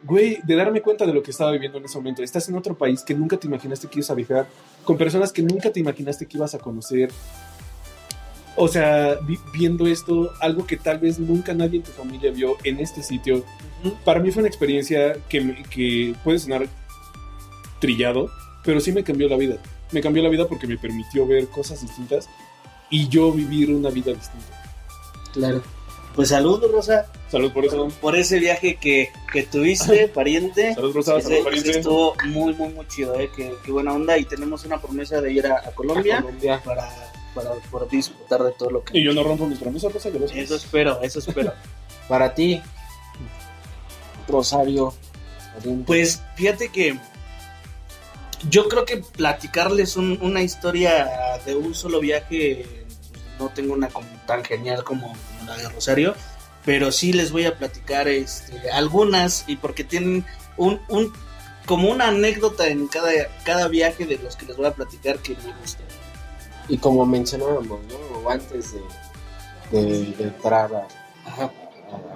güey, 0.04 0.40
de 0.44 0.56
darme 0.56 0.82
cuenta 0.82 1.06
de 1.06 1.14
lo 1.14 1.22
que 1.22 1.32
estaba 1.32 1.52
viviendo 1.52 1.78
en 1.78 1.86
ese 1.86 1.98
momento. 1.98 2.24
Estás 2.24 2.48
en 2.48 2.56
otro 2.56 2.78
país 2.78 3.04
que 3.04 3.14
nunca 3.14 3.38
te 3.38 3.48
imaginaste 3.48 3.88
que 3.88 4.00
ibas 4.00 4.12
a 4.12 4.16
viajar, 4.16 4.48
con 4.86 4.98
personas 4.98 5.34
que 5.34 5.42
nunca 5.42 5.72
te 5.72 5.80
imaginaste 5.80 6.26
que 6.26 6.38
ibas 6.38 6.56
a 6.56 6.60
conocer. 6.60 7.12
O 8.56 8.68
sea, 8.68 9.16
vi- 9.28 9.40
viendo 9.54 9.88
esto, 9.88 10.30
algo 10.42 10.66
que 10.68 10.78
tal 10.78 11.00
vez 11.00 11.20
nunca 11.20 11.54
nadie 11.54 11.78
en 11.78 11.84
tu 11.84 11.92
familia 11.92 12.32
vio 12.32 12.56
en 12.64 12.80
este 12.80 13.02
sitio, 13.02 13.44
para 14.06 14.20
mí 14.20 14.32
fue 14.32 14.42
una 14.42 14.50
experiencia 14.50 15.14
que, 15.30 15.64
que 15.70 16.14
puede 16.24 16.38
sonar 16.38 16.68
trillado, 17.80 18.30
pero 18.64 18.80
sí 18.80 18.92
me 18.92 19.04
cambió 19.04 19.28
la 19.28 19.38
vida. 19.38 19.58
Me 19.92 20.02
cambió 20.02 20.24
la 20.24 20.30
vida 20.30 20.48
porque 20.48 20.68
me 20.68 20.78
permitió 20.78 21.26
ver 21.28 21.48
cosas 21.50 21.82
distintas 21.82 22.30
y 22.90 23.08
yo 23.10 23.32
vivir 23.32 23.70
una 23.74 23.90
vida 23.90 24.14
distinta. 24.14 24.64
Claro. 25.34 25.62
Pues 26.16 26.28
saludos, 26.30 26.70
Rosa, 26.72 27.06
Salud 27.30 27.54
por 27.54 27.64
eso. 27.66 27.88
por 28.02 28.18
ese 28.18 28.38
viaje 28.40 28.76
que, 28.76 29.12
que 29.32 29.44
tuviste, 29.44 30.08
pariente. 30.14 30.74
Salud, 30.76 30.94
Rosa. 30.94 31.18
Ese- 31.18 31.30
Salud, 31.30 31.44
pariente. 31.46 31.72
estuvo 31.72 32.16
muy, 32.26 32.54
muy, 32.54 32.70
muy 32.74 32.86
chido, 32.90 33.18
¿eh? 33.18 33.30
Qué, 33.34 33.54
qué 33.66 33.72
buena 33.72 33.94
onda. 33.94 34.18
Y 34.18 34.26
tenemos 34.26 34.66
una 34.66 34.82
promesa 34.82 35.22
de 35.22 35.32
ir 35.32 35.48
a, 35.48 35.60
a 35.60 35.72
Colombia, 35.72 36.18
A 36.20 36.22
Colombia. 36.22 36.62
para, 36.66 36.90
para, 37.34 37.52
para 37.72 37.86
disfrutar 37.86 38.44
de 38.44 38.52
todo 38.52 38.72
lo 38.72 38.84
que... 38.84 38.98
Y 39.00 39.06
yo 39.06 39.14
no 39.14 39.24
rompo 39.24 39.46
mis 39.48 39.60
promesas, 39.60 39.94
Rosa, 39.94 40.12
sabes. 40.12 40.32
Eso 40.36 40.56
espero, 40.58 41.02
eso 41.02 41.20
espero. 41.20 41.54
Para 42.10 42.34
ti, 42.34 42.62
Rosario. 44.28 44.94
Pues 45.86 46.22
fíjate 46.36 46.70
que 46.70 46.98
Yo 48.50 48.68
creo 48.68 48.86
que 48.86 48.98
platicarles 48.98 49.96
un- 49.98 50.18
una 50.22 50.42
historia 50.42 51.08
de 51.46 51.56
un 51.56 51.76
solo 51.76 52.00
viaje 52.00 52.66
no 53.40 53.50
tengo 53.50 53.74
una 53.74 53.88
como 53.90 54.08
tan 54.26 54.44
genial 54.44 54.84
como, 54.84 55.08
como 55.14 55.46
la 55.48 55.58
de 55.58 55.70
Rosario, 55.70 56.16
pero 56.66 56.92
sí 56.92 57.14
les 57.14 57.32
voy 57.32 57.46
a 57.46 57.58
platicar 57.58 58.08
este, 58.08 58.70
algunas 58.72 59.46
y 59.48 59.56
porque 59.58 59.84
tienen 59.84 60.26
un, 60.58 60.80
un 60.90 61.12
como 61.66 61.90
una 61.90 62.08
anécdota 62.08 62.68
en 62.68 62.88
cada, 62.88 63.12
cada 63.46 63.68
viaje 63.68 64.06
de 64.06 64.18
los 64.18 64.36
que 64.36 64.46
les 64.48 64.58
voy 64.58 64.66
a 64.66 64.74
platicar 64.74 65.20
que 65.20 65.36
me 65.46 65.54
gusta. 65.62 65.84
Y 66.68 66.78
como 66.78 67.06
mencionábamos, 67.06 67.80
¿no? 67.88 68.30
Antes 68.30 68.74
de, 68.74 68.82
de- 69.82 70.06
de 70.14 70.24
entrar 70.24 70.72
a, 70.74 70.88
a- 71.26 71.52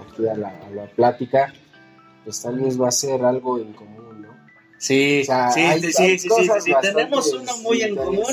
aquí 0.01 0.27
a 0.27 0.35
la, 0.35 0.49
a 0.49 0.69
la 0.71 0.85
plática, 0.87 1.53
pues 2.23 2.41
tal 2.41 2.59
vez 2.59 2.79
va 2.79 2.87
a 2.89 2.91
ser 2.91 3.23
algo 3.23 3.59
en 3.59 3.73
común, 3.73 4.21
¿no? 4.23 4.34
Sí, 4.77 5.21
O 5.21 5.25
sea, 5.25 5.51
sí, 5.51 5.61
sí, 5.81 5.93
sí, 6.19 6.29
sí, 6.29 6.29
sí, 6.61 6.71
tenemos 6.81 7.33
una 7.33 7.55
muy 7.57 7.81
en 7.81 7.95
común 7.95 8.23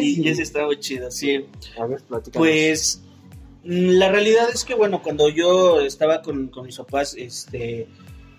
y 0.00 0.28
ese 0.28 0.42
está 0.42 0.64
muy 0.66 0.78
chido, 0.80 1.10
sí. 1.10 1.46
A 1.78 1.86
ver, 1.86 2.02
platícanos. 2.02 2.32
Pues 2.46 3.00
mm, 3.64 3.88
la 3.98 4.10
realidad 4.10 4.48
es 4.52 4.64
que, 4.64 4.74
bueno, 4.74 5.02
cuando 5.02 5.28
yo 5.28 5.80
estaba 5.80 6.20
con, 6.22 6.48
con 6.48 6.66
mis 6.66 6.76
papás, 6.76 7.14
este, 7.16 7.86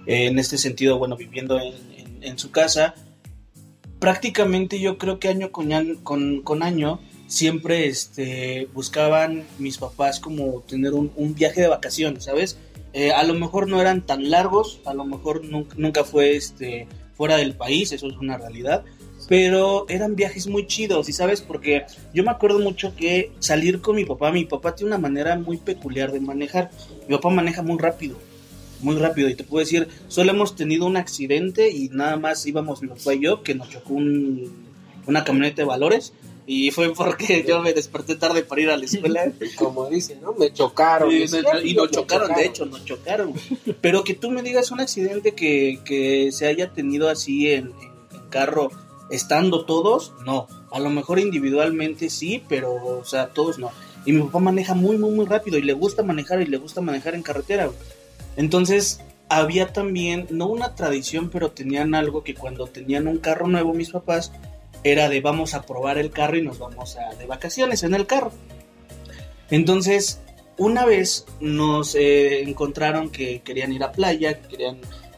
en 0.05 0.37
este 0.37 0.57
sentido, 0.57 0.99
bueno, 0.99 1.15
viviendo 1.15 1.57
en, 1.59 1.73
en- 1.97 2.23
en 2.23 2.37
su 2.39 2.51
casa, 2.51 2.93
prácticamente 3.99 4.79
yo 4.79 4.97
creo 4.97 5.19
que 5.19 5.29
año 5.29 5.51
con, 5.51 5.71
año- 5.73 5.95
con, 6.03 6.41
con 6.41 6.63
año 6.63 6.99
siempre 7.27 7.87
este, 7.87 8.67
buscaban 8.73 9.43
mis 9.57 9.77
papás 9.77 10.19
como 10.19 10.61
tener 10.61 10.93
un, 10.93 11.11
un 11.15 11.33
viaje 11.35 11.61
de 11.61 11.67
vacaciones, 11.67 12.25
¿sabes? 12.25 12.57
Eh, 12.93 13.11
a 13.11 13.23
lo 13.23 13.33
mejor 13.33 13.67
no 13.67 13.81
eran 13.81 14.05
tan 14.05 14.29
largos, 14.29 14.79
a 14.85 14.93
lo 14.93 15.05
mejor 15.05 15.43
nunca, 15.43 15.75
nunca 15.77 16.03
fue 16.03 16.35
este, 16.35 16.87
fuera 17.15 17.37
del 17.37 17.53
país, 17.55 17.91
eso 17.91 18.07
es 18.07 18.17
una 18.17 18.37
realidad, 18.37 18.83
pero 19.27 19.85
eran 19.89 20.15
viajes 20.15 20.47
muy 20.47 20.67
chidos, 20.67 21.09
¿y 21.09 21.13
sabes? 21.13 21.41
Porque 21.41 21.85
yo 22.13 22.23
me 22.23 22.31
acuerdo 22.31 22.59
mucho 22.59 22.95
que 22.95 23.31
salir 23.39 23.81
con 23.81 23.95
mi 23.95 24.05
papá, 24.05 24.31
mi 24.31 24.45
papá 24.45 24.75
tiene 24.75 24.89
una 24.89 24.97
manera 24.99 25.35
muy 25.37 25.57
peculiar 25.57 26.11
de 26.11 26.19
manejar. 26.19 26.69
Mi 27.07 27.15
papá 27.15 27.29
maneja 27.29 27.61
muy 27.63 27.77
rápido, 27.79 28.17
muy 28.81 28.95
rápido. 28.97 29.29
Y 29.29 29.35
te 29.35 29.43
puedo 29.43 29.63
decir, 29.65 29.87
solo 30.09 30.31
hemos 30.31 30.55
tenido 30.55 30.85
un 30.85 30.97
accidente 30.97 31.71
y 31.71 31.89
nada 31.89 32.17
más 32.17 32.45
íbamos 32.45 32.81
mi 32.83 32.87
papá 32.89 33.15
y 33.15 33.21
yo, 33.21 33.41
que 33.41 33.55
nos 33.55 33.69
chocó 33.69 33.93
un- 33.93 34.51
una 35.07 35.23
camioneta 35.23 35.61
de 35.61 35.67
valores. 35.67 36.13
Y 36.47 36.69
fue 36.71 36.93
porque 36.93 37.43
yo 37.47 37.61
me 37.61 37.73
desperté 37.73 38.15
tarde 38.15 38.43
para 38.43 38.61
ir 38.61 38.69
a 38.69 38.77
la 38.77 38.85
escuela. 38.85 39.31
Como 39.57 39.87
dicen, 39.89 40.21
¿no? 40.21 40.33
Me 40.33 40.53
chocaron. 40.53 41.09
Sí, 41.09 41.17
y 41.63 41.73
nos 41.73 41.89
chocaron, 41.91 42.27
de 42.35 42.45
hecho, 42.45 42.65
nos 42.67 42.85
chocaron. 42.85 43.33
Pero 43.81 44.03
que 44.03 44.13
tú 44.13 44.29
me 44.29 44.43
digas 44.43 44.69
un 44.71 44.79
accidente 44.79 45.33
que, 45.33 45.79
que 45.83 46.31
se 46.31 46.45
haya 46.47 46.71
tenido 46.71 47.09
así 47.09 47.51
en, 47.51 47.67
en- 47.81 47.95
en 48.15 48.29
carro, 48.29 48.69
estando 49.09 49.65
todos, 49.65 50.13
no. 50.25 50.47
A 50.71 50.79
lo 50.79 50.89
mejor 50.89 51.19
individualmente 51.19 52.09
sí, 52.09 52.43
pero, 52.47 52.73
o 52.75 53.03
sea, 53.05 53.27
todos 53.29 53.57
no. 53.57 53.71
Y 54.05 54.11
mi 54.11 54.21
papá 54.21 54.39
maneja 54.39 54.73
muy, 54.75 54.97
muy, 54.99 55.09
muy 55.11 55.25
rápido 55.25 55.57
y 55.57 55.63
le 55.63 55.73
gusta 55.73 56.03
manejar 56.03 56.41
y 56.41 56.45
le 56.45 56.57
gusta 56.57 56.79
manejar 56.81 57.15
en 57.15 57.23
carretera. 57.23 57.65
güey. 57.65 57.77
Entonces, 58.37 58.99
había 59.29 59.73
también, 59.73 60.27
no 60.29 60.47
una 60.47 60.75
tradición, 60.75 61.29
pero 61.31 61.49
tenían 61.51 61.95
algo 61.95 62.23
que 62.23 62.35
cuando 62.35 62.67
tenían 62.67 63.07
un 63.07 63.17
carro 63.17 63.47
nuevo 63.47 63.73
mis 63.73 63.89
papás, 63.89 64.31
era 64.85 65.09
de 65.09 65.19
vamos 65.19 65.55
a 65.55 65.63
probar 65.63 65.97
el 65.97 66.11
carro 66.11 66.37
y 66.37 66.43
nos 66.43 66.59
vamos 66.59 66.95
a, 66.95 67.15
de 67.15 67.25
vacaciones 67.25 67.81
en 67.81 67.95
el 67.95 68.05
carro. 68.05 68.31
Entonces, 69.49 70.21
una 70.57 70.85
vez 70.85 71.25
nos 71.39 71.95
eh, 71.95 72.43
encontraron 72.43 73.09
que 73.09 73.41
querían 73.41 73.73
ir 73.73 73.83
a 73.83 73.91
playa, 73.91 74.39
que 74.39 74.47
querían 74.47 74.77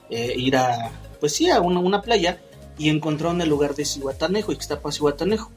eh, 0.10 0.34
ir 0.38 0.56
a, 0.56 0.92
pues 1.20 1.36
sí, 1.36 1.50
a 1.50 1.60
una, 1.60 1.82
una 1.82 2.02
playa, 2.02 2.40
y 2.78 2.88
encontraron 2.88 3.42
el 3.42 3.50
lugar 3.50 3.76
de 3.76 3.84
Cihuatanejo, 3.84 4.54
Ixtapa 4.54 4.90
Cihuatanejo. 4.90 5.52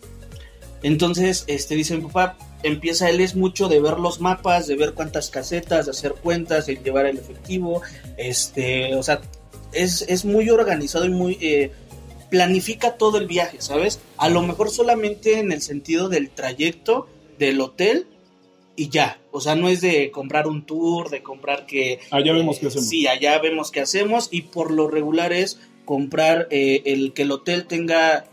Entonces, 0.83 1.45
este, 1.47 1.77
dice 1.77 1.97
mi 1.97 2.03
papá, 2.03 2.37
empieza 2.65 3.11
él 3.11 3.21
es 3.21 3.37
mucho 3.37 3.69
de 3.69 3.81
ver 3.81 4.01
los 4.01 4.21
mapas, 4.21 4.67
de 4.67 4.75
ver 4.75 4.95
cuántas 4.95 5.31
casetas, 5.31 5.87
de 5.87 5.93
hacer 5.93 6.15
cuentas, 6.15 6.67
de 6.67 6.77
llevar 6.77 7.07
el 7.07 7.19
efectivo, 7.19 7.83
este, 8.17 8.97
o 8.97 9.05
sea, 9.05 9.21
es, 9.73 10.03
es 10.09 10.25
muy 10.25 10.51
organizado 10.51 11.05
y 11.05 11.11
muy, 11.11 11.39
eh, 11.41 11.71
planifica 12.31 12.97
todo 12.97 13.19
el 13.19 13.27
viaje, 13.27 13.61
¿sabes? 13.61 14.01
A 14.17 14.29
lo 14.29 14.43
mejor 14.43 14.71
solamente 14.71 15.39
en 15.39 15.53
el 15.53 15.61
sentido 15.61 16.09
del 16.09 16.31
trayecto, 16.31 17.09
del 17.39 17.61
hotel 17.61 18.07
y 18.77 18.89
ya. 18.89 19.21
O 19.33 19.41
sea, 19.41 19.57
no 19.57 19.69
es 19.69 19.81
de 19.81 20.11
comprar 20.11 20.47
un 20.47 20.65
tour, 20.65 21.11
de 21.11 21.23
comprar 21.23 21.67
que... 21.67 22.01
Allá 22.11 22.33
vemos 22.33 22.57
eh, 22.57 22.61
qué 22.61 22.67
hacemos. 22.69 22.89
Sí, 22.89 23.07
allá 23.07 23.39
vemos 23.39 23.71
qué 23.71 23.81
hacemos 23.81 24.29
y 24.31 24.43
por 24.43 24.71
lo 24.71 24.89
regular 24.89 25.33
es 25.33 25.59
comprar 25.85 26.47
eh, 26.51 26.83
el 26.87 27.13
que 27.13 27.23
el 27.23 27.33
hotel 27.33 27.67
tenga 27.67 28.27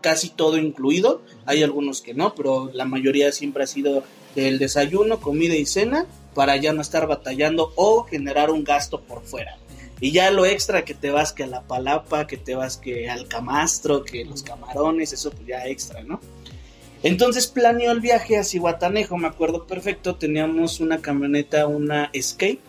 casi 0.00 0.28
todo 0.30 0.56
incluido. 0.58 1.22
Hay 1.44 1.62
algunos 1.62 2.00
que 2.00 2.14
no, 2.14 2.34
pero 2.34 2.70
la 2.72 2.84
mayoría 2.84 3.32
siempre 3.32 3.64
ha 3.64 3.66
sido 3.66 4.04
del 4.34 4.58
desayuno, 4.58 5.20
comida 5.20 5.56
y 5.56 5.66
cena 5.66 6.06
para 6.34 6.56
ya 6.56 6.72
no 6.72 6.82
estar 6.82 7.06
batallando 7.06 7.72
o 7.76 8.04
generar 8.04 8.50
un 8.50 8.64
gasto 8.64 9.00
por 9.00 9.22
fuera. 9.22 9.56
Y 10.00 10.12
ya 10.12 10.30
lo 10.30 10.44
extra 10.44 10.84
que 10.84 10.94
te 10.94 11.10
vas 11.10 11.32
que 11.32 11.44
a 11.44 11.46
la 11.46 11.62
palapa, 11.62 12.26
que 12.26 12.36
te 12.36 12.54
vas 12.54 12.76
que 12.76 13.08
al 13.08 13.28
camastro, 13.28 14.04
que 14.04 14.24
los 14.24 14.42
camarones, 14.42 15.12
eso 15.12 15.30
pues 15.30 15.46
ya 15.46 15.66
extra, 15.66 16.02
¿no? 16.02 16.20
Entonces 17.02 17.46
planeó 17.46 17.92
el 17.92 18.00
viaje 18.00 18.38
a 18.38 18.44
Cihuatanejo, 18.44 19.18
me 19.18 19.28
acuerdo 19.28 19.66
perfecto, 19.66 20.16
teníamos 20.16 20.80
una 20.80 21.00
camioneta, 21.02 21.66
una 21.66 22.10
Escape. 22.12 22.60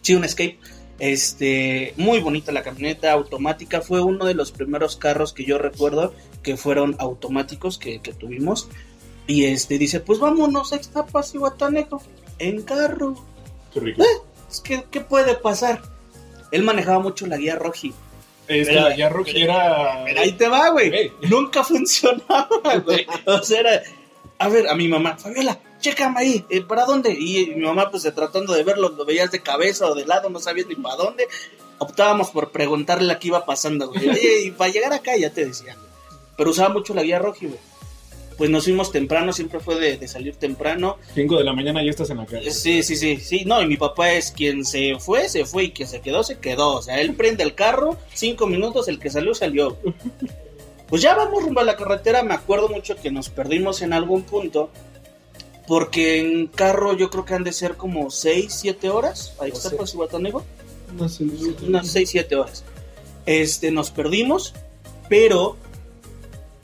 Sí, 0.00 0.14
una 0.14 0.26
Escape. 0.26 0.58
Este, 0.98 1.94
muy 1.96 2.20
bonita 2.20 2.50
la 2.50 2.62
camioneta, 2.62 3.12
automática. 3.12 3.82
Fue 3.82 4.02
uno 4.02 4.24
de 4.24 4.34
los 4.34 4.52
primeros 4.52 4.96
carros 4.96 5.32
que 5.32 5.44
yo 5.44 5.58
recuerdo 5.58 6.14
que 6.42 6.56
fueron 6.56 6.96
automáticos 6.98 7.78
que, 7.78 8.00
que 8.00 8.14
tuvimos. 8.14 8.68
Y 9.26 9.44
este 9.44 9.78
dice, 9.78 10.00
pues 10.00 10.18
vámonos 10.18 10.72
a 10.72 10.76
Ixtapas 10.76 11.34
y 11.34 11.38
Guatanejo 11.38 12.02
en 12.38 12.62
carro. 12.62 13.22
Qué 13.72 13.80
rico. 13.80 14.02
Es 14.50 14.60
que, 14.60 14.84
¿Qué 14.90 15.00
puede 15.00 15.34
pasar? 15.34 15.82
Él 16.50 16.62
manejaba 16.62 16.98
mucho 16.98 17.26
la 17.26 17.36
guía 17.36 17.56
Roji. 17.56 17.94
Es 18.50 18.68
que 18.68 18.74
la 18.74 18.90
guía 18.90 19.08
Rocky 19.08 19.42
era. 19.42 20.02
Pero 20.04 20.20
ahí 20.20 20.32
te 20.32 20.48
va, 20.48 20.70
güey. 20.70 20.92
Ey. 20.92 21.12
Nunca 21.28 21.62
funcionaba, 21.64 22.78
güey. 22.84 23.06
O 23.26 23.42
sea, 23.42 23.60
era, 23.60 23.82
a 24.38 24.48
ver, 24.48 24.68
a 24.68 24.74
mi 24.74 24.88
mamá, 24.88 25.16
Fabiola, 25.16 25.58
chécame 25.78 26.20
ahí, 26.20 26.44
eh, 26.50 26.62
¿para 26.62 26.84
dónde? 26.84 27.12
Y 27.12 27.54
mi 27.54 27.62
mamá, 27.62 27.90
pues 27.90 28.02
tratando 28.12 28.52
de 28.52 28.64
verlo, 28.64 28.88
lo 28.88 29.04
veías 29.04 29.30
de 29.30 29.40
cabeza 29.40 29.86
o 29.86 29.94
de 29.94 30.04
lado, 30.04 30.30
no 30.30 30.40
sabías 30.40 30.66
ni 30.66 30.74
para 30.74 30.96
dónde. 30.96 31.28
Optábamos 31.78 32.30
por 32.30 32.50
preguntarle 32.50 33.12
a 33.12 33.18
qué 33.18 33.28
iba 33.28 33.46
pasando, 33.46 33.88
güey. 33.88 34.46
Y 34.46 34.50
para 34.50 34.72
llegar 34.72 34.92
acá 34.92 35.16
ya 35.16 35.30
te 35.30 35.46
decía. 35.46 35.76
Pero 36.36 36.50
usaba 36.50 36.70
mucho 36.70 36.92
la 36.92 37.02
guía 37.02 37.18
roji, 37.18 37.46
güey. 37.46 37.60
Pues 38.40 38.48
nos 38.48 38.64
fuimos 38.64 38.90
temprano, 38.90 39.34
siempre 39.34 39.60
fue 39.60 39.78
de, 39.78 39.98
de 39.98 40.08
salir 40.08 40.34
temprano. 40.34 40.96
5 41.14 41.36
de 41.36 41.44
la 41.44 41.52
mañana 41.52 41.84
ya 41.84 41.90
estás 41.90 42.08
en 42.08 42.16
la 42.16 42.24
calle. 42.24 42.50
Sí, 42.50 42.82
sí, 42.82 42.96
sí, 42.96 43.18
sí. 43.18 43.44
No, 43.44 43.60
y 43.60 43.66
mi 43.66 43.76
papá 43.76 44.14
es 44.14 44.30
quien 44.30 44.64
se 44.64 44.94
fue, 44.98 45.28
se 45.28 45.44
fue 45.44 45.64
y 45.64 45.70
quien 45.72 45.86
se 45.86 46.00
quedó, 46.00 46.22
se 46.22 46.38
quedó. 46.38 46.76
O 46.76 46.80
sea, 46.80 47.02
él 47.02 47.12
prende 47.14 47.42
el 47.44 47.54
carro, 47.54 47.98
cinco 48.14 48.46
minutos, 48.46 48.88
el 48.88 48.98
que 48.98 49.10
salió, 49.10 49.34
salió. 49.34 49.76
Pues 50.88 51.02
ya 51.02 51.14
vamos 51.14 51.42
rumbo 51.42 51.60
a 51.60 51.64
la 51.64 51.76
carretera. 51.76 52.22
Me 52.22 52.32
acuerdo 52.32 52.70
mucho 52.70 52.96
que 52.96 53.10
nos 53.10 53.28
perdimos 53.28 53.82
en 53.82 53.92
algún 53.92 54.22
punto. 54.22 54.70
Porque 55.68 56.20
en 56.20 56.46
carro 56.46 56.96
yo 56.96 57.10
creo 57.10 57.26
que 57.26 57.34
han 57.34 57.44
de 57.44 57.52
ser 57.52 57.76
como 57.76 58.10
6, 58.10 58.46
7 58.58 58.88
horas. 58.88 59.34
Ahí 59.38 59.50
está, 59.50 59.68
Sí. 59.68 59.76
pues, 59.76 59.90
sé, 59.90 61.24
Unas 61.66 61.88
6, 61.88 62.08
7 62.08 62.36
horas. 62.36 62.64
Este, 63.26 63.70
nos 63.70 63.90
perdimos, 63.90 64.54
pero 65.10 65.58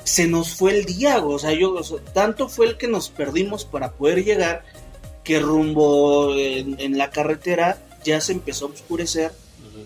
se 0.07 0.29
nos 0.29 0.55
fue 0.55 0.79
el 0.79 0.85
día. 0.85 1.19
O 1.25 1.39
sea, 1.39 1.53
yo, 1.53 1.75
o 1.75 1.83
sea, 1.83 1.99
tanto 2.15 2.49
fue 2.49 2.67
el 2.67 2.77
que 2.79 2.87
nos 2.87 3.11
perdimos 3.11 3.65
para 3.65 3.93
poder 3.93 4.25
llegar 4.25 4.65
que 5.25 5.41
rumbo 5.41 6.33
en, 6.35 6.81
en 6.81 6.97
la 6.97 7.11
carretera 7.11 7.83
ya 8.05 8.21
se 8.21 8.33
empezó 8.33 8.67
a 8.67 8.69
oscurecer 8.71 9.33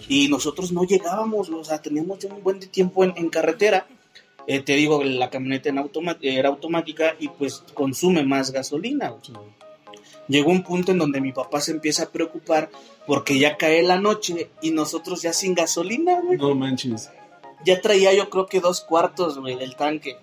y 0.08 0.28
nosotros 0.28 0.72
no 0.72 0.84
llegábamos, 0.84 1.48
o 1.48 1.64
sea, 1.64 1.80
teníamos 1.80 2.18
ya 2.18 2.32
un 2.32 2.42
buen 2.42 2.60
tiempo 2.60 3.02
en, 3.02 3.14
en 3.16 3.30
carretera. 3.30 3.86
Eh, 4.46 4.60
te 4.60 4.74
digo, 4.74 5.02
la 5.02 5.30
camioneta 5.30 5.70
en 5.70 5.78
era 6.20 6.48
automática 6.48 7.14
y 7.18 7.28
pues 7.28 7.64
consume 7.72 8.24
más 8.24 8.52
gasolina. 8.52 9.14
Llegó 10.28 10.50
un 10.50 10.62
punto 10.62 10.92
en 10.92 10.98
donde 10.98 11.20
mi 11.20 11.32
papá 11.32 11.60
se 11.60 11.72
empieza 11.72 12.04
a 12.04 12.10
preocupar 12.10 12.70
porque 13.06 13.38
ya 13.38 13.56
cae 13.56 13.82
la 13.82 13.98
noche 13.98 14.50
y 14.60 14.70
nosotros 14.70 15.22
ya 15.22 15.32
sin 15.32 15.54
gasolina, 15.54 16.20
güey 16.20 16.38
No 16.38 16.54
manches. 16.54 17.10
Ya 17.64 17.80
traía 17.80 18.12
yo 18.12 18.30
creo 18.30 18.46
que 18.46 18.60
dos 18.60 18.80
cuartos, 18.80 19.38
güey, 19.38 19.56
del 19.56 19.76
tanque. 19.76 20.16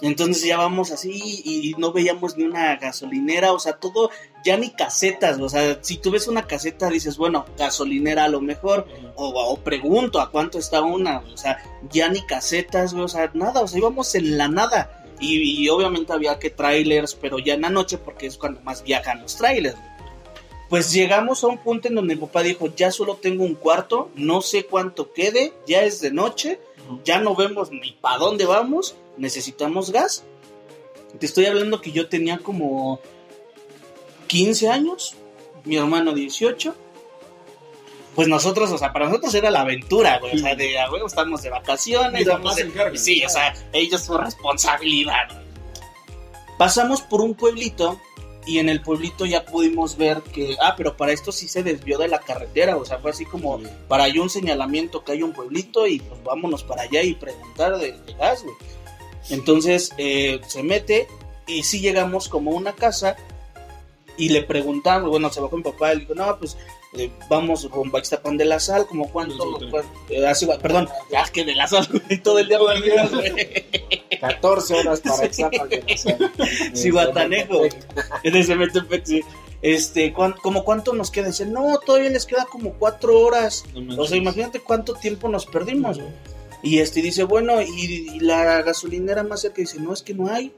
Entonces 0.00 0.44
ya 0.44 0.58
vamos 0.58 0.90
así 0.90 1.42
y 1.44 1.74
no 1.78 1.92
veíamos 1.92 2.36
ni 2.36 2.44
una 2.44 2.76
gasolinera, 2.76 3.52
o 3.52 3.58
sea, 3.58 3.74
todo, 3.74 4.10
ya 4.44 4.56
ni 4.56 4.70
casetas, 4.70 5.38
o 5.40 5.48
sea, 5.48 5.78
si 5.80 5.96
tú 5.98 6.10
ves 6.10 6.26
una 6.28 6.46
caseta 6.46 6.90
dices, 6.90 7.16
bueno, 7.16 7.46
gasolinera 7.56 8.24
a 8.24 8.28
lo 8.28 8.40
mejor, 8.40 8.86
o, 9.14 9.28
o 9.28 9.56
pregunto 9.60 10.20
a 10.20 10.30
cuánto 10.30 10.58
está 10.58 10.82
una, 10.82 11.20
o 11.20 11.36
sea, 11.36 11.58
ya 11.90 12.08
ni 12.08 12.20
casetas, 12.26 12.92
o 12.92 13.08
sea, 13.08 13.30
nada, 13.34 13.62
o 13.62 13.68
sea, 13.68 13.78
íbamos 13.78 14.14
en 14.14 14.36
la 14.36 14.48
nada. 14.48 15.00
Y, 15.20 15.62
y 15.62 15.68
obviamente 15.68 16.12
había 16.12 16.38
que 16.38 16.50
trailers, 16.50 17.14
pero 17.14 17.38
ya 17.38 17.54
en 17.54 17.62
la 17.62 17.70
noche 17.70 17.96
porque 17.96 18.26
es 18.26 18.36
cuando 18.36 18.60
más 18.60 18.82
viajan 18.82 19.22
los 19.22 19.36
trailers. 19.36 19.76
Pues 20.68 20.92
llegamos 20.92 21.44
a 21.44 21.46
un 21.46 21.58
punto 21.58 21.88
en 21.88 21.94
donde 21.94 22.16
mi 22.16 22.20
papá 22.20 22.42
dijo, 22.42 22.66
ya 22.74 22.90
solo 22.90 23.16
tengo 23.16 23.44
un 23.44 23.54
cuarto, 23.54 24.10
no 24.16 24.42
sé 24.42 24.64
cuánto 24.64 25.12
quede, 25.12 25.52
ya 25.66 25.82
es 25.84 26.00
de 26.00 26.10
noche, 26.10 26.58
ya 27.04 27.18
no 27.20 27.34
vemos 27.34 27.70
ni 27.70 27.92
para 27.92 28.18
dónde 28.18 28.44
vamos, 28.46 28.94
necesitamos 29.16 29.90
gas. 29.90 30.24
Te 31.18 31.26
estoy 31.26 31.46
hablando 31.46 31.80
que 31.80 31.92
yo 31.92 32.08
tenía 32.08 32.38
como 32.38 33.00
15 34.26 34.68
años, 34.68 35.14
mi 35.64 35.76
hermano 35.76 36.12
18. 36.12 36.74
Pues 38.14 38.28
nosotros, 38.28 38.70
o 38.70 38.78
sea, 38.78 38.92
para 38.92 39.06
nosotros 39.06 39.34
era 39.34 39.50
la 39.50 39.62
aventura, 39.62 40.18
güey. 40.20 40.36
O 40.36 40.38
sea, 40.38 40.54
de, 40.54 40.74
güey, 40.88 41.02
estamos 41.04 41.42
de 41.42 41.50
vacaciones. 41.50 42.26
Vamos 42.26 42.56
de- 42.56 42.96
sí, 42.96 43.24
o 43.24 43.28
sea, 43.28 43.52
ellos 43.72 44.02
su 44.02 44.16
responsabilidad. 44.16 45.28
Pasamos 46.58 47.00
por 47.02 47.20
un 47.20 47.34
pueblito 47.34 48.00
y 48.46 48.58
en 48.58 48.68
el 48.68 48.80
pueblito 48.82 49.26
ya 49.26 49.44
pudimos 49.44 49.96
ver 49.96 50.22
que, 50.22 50.56
ah, 50.60 50.74
pero 50.76 50.96
para 50.96 51.12
esto 51.12 51.32
sí 51.32 51.48
se 51.48 51.62
desvió 51.62 51.98
de 51.98 52.08
la 52.08 52.18
carretera, 52.18 52.76
o 52.76 52.84
sea, 52.84 52.98
fue 52.98 53.10
así 53.10 53.24
como 53.24 53.60
para 53.88 54.04
hay 54.04 54.18
un 54.18 54.28
señalamiento 54.28 55.04
que 55.04 55.12
hay 55.12 55.22
un 55.22 55.32
pueblito 55.32 55.86
y 55.86 56.00
pues 56.00 56.22
vámonos 56.22 56.62
para 56.62 56.82
allá 56.82 57.02
y 57.02 57.14
preguntar 57.14 57.78
de, 57.78 57.92
de 57.92 58.14
gas, 58.14 58.42
güey. 58.42 58.54
Entonces 59.30 59.90
eh, 59.96 60.40
se 60.46 60.62
mete 60.62 61.08
y 61.46 61.62
sí 61.62 61.80
llegamos 61.80 62.28
como 62.28 62.52
a 62.52 62.54
una 62.54 62.72
casa 62.72 63.16
y 64.16 64.28
le 64.28 64.42
preguntamos, 64.42 65.08
bueno, 65.08 65.30
se 65.32 65.40
bajó 65.40 65.56
mi 65.56 65.62
papá 65.62 65.92
y 65.92 65.96
le 65.96 66.00
dijo, 66.02 66.14
no, 66.14 66.38
pues 66.38 66.56
eh, 66.96 67.10
vamos 67.28 67.68
rumbo 67.70 67.96
a 67.96 68.00
Ixtapan 68.00 68.36
de 68.36 68.44
la 68.44 68.60
Sal, 68.60 68.86
como 68.86 69.10
cuánto, 69.10 69.34
Sí, 69.58 69.64
sí. 69.64 69.70
cuán- 69.70 69.84
eh, 70.10 70.26
así 70.26 70.46
perdón, 70.62 70.88
ya 71.10 71.22
es 71.22 71.30
que 71.30 71.44
de 71.44 71.54
la 71.54 71.66
Sal, 71.66 71.88
güey, 71.90 72.20
todo 72.22 72.38
el 72.38 72.48
día, 72.48 72.58
Todo 72.58 72.72
el 72.72 72.82
día. 72.82 73.06
güey. 73.12 73.64
14 74.20 74.74
horas 74.74 75.00
para 75.00 75.24
Exapan 75.26 75.68
de 75.68 75.84
la 75.88 75.96
Sal. 75.96 76.32
Cihuatanejo. 76.74 77.62
En 78.22 78.36
ese 78.36 78.54
Metepec, 78.56 79.04
sí. 79.04 79.20
Este, 79.62 80.12
¿cuán- 80.12 80.34
como 80.42 80.62
cuánto 80.64 80.92
nos 80.92 81.10
queda? 81.10 81.28
Dice, 81.28 81.46
no, 81.46 81.78
todavía 81.78 82.10
les 82.10 82.26
queda 82.26 82.44
como 82.50 82.74
cuatro 82.74 83.18
horas. 83.20 83.64
No. 83.74 84.02
O 84.02 84.06
sea, 84.06 84.16
imagínate 84.18 84.60
cuánto 84.60 84.94
tiempo 84.94 85.28
nos 85.28 85.46
perdimos. 85.46 85.98
güey. 85.98 86.10
Y 86.62 86.78
este 86.78 87.02
dice, 87.02 87.24
bueno, 87.24 87.60
y, 87.62 88.08
y 88.14 88.20
la 88.20 88.62
gasolinera 88.62 89.22
más 89.22 89.40
cerca 89.42 89.56
dice, 89.62 89.78
no, 89.80 89.92
es 89.92 90.02
que 90.02 90.14
no 90.14 90.30
hay. 90.32 90.52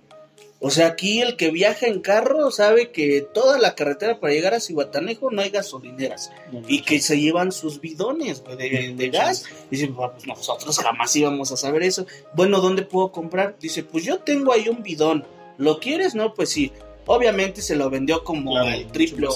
O 0.59 0.71
sea, 0.71 0.87
aquí 0.89 1.21
el 1.21 1.37
que 1.37 1.51
viaja 1.51 1.87
en 1.87 2.01
carro 2.01 2.51
sabe 2.51 2.91
que 2.91 3.21
toda 3.21 3.59
la 3.59 3.75
carretera 3.75 4.21
para 4.21 4.33
llegar 4.33 4.55
a 4.55 4.61
Cihuatanejo 4.61 5.31
no 5.31 5.43
hay 5.43 5.51
gasolineras. 5.51 6.31
No 6.51 6.63
Y 6.67 6.81
que 6.81 7.01
se 7.01 7.21
llevan 7.21 7.53
sus 7.53 7.81
bidones 7.81 8.43
güey, 8.43 8.57
de, 8.57 8.95
de 8.95 9.11
gas. 9.11 9.45
Dice, 9.71 9.93
"Ah, 10.01 10.13
pues 10.13 10.27
nosotros 10.27 10.79
jamás 10.79 11.15
íbamos 11.15 11.53
a 11.53 11.57
saber 11.59 11.83
eso. 11.83 12.07
Bueno, 12.35 12.61
¿dónde 12.61 12.83
puedo 12.83 13.13
comprar? 13.13 13.57
Dice, 13.61 13.83
pues 13.83 14.05
yo 14.05 14.19
tengo 14.21 14.53
ahí 14.53 14.69
un 14.69 14.83
bidón. 14.83 15.27
¿Lo 15.59 15.79
quieres? 15.79 16.15
No, 16.15 16.33
pues 16.33 16.51
sí. 16.51 16.73
Obviamente 17.05 17.61
se 17.61 17.77
lo 17.77 17.91
vendió 17.91 18.25
como 18.25 18.53
Claro, 18.53 18.69
el 18.71 18.81
mucho 18.81 18.93
triple 18.93 19.29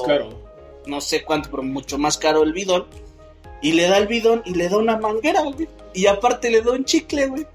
no 0.87 1.01
sé 1.01 1.23
cuánto, 1.23 1.51
pero 1.51 1.63
mucho 1.63 1.99
más 1.99 2.19
caro 2.19 2.43
el 2.43 2.53
bidón. 2.53 2.87
Y 3.63 3.73
le 3.73 3.89
da 3.89 3.99
el 3.99 4.07
bidón 4.07 4.43
y 4.47 4.55
le 4.55 4.69
da 4.69 4.79
una 4.79 4.97
manguera, 4.97 5.43
güey. 5.43 5.69
Y 5.93 6.07
aparte 6.07 6.51
le 6.51 6.63
da 6.63 6.73
un 6.73 6.85
chicle, 6.85 7.27
güey. 7.27 7.47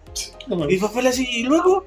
No 0.47 0.69
Y 0.69 0.77
le 0.79 1.09
dice, 1.11 1.27
¿y 1.29 1.43
luego? 1.43 1.85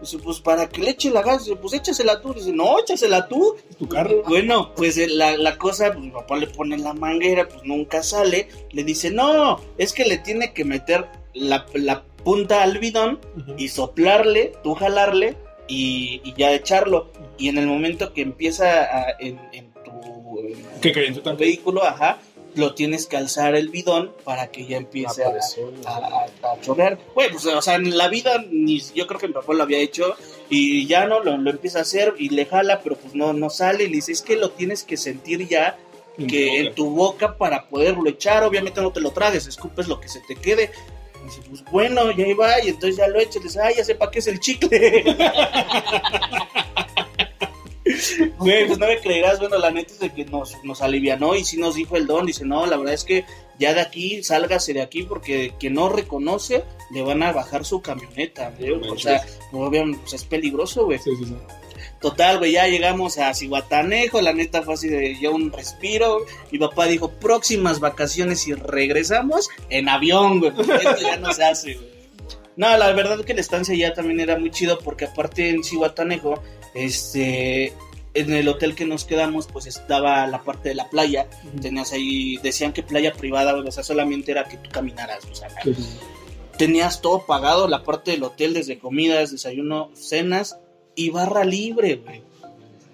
Dice, 0.00 0.18
pues 0.18 0.40
para 0.40 0.68
que 0.68 0.80
le 0.82 0.90
eche 0.90 1.10
la 1.10 1.22
gas. 1.22 1.44
Dice, 1.44 1.56
pues 1.56 1.72
échasela 1.74 2.20
tú. 2.20 2.34
Dice, 2.34 2.52
no, 2.52 2.78
échasela 2.78 3.26
tú. 3.28 3.56
¿Es 3.70 3.76
tu 3.76 3.88
carro? 3.88 4.22
Bueno, 4.28 4.72
pues 4.74 4.96
eh, 4.98 5.08
la, 5.08 5.36
la 5.36 5.56
cosa, 5.58 5.88
pues 5.92 6.00
mi 6.04 6.10
papá 6.10 6.36
le 6.36 6.46
pone 6.46 6.76
la 6.78 6.92
manguera, 6.92 7.48
pues 7.48 7.62
nunca 7.64 8.02
sale. 8.02 8.48
Le 8.72 8.84
dice, 8.84 9.10
no, 9.10 9.60
es 9.78 9.92
que 9.92 10.04
le 10.04 10.18
tiene 10.18 10.52
que 10.52 10.64
meter 10.64 11.06
la, 11.34 11.66
la 11.74 12.04
punta 12.24 12.62
al 12.62 12.78
bidón 12.78 13.20
y 13.56 13.68
soplarle, 13.68 14.52
tú 14.62 14.74
jalarle 14.74 15.36
y, 15.68 16.20
y 16.24 16.34
ya 16.36 16.52
echarlo. 16.52 17.10
Y 17.38 17.48
en 17.48 17.58
el 17.58 17.66
momento 17.66 18.12
que 18.12 18.22
empieza 18.22 18.82
a- 18.82 19.16
en, 19.20 19.38
en 19.52 19.70
tu, 19.84 20.40
en 20.40 20.80
¿Qué 20.80 20.92
cae 20.92 21.06
en 21.06 21.14
tu 21.14 21.20
tu 21.20 21.24
tanque? 21.24 21.44
vehículo, 21.44 21.84
ajá, 21.84 22.18
lo 22.56 22.74
tienes 22.74 23.06
que 23.06 23.16
alzar 23.16 23.54
el 23.54 23.68
bidón 23.68 24.12
para 24.24 24.50
que 24.50 24.66
ya 24.66 24.76
empiece 24.78 25.22
a, 25.24 25.28
a, 25.86 25.96
a- 25.96 26.52
a 26.52 26.60
chorrear. 26.60 26.98
Bueno, 27.14 27.32
pues, 27.40 27.46
o 27.46 27.62
sea, 27.62 27.76
en 27.76 27.96
la 27.96 28.08
vida, 28.08 28.42
ni, 28.50 28.80
yo 28.94 29.06
creo 29.06 29.20
que 29.20 29.28
mi 29.28 29.34
papá 29.34 29.54
lo 29.54 29.62
había 29.62 29.78
hecho 29.78 30.14
y 30.50 30.86
ya 30.86 31.06
no, 31.06 31.20
lo, 31.22 31.36
lo 31.36 31.50
empieza 31.50 31.78
a 31.78 31.82
hacer 31.82 32.14
y 32.18 32.30
le 32.30 32.46
jala, 32.46 32.80
pero 32.82 32.96
pues 32.96 33.14
no, 33.14 33.32
no 33.32 33.50
sale. 33.50 33.84
Y 33.84 33.88
le 33.88 33.96
dice, 33.96 34.12
es 34.12 34.22
que 34.22 34.36
lo 34.36 34.50
tienes 34.50 34.82
que 34.84 34.96
sentir 34.96 35.46
ya 35.46 35.78
que 36.28 36.46
tu 36.48 36.56
en 36.56 36.64
boca. 36.64 36.74
tu 36.74 36.90
boca 36.90 37.36
para 37.36 37.68
poderlo 37.68 38.08
echar. 38.08 38.42
Obviamente 38.42 38.80
no 38.80 38.90
te 38.90 39.00
lo 39.00 39.10
tragues, 39.12 39.46
escupes 39.46 39.86
lo 39.86 40.00
que 40.00 40.08
se 40.08 40.20
te 40.20 40.34
quede. 40.36 40.70
Y 41.22 41.26
dice, 41.26 41.40
pues 41.48 41.64
bueno, 41.70 42.10
y 42.10 42.22
ahí 42.22 42.32
va, 42.34 42.62
y 42.64 42.68
entonces 42.68 42.96
ya 42.96 43.06
lo 43.08 43.18
echas. 43.20 43.36
Le 43.36 43.42
dice, 43.44 43.60
ay, 43.62 43.74
ya 43.76 43.84
sé 43.84 43.94
para 43.96 44.10
qué 44.10 44.20
es 44.20 44.26
el 44.28 44.40
chicle. 44.40 45.04
Güey, 48.38 48.66
pues 48.66 48.78
no 48.78 48.86
me 48.86 48.98
creerás, 49.00 49.38
bueno, 49.38 49.58
la 49.58 49.70
neta 49.70 49.92
es 49.92 50.00
de 50.00 50.12
que 50.12 50.24
nos, 50.24 50.56
nos 50.64 50.82
alivianó 50.82 51.36
y 51.36 51.44
sí 51.44 51.56
nos 51.56 51.76
dijo 51.76 51.96
el 51.96 52.06
don, 52.06 52.26
dice, 52.26 52.44
no, 52.44 52.66
la 52.66 52.76
verdad 52.76 52.94
es 52.94 53.04
que 53.04 53.24
ya 53.58 53.74
de 53.74 53.80
aquí, 53.80 54.22
sálgase 54.22 54.74
de 54.74 54.82
aquí 54.82 55.04
porque 55.04 55.54
quien 55.58 55.74
no 55.74 55.88
reconoce 55.88 56.64
le 56.90 57.02
van 57.02 57.22
a 57.22 57.32
bajar 57.32 57.64
su 57.64 57.80
camioneta, 57.80 58.52
güey. 58.58 58.76
No 58.76 58.92
o 58.92 58.98
sea, 58.98 59.24
obviamente 59.52 60.00
pues, 60.02 60.14
es 60.14 60.24
peligroso, 60.24 60.84
güey. 60.84 60.98
Sí, 60.98 61.10
sí, 61.18 61.26
sí. 61.26 61.36
Total, 62.00 62.38
güey, 62.38 62.52
ya 62.52 62.66
llegamos 62.66 63.18
a 63.18 63.32
Cihuatanejo, 63.32 64.20
la 64.20 64.34
neta 64.34 64.62
fue 64.62 64.74
así 64.74 64.88
de 64.88 65.18
yo 65.18 65.34
un 65.34 65.50
respiro. 65.50 66.18
Mi 66.50 66.58
papá 66.58 66.86
dijo, 66.86 67.10
próximas 67.10 67.80
vacaciones 67.80 68.46
y 68.46 68.54
regresamos 68.54 69.48
en 69.70 69.88
avión, 69.88 70.40
güey, 70.40 70.52
porque 70.52 70.74
esto 70.76 71.02
ya 71.02 71.16
no 71.16 71.32
se 71.32 71.44
hace, 71.44 71.74
güey. 71.74 71.96
No, 72.56 72.74
la 72.76 72.90
verdad 72.92 73.22
que 73.22 73.34
la 73.34 73.42
estancia 73.42 73.74
ya 73.74 73.92
también 73.92 74.18
era 74.18 74.38
muy 74.38 74.50
chido 74.50 74.78
porque 74.78 75.04
aparte 75.04 75.50
en 75.50 75.62
Cihuatanejo, 75.62 76.42
este, 76.76 77.72
en 78.14 78.32
el 78.32 78.48
hotel 78.48 78.74
que 78.74 78.86
nos 78.86 79.04
quedamos, 79.04 79.46
pues 79.46 79.66
estaba 79.66 80.26
la 80.26 80.42
parte 80.42 80.70
de 80.70 80.74
la 80.74 80.88
playa. 80.88 81.28
Tenías 81.60 81.92
ahí, 81.92 82.38
decían 82.38 82.72
que 82.72 82.82
playa 82.82 83.12
privada, 83.12 83.54
o 83.54 83.72
sea, 83.72 83.82
solamente 83.82 84.32
era 84.32 84.44
que 84.44 84.56
tú 84.56 84.70
caminaras, 84.70 85.24
o 85.30 85.34
sea, 85.34 85.48
tenías 86.56 87.00
todo 87.00 87.26
pagado, 87.26 87.68
la 87.68 87.82
parte 87.82 88.12
del 88.12 88.22
hotel, 88.22 88.54
desde 88.54 88.78
comidas, 88.78 89.32
desayuno, 89.32 89.90
cenas 89.94 90.58
y 90.94 91.10
barra 91.10 91.44
libre, 91.44 91.96
güey. 91.96 92.22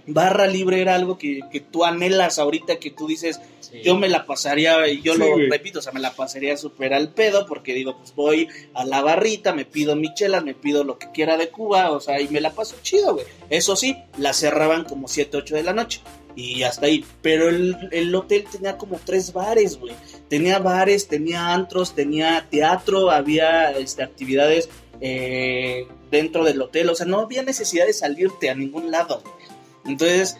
Barra 0.07 0.47
libre 0.47 0.81
era 0.81 0.95
algo 0.95 1.19
que, 1.19 1.41
que 1.51 1.61
tú 1.61 1.85
anhelas 1.85 2.39
ahorita, 2.39 2.77
que 2.79 2.91
tú 2.91 3.07
dices, 3.07 3.41
yo 3.85 3.97
me 3.97 4.09
la 4.09 4.27
pasaría, 4.27 4.87
y 4.89 5.01
yo 5.01 5.15
Sí, 5.15 5.19
lo 5.21 5.31
güey. 5.33 5.49
repito, 5.49 5.79
o 5.79 5.83
sea, 5.83 5.93
me 5.93 6.01
la 6.01 6.13
pasaría 6.15 6.57
súper 6.57 6.93
al 6.95 7.09
pedo, 7.11 7.47
porque 7.47 7.73
digo, 7.75 7.97
pues 7.99 8.15
voy 8.15 8.49
a 8.75 8.85
la 8.85 9.01
barrita, 9.01 9.53
me 9.55 9.65
pido 9.65 9.97
michelas, 9.97 10.45
me 10.45 10.55
pido 10.55 10.85
lo 10.85 10.99
que 10.99 11.11
quiera 11.13 11.37
de 11.37 11.49
Cuba, 11.49 11.91
o 11.91 12.01
sea, 12.01 12.21
y 12.21 12.29
me 12.29 12.41
la 12.41 12.51
paso 12.51 12.77
chido, 12.83 13.15
güey. 13.15 13.27
Eso 13.49 13.77
sí, 13.77 13.97
la 14.19 14.33
cerraban 14.33 14.85
como 14.85 15.09
7, 15.09 15.37
8 15.39 15.55
de 15.55 15.63
la 15.63 15.73
noche. 15.73 16.01
Y 16.35 16.63
hasta 16.63 16.87
ahí. 16.87 17.05
Pero 17.21 17.51
el, 17.51 17.77
el 17.93 18.15
hotel 18.15 18.47
tenía 18.51 18.79
como 18.79 18.99
tres 19.05 19.35
bares, 19.35 19.79
güey. 19.79 19.93
Tenía 20.31 20.59
bares, 20.59 21.07
tenía 21.07 21.53
antros, 21.53 21.95
tenía 21.95 22.47
teatro, 22.51 23.11
había 23.11 23.73
este, 23.73 24.03
actividades 24.03 24.71
eh, 25.03 25.87
dentro 26.11 26.43
del 26.45 26.63
hotel. 26.63 26.89
O 26.89 26.95
sea, 26.95 27.05
no 27.05 27.21
había 27.21 27.43
necesidad 27.43 27.85
de 27.87 27.93
salirte 27.93 28.49
a 28.49 28.55
ningún 28.55 28.91
lado. 28.91 29.23
Entonces, 29.87 30.39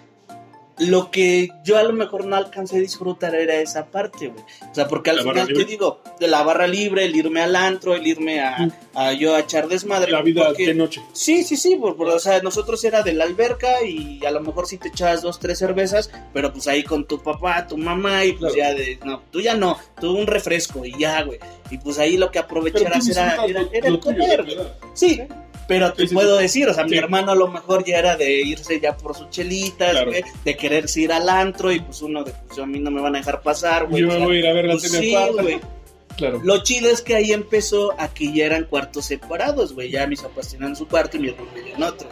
lo 0.79 1.11
que 1.11 1.51
yo 1.65 1.77
a 1.77 1.83
lo 1.83 1.93
mejor 1.93 2.25
no 2.25 2.35
alcancé 2.35 2.79
a 2.79 2.81
disfrutar 2.81 3.35
era 3.35 3.57
esa 3.57 3.87
parte, 3.87 4.29
güey. 4.29 4.43
O 4.71 4.75
sea, 4.75 4.89
porque 4.89 5.11
al 5.11 5.17
¿La 5.17 5.23
final 5.23 5.47
te 5.53 5.65
digo, 5.67 6.01
de 6.19 6.27
la 6.29 6.43
barra 6.43 6.67
libre, 6.67 7.05
el 7.05 7.15
irme 7.15 7.43
al 7.43 7.55
antro, 7.55 7.95
el 7.95 8.07
irme 8.07 8.41
a, 8.41 8.57
Mm. 8.59 8.73
a 8.95 9.13
yo 9.13 9.35
a 9.37 9.41
echar 9.41 9.69
desmadre. 9.69 10.11
La 10.11 10.23
vida 10.23 10.47
porque- 10.47 10.67
de 10.69 10.75
noche. 10.75 11.03
Sí, 11.13 11.45
sí, 11.45 11.57
sí, 11.59 11.77
por, 11.77 11.95
por- 11.95 12.09
o 12.09 12.19
sea, 12.19 12.41
nosotros 12.41 12.83
era 12.85 13.03
de 13.03 13.13
la 13.13 13.25
alberca 13.25 13.83
y 13.85 14.25
a 14.25 14.31
lo 14.31 14.41
mejor 14.41 14.67
sí 14.67 14.79
te 14.79 14.89
echabas 14.89 15.21
dos, 15.23 15.39
tres 15.39 15.59
cervezas, 15.59 16.11
pero 16.33 16.53
pues 16.53 16.67
ahí 16.67 16.83
con 16.83 17.07
tu 17.07 17.23
papá, 17.23 17.67
tu 17.67 17.77
mamá 17.77 18.25
y 18.25 18.33
pues 18.33 18.55
Claro. 18.55 18.73
ya 18.73 18.75
de, 18.79 18.99
no, 19.05 19.23
tú 19.31 19.41
ya 19.43 19.55
no, 19.55 19.79
tú 20.01 20.17
un 20.17 20.27
refresco 20.27 20.85
y 20.87 20.99
ya, 20.99 21.23
güey. 21.23 21.39
Y 21.71 21.79
pues 21.79 21.99
ahí 21.99 22.17
lo 22.17 22.31
que 22.31 22.39
aprovecharás 22.39 23.07
era, 23.09 23.37
era, 23.45 23.61
el 23.87 24.01
comer, 24.01 24.43
güey. 24.43 24.57
Sí, 24.95 25.21
pero 25.69 25.93
te 25.93 26.07
Sí, 26.09 26.15
puedo 26.15 26.37
sí. 26.37 26.43
decir, 26.43 26.69
o 26.69 26.75
sea, 26.75 26.85
mi 26.85 26.97
hermano 26.97 27.33
a 27.33 27.35
lo 27.35 27.49
mejor 27.49 27.85
ya 27.85 27.99
era 27.99 28.17
de 28.17 28.41
irse 28.43 28.81
ya 28.81 28.97
por 28.97 29.17
sus 29.17 29.31
chelitas, 29.31 29.91
Claro. 29.93 30.11
güey, 30.11 30.25
de 30.45 30.57
quererse 30.57 31.01
ir 31.03 31.13
al 31.13 31.29
antro 31.29 31.73
y 31.73 31.81
pues 31.81 32.03
uno 32.03 32.25
de, 32.25 32.33
pues 32.49 32.59
a 32.59 32.67
mí 32.67 32.79
no 32.79 32.91
me 32.91 33.01
van 33.01 33.15
a 33.15 33.19
dejar 33.19 33.43
pasar, 33.43 33.87
güey. 33.87 34.03
Yo 34.03 34.09
me 34.09 34.19
voy 34.19 34.37
a 34.37 34.39
ir 34.41 34.47
a 34.47 34.53
ver 34.53 34.65
la 34.67 34.75
pues, 34.75 34.91
tele 34.91 35.31
güey. 35.43 35.61
Claro. 36.17 36.41
Lo 36.45 36.63
chido 36.63 36.91
es 36.91 37.01
que 37.01 37.15
ahí 37.15 37.33
empezó 37.33 37.95
a 37.99 38.13
que 38.13 38.31
ya 38.35 38.45
eran 38.45 38.65
cuartos 38.65 39.07
separados, 39.07 39.73
güey. 39.73 39.91
Ya 39.91 40.07
mis 40.07 40.21
papás 40.21 40.51
tenían 40.51 40.77
su 40.77 40.87
cuarto 40.87 41.17
y 41.17 41.21
mi 41.21 41.29
hermano 41.31 41.49
en 41.75 41.83
otro. 41.83 42.07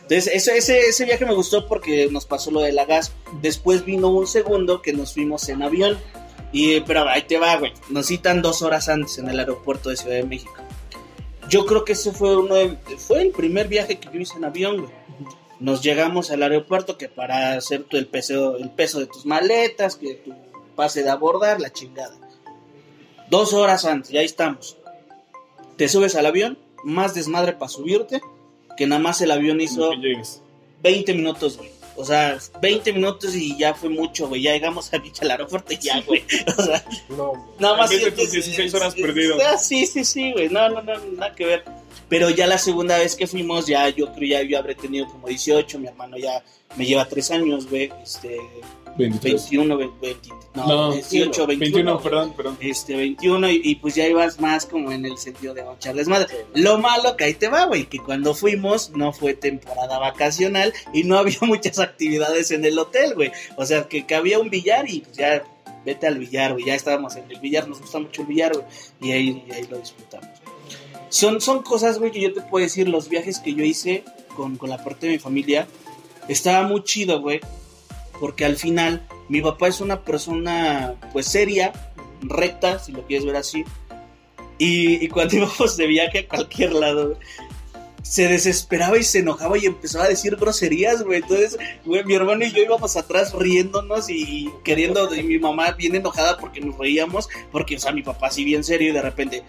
Entonces, 0.00 0.28
ese, 0.34 0.56
ese, 0.56 0.80
ese 0.88 1.04
viaje 1.04 1.26
me 1.26 1.34
gustó 1.34 1.68
porque 1.68 2.08
nos 2.10 2.24
pasó 2.24 2.50
lo 2.50 2.60
de 2.60 2.72
la 2.72 2.86
gas. 2.86 3.12
Después 3.42 3.84
vino 3.84 4.08
un 4.08 4.26
segundo 4.26 4.80
que 4.80 4.94
nos 4.94 5.12
fuimos 5.12 5.46
en 5.50 5.62
avión. 5.62 5.98
Y, 6.52 6.80
pero 6.80 7.06
ahí 7.06 7.22
te 7.22 7.36
va, 7.38 7.56
güey. 7.56 7.72
Nos 7.90 8.06
citan 8.06 8.40
dos 8.40 8.62
horas 8.62 8.88
antes 8.88 9.18
en 9.18 9.28
el 9.28 9.38
aeropuerto 9.38 9.90
de 9.90 9.96
Ciudad 9.98 10.16
de 10.16 10.24
México. 10.24 10.54
Yo 11.48 11.66
creo 11.66 11.84
que 11.84 11.92
ese 11.92 12.12
fue 12.12 12.36
uno 12.36 12.54
de- 12.54 12.76
fue 12.98 13.22
el 13.22 13.30
primer 13.30 13.68
viaje 13.68 13.98
que 13.98 14.08
yo 14.12 14.18
hice 14.20 14.36
en 14.36 14.44
avión, 14.44 14.78
güey. 14.82 14.92
Nos 15.60 15.82
llegamos 15.82 16.30
al 16.30 16.42
aeropuerto 16.42 16.98
que 16.98 17.08
para 17.08 17.54
hacer 17.54 17.84
tu- 17.84 17.96
el 17.96 18.06
peso, 18.06 18.56
el 18.56 18.70
peso 18.70 18.98
de 19.00 19.06
tus 19.06 19.24
maletas, 19.24 19.96
que 19.96 20.14
tu 20.14 20.34
pase 20.74 21.02
de 21.02 21.10
abordar, 21.10 21.60
la 21.60 21.72
chingada. 21.72 22.16
Dos 23.30 23.52
horas 23.54 23.84
antes, 23.84 24.10
ya 24.10 24.20
ahí 24.20 24.26
estamos. 24.26 24.76
Te 25.76 25.88
subes 25.88 26.14
al 26.16 26.26
avión, 26.26 26.58
más 26.82 27.14
desmadre 27.14 27.52
para 27.54 27.68
subirte, 27.68 28.20
que 28.76 28.86
nada 28.86 29.00
más 29.00 29.20
el 29.20 29.30
avión 29.30 29.60
hizo 29.60 29.90
Que 29.90 29.96
llegues. 29.96 30.42
20 30.82 31.14
minutos, 31.14 31.56
güey. 31.56 31.70
O 31.96 32.04
sea, 32.04 32.38
20 32.60 32.92
minutos 32.92 33.34
y 33.34 33.56
ya 33.56 33.74
fue 33.74 33.88
mucho, 33.88 34.28
güey. 34.28 34.42
Ya 34.42 34.52
llegamos 34.52 34.92
a 34.92 34.96
al 35.20 35.30
aeropuerto 35.30 35.72
y 35.72 35.78
ya, 35.78 36.00
güey. 36.02 36.24
O 36.58 36.62
sea, 36.62 36.84
No, 37.08 37.54
nada 37.58 37.76
más. 37.76 37.90
De 37.90 38.10
tus 38.10 38.32
16 38.32 38.74
horas 38.74 38.94
perdidas. 38.94 39.38
ah, 39.46 39.58
sí, 39.58 39.86
sí, 39.86 40.04
sí, 40.04 40.32
güey. 40.32 40.48
No, 40.48 40.68
no, 40.68 40.82
no, 40.82 40.98
nada 41.16 41.34
que 41.34 41.46
ver. 41.46 41.64
Pero 42.08 42.30
ya 42.30 42.46
la 42.46 42.58
segunda 42.58 42.98
vez 42.98 43.16
que 43.16 43.26
fuimos, 43.26 43.66
ya 43.66 43.88
yo 43.88 44.12
creo 44.12 44.28
ya 44.28 44.42
yo 44.42 44.58
habré 44.58 44.74
tenido 44.74 45.06
como 45.06 45.28
18. 45.28 45.78
Mi 45.78 45.88
hermano 45.88 46.16
ya 46.18 46.42
me 46.76 46.84
lleva 46.84 47.06
3 47.08 47.30
años, 47.32 47.68
güey. 47.68 47.92
Este, 48.02 48.38
23. 48.96 49.50
21, 49.50 49.76
20, 49.76 50.28
no, 50.54 50.66
No, 50.66 50.92
18, 50.92 51.46
21. 51.46 51.58
21, 51.58 52.00
perdón, 52.00 52.32
perdón. 52.36 52.58
Este, 52.60 52.96
21 52.96 53.50
y, 53.50 53.60
y 53.64 53.74
pues 53.76 53.94
ya 53.94 54.06
ibas 54.06 54.40
más 54.40 54.66
como 54.66 54.92
en 54.92 55.04
el 55.04 55.18
sentido 55.18 55.54
de 55.54 55.64
echarles 55.76 56.08
madre. 56.08 56.28
Lo 56.54 56.78
malo 56.78 57.16
que 57.16 57.24
ahí 57.24 57.34
te 57.34 57.48
va, 57.48 57.66
güey, 57.66 57.86
que 57.86 57.98
cuando 57.98 58.34
fuimos 58.34 58.90
no 58.90 59.12
fue 59.12 59.34
temporada 59.34 59.98
vacacional 59.98 60.72
y 60.92 61.04
no 61.04 61.18
había 61.18 61.38
muchas 61.42 61.78
actividades 61.78 62.50
en 62.50 62.64
el 62.64 62.78
hotel, 62.78 63.14
güey. 63.14 63.32
O 63.56 63.66
sea, 63.66 63.88
que, 63.88 64.06
que 64.06 64.14
había 64.14 64.38
un 64.38 64.50
billar 64.50 64.88
y 64.88 65.00
pues 65.00 65.16
ya 65.16 65.44
vete 65.84 66.06
al 66.06 66.18
billar, 66.18 66.52
güey. 66.52 66.64
Ya 66.64 66.74
estábamos 66.74 67.16
en 67.16 67.30
el 67.30 67.40
billar, 67.40 67.68
nos 67.68 67.80
gusta 67.80 67.98
mucho 67.98 68.22
el 68.22 68.28
billar, 68.28 68.52
güey. 68.52 68.66
Y 69.00 69.12
ahí, 69.12 69.44
y 69.48 69.52
ahí 69.52 69.66
lo 69.68 69.78
disfrutamos. 69.78 70.28
Son, 71.08 71.40
son 71.40 71.62
cosas, 71.62 71.98
güey, 71.98 72.10
que 72.10 72.20
yo 72.20 72.32
te 72.32 72.40
puedo 72.40 72.64
decir, 72.64 72.88
los 72.88 73.08
viajes 73.08 73.38
que 73.38 73.54
yo 73.54 73.64
hice 73.64 74.04
con, 74.34 74.56
con 74.56 74.70
la 74.70 74.82
parte 74.82 75.06
de 75.06 75.12
mi 75.12 75.18
familia, 75.18 75.66
estaba 76.28 76.66
muy 76.66 76.82
chido, 76.82 77.20
güey. 77.20 77.40
Porque 78.20 78.44
al 78.44 78.56
final, 78.56 79.06
mi 79.28 79.40
papá 79.40 79.68
es 79.68 79.80
una 79.80 80.02
persona, 80.02 80.94
pues, 81.12 81.26
seria, 81.26 81.72
recta, 82.22 82.78
si 82.78 82.92
lo 82.92 83.06
quieres 83.06 83.26
ver 83.26 83.36
así. 83.36 83.64
Y, 84.58 85.08
cuando 85.08 85.36
íbamos 85.36 85.76
de 85.76 85.86
viaje 85.86 86.18
a 86.20 86.28
cualquier 86.28 86.72
lado, 86.72 87.18
se 88.02 88.28
desesperaba 88.28 88.98
y 88.98 89.02
se 89.02 89.20
enojaba 89.20 89.58
y 89.58 89.66
empezaba 89.66 90.04
a 90.04 90.08
decir 90.08 90.36
groserías, 90.36 91.02
güey. 91.02 91.22
Entonces, 91.22 91.58
güey, 91.84 92.04
mi 92.04 92.14
hermano 92.14 92.44
y 92.44 92.52
yo 92.52 92.62
íbamos 92.62 92.96
atrás 92.96 93.32
riéndonos 93.32 94.10
y 94.10 94.50
queriendo, 94.62 95.12
y 95.14 95.22
mi 95.22 95.38
mamá 95.38 95.72
bien 95.72 95.94
enojada 95.94 96.36
porque 96.38 96.60
nos 96.60 96.78
reíamos, 96.78 97.28
porque, 97.50 97.76
o 97.76 97.80
sea, 97.80 97.92
mi 97.92 98.02
papá 98.02 98.28
así 98.28 98.44
bien 98.44 98.62
serio 98.62 98.90
y 98.90 98.92
de 98.92 99.02
repente, 99.02 99.42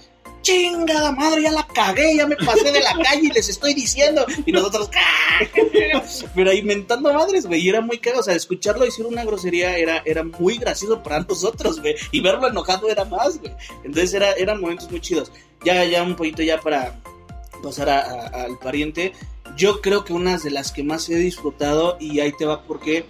chingada 0.45 1.11
madre, 1.11 1.41
ya 1.41 1.51
la 1.51 1.65
cagué, 1.65 2.15
ya 2.15 2.27
me 2.27 2.35
pasé 2.35 2.71
de 2.71 2.79
la 2.79 2.93
calle 3.03 3.23
y 3.23 3.31
les 3.31 3.49
estoy 3.49 3.73
diciendo. 3.73 4.25
Y 4.45 4.51
nosotros, 4.51 4.89
"Ah". 4.95 5.43
pero 6.35 6.51
ahí 6.51 6.61
mentando 6.61 7.11
madres, 7.11 7.47
güey, 7.47 7.61
y 7.61 7.69
era 7.69 7.81
muy 7.81 7.97
cagado, 7.97 8.21
o 8.21 8.23
sea, 8.23 8.35
escucharlo 8.35 8.85
decir 8.85 9.05
una 9.07 9.25
grosería 9.25 9.75
era, 9.77 10.03
era 10.05 10.23
muy 10.23 10.57
gracioso 10.57 11.01
para 11.01 11.19
nosotros, 11.21 11.81
güey, 11.81 11.95
y 12.11 12.21
verlo 12.21 12.47
enojado 12.47 12.87
era 12.89 13.05
más, 13.05 13.39
güey. 13.39 13.51
Entonces 13.83 14.13
era, 14.13 14.33
eran 14.33 14.61
momentos 14.61 14.89
muy 14.91 15.01
chidos. 15.01 15.31
Ya, 15.63 15.83
ya 15.83 16.03
un 16.03 16.15
poquito 16.15 16.43
ya 16.43 16.59
para 16.61 16.95
pasar 17.63 17.89
al 17.89 18.59
pariente, 18.59 19.13
yo 19.57 19.81
creo 19.81 20.05
que 20.05 20.13
una 20.13 20.37
de 20.37 20.51
las 20.51 20.71
que 20.71 20.83
más 20.83 21.09
he 21.09 21.15
disfrutado, 21.15 21.97
y 21.99 22.19
ahí 22.19 22.31
te 22.37 22.45
va 22.45 22.61
porque 22.61 23.05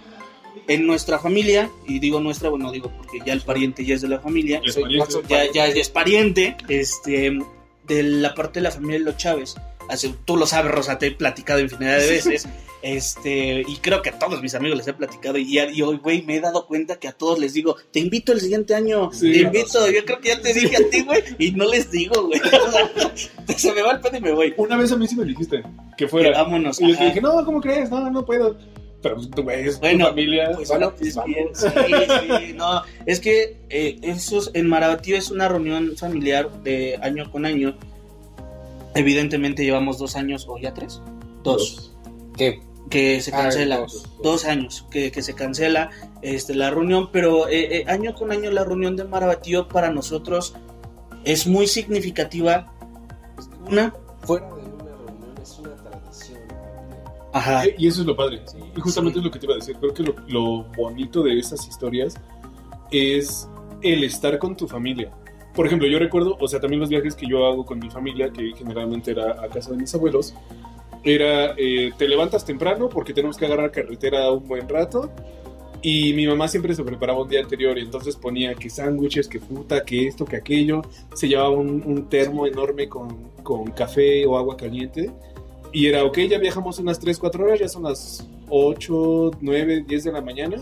en 0.68 0.86
nuestra 0.86 1.18
familia, 1.18 1.70
y 1.86 1.98
digo 1.98 2.20
nuestra, 2.20 2.48
bueno, 2.48 2.70
digo 2.72 2.92
porque 2.96 3.18
ya 3.24 3.32
el 3.32 3.40
pariente 3.40 3.84
ya 3.84 3.94
es 3.94 4.02
de 4.02 4.08
la 4.08 4.20
familia, 4.20 4.60
Soy 4.66 4.84
pariente. 4.84 5.14
ya, 5.28 5.44
ya, 5.52 5.68
ya 5.68 5.80
es 5.80 5.88
pariente, 5.88 6.56
este, 6.68 7.38
de 7.86 8.02
la 8.02 8.34
parte 8.34 8.60
de 8.60 8.64
la 8.64 8.70
familia 8.70 8.98
de 8.98 9.04
los 9.04 9.16
Chávez. 9.16 9.54
Así, 9.88 10.14
tú 10.24 10.36
lo 10.36 10.46
sabes, 10.46 10.72
Rosa, 10.72 10.98
te 10.98 11.06
he 11.06 11.10
platicado 11.12 11.60
infinidad 11.60 11.98
de 11.98 12.08
veces. 12.08 12.48
Este, 12.82 13.62
y 13.66 13.76
creo 13.76 14.02
que 14.02 14.10
a 14.10 14.18
todos 14.18 14.40
mis 14.42 14.54
amigos 14.54 14.78
les 14.78 14.88
he 14.88 14.92
platicado. 14.92 15.38
Y, 15.38 15.58
hoy, 15.58 15.98
güey, 15.98 16.22
me 16.22 16.36
he 16.36 16.40
dado 16.40 16.66
cuenta 16.66 16.96
que 16.96 17.08
a 17.08 17.12
todos 17.12 17.38
les 17.38 17.52
digo, 17.52 17.76
te 17.90 18.00
invito 18.00 18.32
el 18.32 18.40
siguiente 18.40 18.74
año. 18.74 19.10
Sí. 19.12 19.32
te 19.32 19.38
invito. 19.38 19.90
Yo 19.90 20.04
creo 20.04 20.20
que 20.20 20.28
ya 20.28 20.40
te 20.40 20.52
dije 20.52 20.76
a 20.76 20.90
ti, 20.90 21.02
güey. 21.02 21.22
Y 21.38 21.52
no 21.52 21.68
les 21.68 21.90
digo, 21.90 22.26
güey. 22.26 22.40
Se 23.56 23.72
me 23.72 23.82
va 23.82 23.92
el 23.92 24.00
pedo 24.00 24.18
y 24.18 24.20
me 24.20 24.32
voy. 24.32 24.54
Una 24.56 24.76
vez 24.76 24.92
a 24.92 24.96
mí 24.96 25.06
sí 25.06 25.16
me 25.16 25.24
dijiste 25.24 25.62
que 25.96 26.08
fuera. 26.08 26.30
Vámonos. 26.42 26.80
Y 26.80 26.90
yo 26.90 26.98
te 26.98 27.06
dije, 27.06 27.20
no, 27.20 27.44
¿cómo 27.44 27.60
crees? 27.60 27.90
No, 27.90 28.10
no 28.10 28.24
puedo. 28.24 28.56
Pero 29.02 29.16
pues, 29.16 29.30
tú, 29.30 29.42
güey, 29.42 29.68
es 29.68 29.78
Bueno, 29.80 30.06
tu 30.06 30.10
familia. 30.10 30.50
Pues 30.54 30.68
Bueno, 30.68 30.86
ahora 30.86 30.96
es 31.00 31.14
vamos. 31.14 31.34
bien, 31.34 31.48
sí, 31.54 31.66
sí, 32.46 32.52
no, 32.54 32.82
es 33.04 33.20
que 33.20 33.56
eh, 33.68 33.98
eso 34.02 34.38
es- 34.38 34.50
en 34.54 34.68
Marabatío 34.68 35.16
es 35.16 35.30
una 35.30 35.48
reunión 35.48 35.96
familiar 35.96 36.50
de 36.62 36.98
año 37.02 37.30
con 37.30 37.44
año. 37.46 37.76
Evidentemente 38.94 39.62
llevamos 39.64 39.98
dos 39.98 40.16
años, 40.16 40.46
o 40.48 40.58
ya 40.58 40.72
tres, 40.72 41.00
dos, 41.42 41.92
¿Qué? 42.36 42.60
que 42.88 43.20
se 43.20 43.30
Ah, 43.34 43.42
cancela, 43.42 43.78
dos. 43.78 44.08
dos 44.22 44.44
años 44.46 44.86
que, 44.90 45.10
que 45.12 45.22
se 45.22 45.34
cancela 45.34 45.90
este, 46.22 46.54
la 46.54 46.70
reunión, 46.70 47.10
pero 47.12 47.48
eh, 47.48 47.78
eh, 47.80 47.84
año 47.88 48.14
con 48.14 48.32
año 48.32 48.50
la 48.50 48.64
reunión 48.64 48.96
de 48.96 49.04
Marabatío 49.04 49.68
para 49.68 49.90
nosotros 49.90 50.54
es 51.24 51.46
muy 51.46 51.66
significativa. 51.66 52.72
Una, 53.68 53.92
Fuera 54.22 54.48
ajá, 57.38 57.64
Y 57.78 57.86
eso 57.86 58.00
es 58.02 58.06
lo 58.06 58.16
padre. 58.16 58.40
Sí. 58.46 58.58
Y 58.76 58.80
justamente 58.80 59.18
Sí. 59.18 59.20
es 59.20 59.24
lo 59.24 59.30
que 59.30 59.38
te 59.38 59.46
iba 59.46 59.54
a 59.54 59.58
decir. 59.58 59.76
Creo 59.76 59.94
que 59.94 60.02
lo, 60.02 60.14
lo 60.28 60.64
bonito 60.76 61.22
de 61.22 61.38
esas 61.38 61.66
historias 61.66 62.14
es 62.90 63.48
el 63.82 64.04
estar 64.04 64.38
con 64.38 64.56
tu 64.56 64.66
familia. 64.66 65.10
Por 65.54 65.66
ejemplo, 65.66 65.88
yo 65.88 65.98
recuerdo, 65.98 66.36
o 66.38 66.48
sea, 66.48 66.60
también 66.60 66.80
los 66.80 66.90
viajes 66.90 67.14
que 67.14 67.26
yo 67.26 67.46
hago 67.46 67.64
con 67.64 67.78
mi 67.78 67.88
familia, 67.88 68.30
que 68.30 68.52
generalmente 68.56 69.10
era 69.12 69.42
a 69.42 69.48
casa 69.48 69.70
de 69.70 69.78
mis 69.78 69.94
abuelos, 69.94 70.34
era, 71.02 71.54
eh, 71.56 71.92
te 71.96 72.08
levantas 72.08 72.44
temprano 72.44 72.88
porque 72.88 73.14
tenemos 73.14 73.36
que 73.36 73.46
agarrar 73.46 73.70
carretera 73.70 74.30
un 74.30 74.46
buen 74.46 74.68
rato. 74.68 75.10
Y 75.82 76.14
mi 76.14 76.26
mamá 76.26 76.48
siempre 76.48 76.74
se 76.74 76.82
preparaba 76.82 77.22
un 77.22 77.28
día 77.28 77.40
anterior 77.40 77.78
y 77.78 77.82
entonces 77.82 78.16
ponía 78.16 78.54
que 78.54 78.68
sándwiches, 78.68 79.28
que 79.28 79.38
fruta, 79.38 79.84
que 79.84 80.08
esto, 80.08 80.24
que 80.24 80.36
aquello. 80.36 80.82
Se 81.14 81.28
llevaba 81.28 81.50
un, 81.50 81.82
un 81.86 82.08
termo 82.08 82.46
enorme 82.46 82.88
con, 82.88 83.30
con 83.42 83.70
café 83.70 84.26
o 84.26 84.36
agua 84.36 84.56
caliente. 84.56 85.12
Y 85.72 85.86
era, 85.86 86.04
ok, 86.04 86.18
ya 86.30 86.38
viajamos 86.38 86.78
unas 86.78 86.98
3, 86.98 87.18
4 87.18 87.44
horas, 87.44 87.60
ya 87.60 87.68
son 87.68 87.82
las 87.84 88.26
8, 88.48 89.30
9, 89.40 89.84
10 89.86 90.04
de 90.04 90.12
la 90.12 90.20
mañana. 90.20 90.56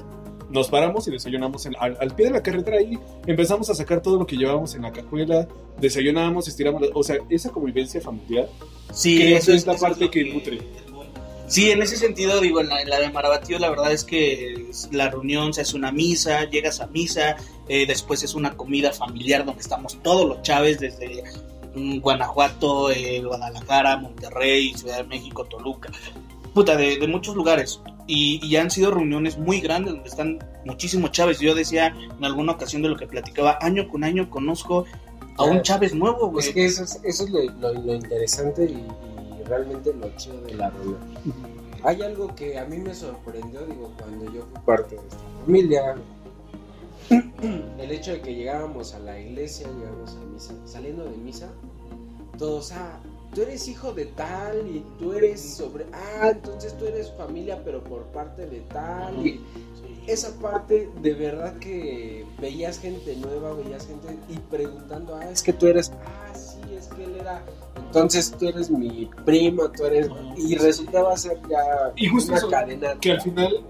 Nos 0.50 0.68
paramos 0.68 1.06
y 1.08 1.10
desayunamos 1.10 1.66
en- 1.66 1.74
al, 1.80 1.96
al 2.00 2.14
pie 2.14 2.26
de 2.26 2.32
la 2.32 2.42
carretera 2.42 2.78
ahí. 2.78 2.98
Empezamos 3.26 3.70
a 3.70 3.74
sacar 3.74 4.00
todo 4.02 4.18
lo 4.18 4.26
que 4.26 4.36
llevábamos 4.36 4.74
en 4.74 4.82
la 4.82 4.92
cajuela. 4.92 5.48
Desayunábamos, 5.80 6.46
estiramos. 6.48 6.82
la- 6.82 6.88
o 6.94 7.02
sea, 7.02 7.16
esa 7.28 7.50
convivencia 7.50 8.00
familiar. 8.00 8.48
sí, 8.92 9.18
creo 9.18 9.38
eso 9.38 9.50
que 9.52 9.56
es 9.56 9.66
la 9.66 9.72
eso 9.74 9.82
parte 9.82 10.04
lo 10.04 10.10
que 10.10 10.24
nutre. 10.24 10.58
Sí, 11.46 11.70
en 11.70 11.82
ese 11.82 11.96
sentido, 11.96 12.40
digo, 12.40 12.60
en 12.60 12.68
la, 12.68 12.80
en 12.80 12.88
la 12.88 13.00
de 13.00 13.10
Marabatío, 13.10 13.58
la 13.58 13.68
verdad 13.68 13.92
es 13.92 14.02
que 14.04 14.68
es- 14.70 14.88
la 14.92 15.10
reunión 15.10 15.52
se 15.52 15.60
hace 15.60 15.76
una 15.76 15.92
misa, 15.92 16.48
llegas 16.48 16.80
a 16.80 16.86
misa, 16.86 17.36
eh, 17.68 17.86
después 17.86 18.22
es 18.22 18.34
una 18.34 18.56
comida 18.56 18.92
familiar 18.92 19.44
donde 19.44 19.60
estamos 19.60 19.98
todos 20.02 20.26
los 20.26 20.40
Chávez, 20.42 20.78
desde 20.80 21.22
Guanajuato, 22.00 22.90
eh, 22.90 23.22
Guadalajara, 23.24 23.96
Monterrey, 23.98 24.74
Ciudad 24.74 24.98
de 24.98 25.04
México, 25.04 25.44
Toluca, 25.44 25.90
puta, 26.54 26.76
de, 26.76 26.98
de 26.98 27.08
muchos 27.08 27.34
lugares. 27.36 27.80
Y, 28.06 28.38
y 28.46 28.56
han 28.56 28.70
sido 28.70 28.90
reuniones 28.90 29.38
muy 29.38 29.60
grandes 29.60 29.94
donde 29.94 30.08
están 30.08 30.38
muchísimos 30.66 31.10
Chávez. 31.10 31.38
Yo 31.40 31.54
decía 31.54 31.86
en 32.18 32.24
alguna 32.24 32.52
ocasión 32.52 32.82
de 32.82 32.88
lo 32.90 32.96
que 32.96 33.06
platicaba, 33.06 33.58
año 33.62 33.88
con 33.88 34.04
año 34.04 34.28
conozco 34.30 34.84
a 35.38 35.44
un 35.44 35.62
Chávez 35.62 35.94
nuevo, 35.94 36.30
güey. 36.30 36.46
Es 36.46 36.54
que 36.54 36.64
eso 36.66 36.84
es, 36.84 37.00
eso 37.02 37.24
es 37.24 37.30
lo, 37.30 37.40
lo- 37.60 37.72
lo 37.72 37.94
interesante 37.94 38.64
y, 38.66 38.74
y 39.40 39.44
realmente 39.48 39.92
lo 39.94 40.14
chido 40.16 40.40
de 40.42 40.54
la 40.54 40.70
reunión. 40.70 40.98
Hay 41.82 42.00
algo 42.02 42.34
que 42.34 42.58
a 42.58 42.64
mí 42.66 42.76
me 42.78 42.94
sorprendió, 42.94 43.60
digo, 43.66 43.92
cuando 43.98 44.24
yo 44.32 44.42
fui 44.42 44.62
parte 44.64 44.96
de 44.96 45.02
esta 45.02 45.18
familia. 45.44 45.96
El 47.10 47.90
hecho 47.90 48.12
de 48.12 48.20
que 48.20 48.34
llegábamos 48.34 48.94
a 48.94 48.98
la 49.00 49.18
iglesia, 49.20 49.66
llegamos 49.68 50.16
a 50.16 50.24
misa, 50.32 50.54
saliendo 50.64 51.04
de 51.04 51.16
misa, 51.16 51.48
todos, 52.38 52.72
ah, 52.72 52.98
tú 53.34 53.42
eres 53.42 53.68
hijo 53.68 53.92
de 53.92 54.06
tal 54.06 54.66
y 54.68 54.84
tú 54.98 55.12
eres 55.12 55.56
sobre, 55.56 55.86
ah, 55.92 56.30
entonces 56.30 56.76
tú 56.78 56.86
eres 56.86 57.12
familia 57.12 57.60
pero 57.64 57.82
por 57.84 58.02
parte 58.06 58.46
de 58.46 58.60
tal 58.60 59.24
y 59.26 59.40
esa 60.06 60.34
parte 60.40 60.90
de 61.02 61.14
verdad 61.14 61.56
que 61.58 62.24
veías 62.40 62.78
gente 62.78 63.16
nueva, 63.16 63.52
veías 63.54 63.86
gente 63.86 64.16
y 64.28 64.36
preguntando, 64.38 65.14
ah, 65.16 65.30
es 65.30 65.42
que 65.42 65.52
tú 65.52 65.66
eres, 65.66 65.92
ah, 66.06 66.34
sí, 66.34 66.58
es 66.74 66.88
que 66.88 67.04
él 67.04 67.16
era, 67.20 67.42
entonces 67.86 68.32
tú 68.38 68.48
eres 68.48 68.70
mi 68.70 69.08
primo, 69.24 69.70
tú 69.70 69.84
eres, 69.84 70.08
y 70.36 70.56
resultaba 70.56 71.16
ser 71.16 71.38
ya 71.48 71.92
Y 71.96 72.08
justo 72.08 72.32
una 72.32 72.38
eso, 72.38 72.48
cadena. 72.50 72.98
que 73.00 73.12
al 73.12 73.20
final- 73.20 73.64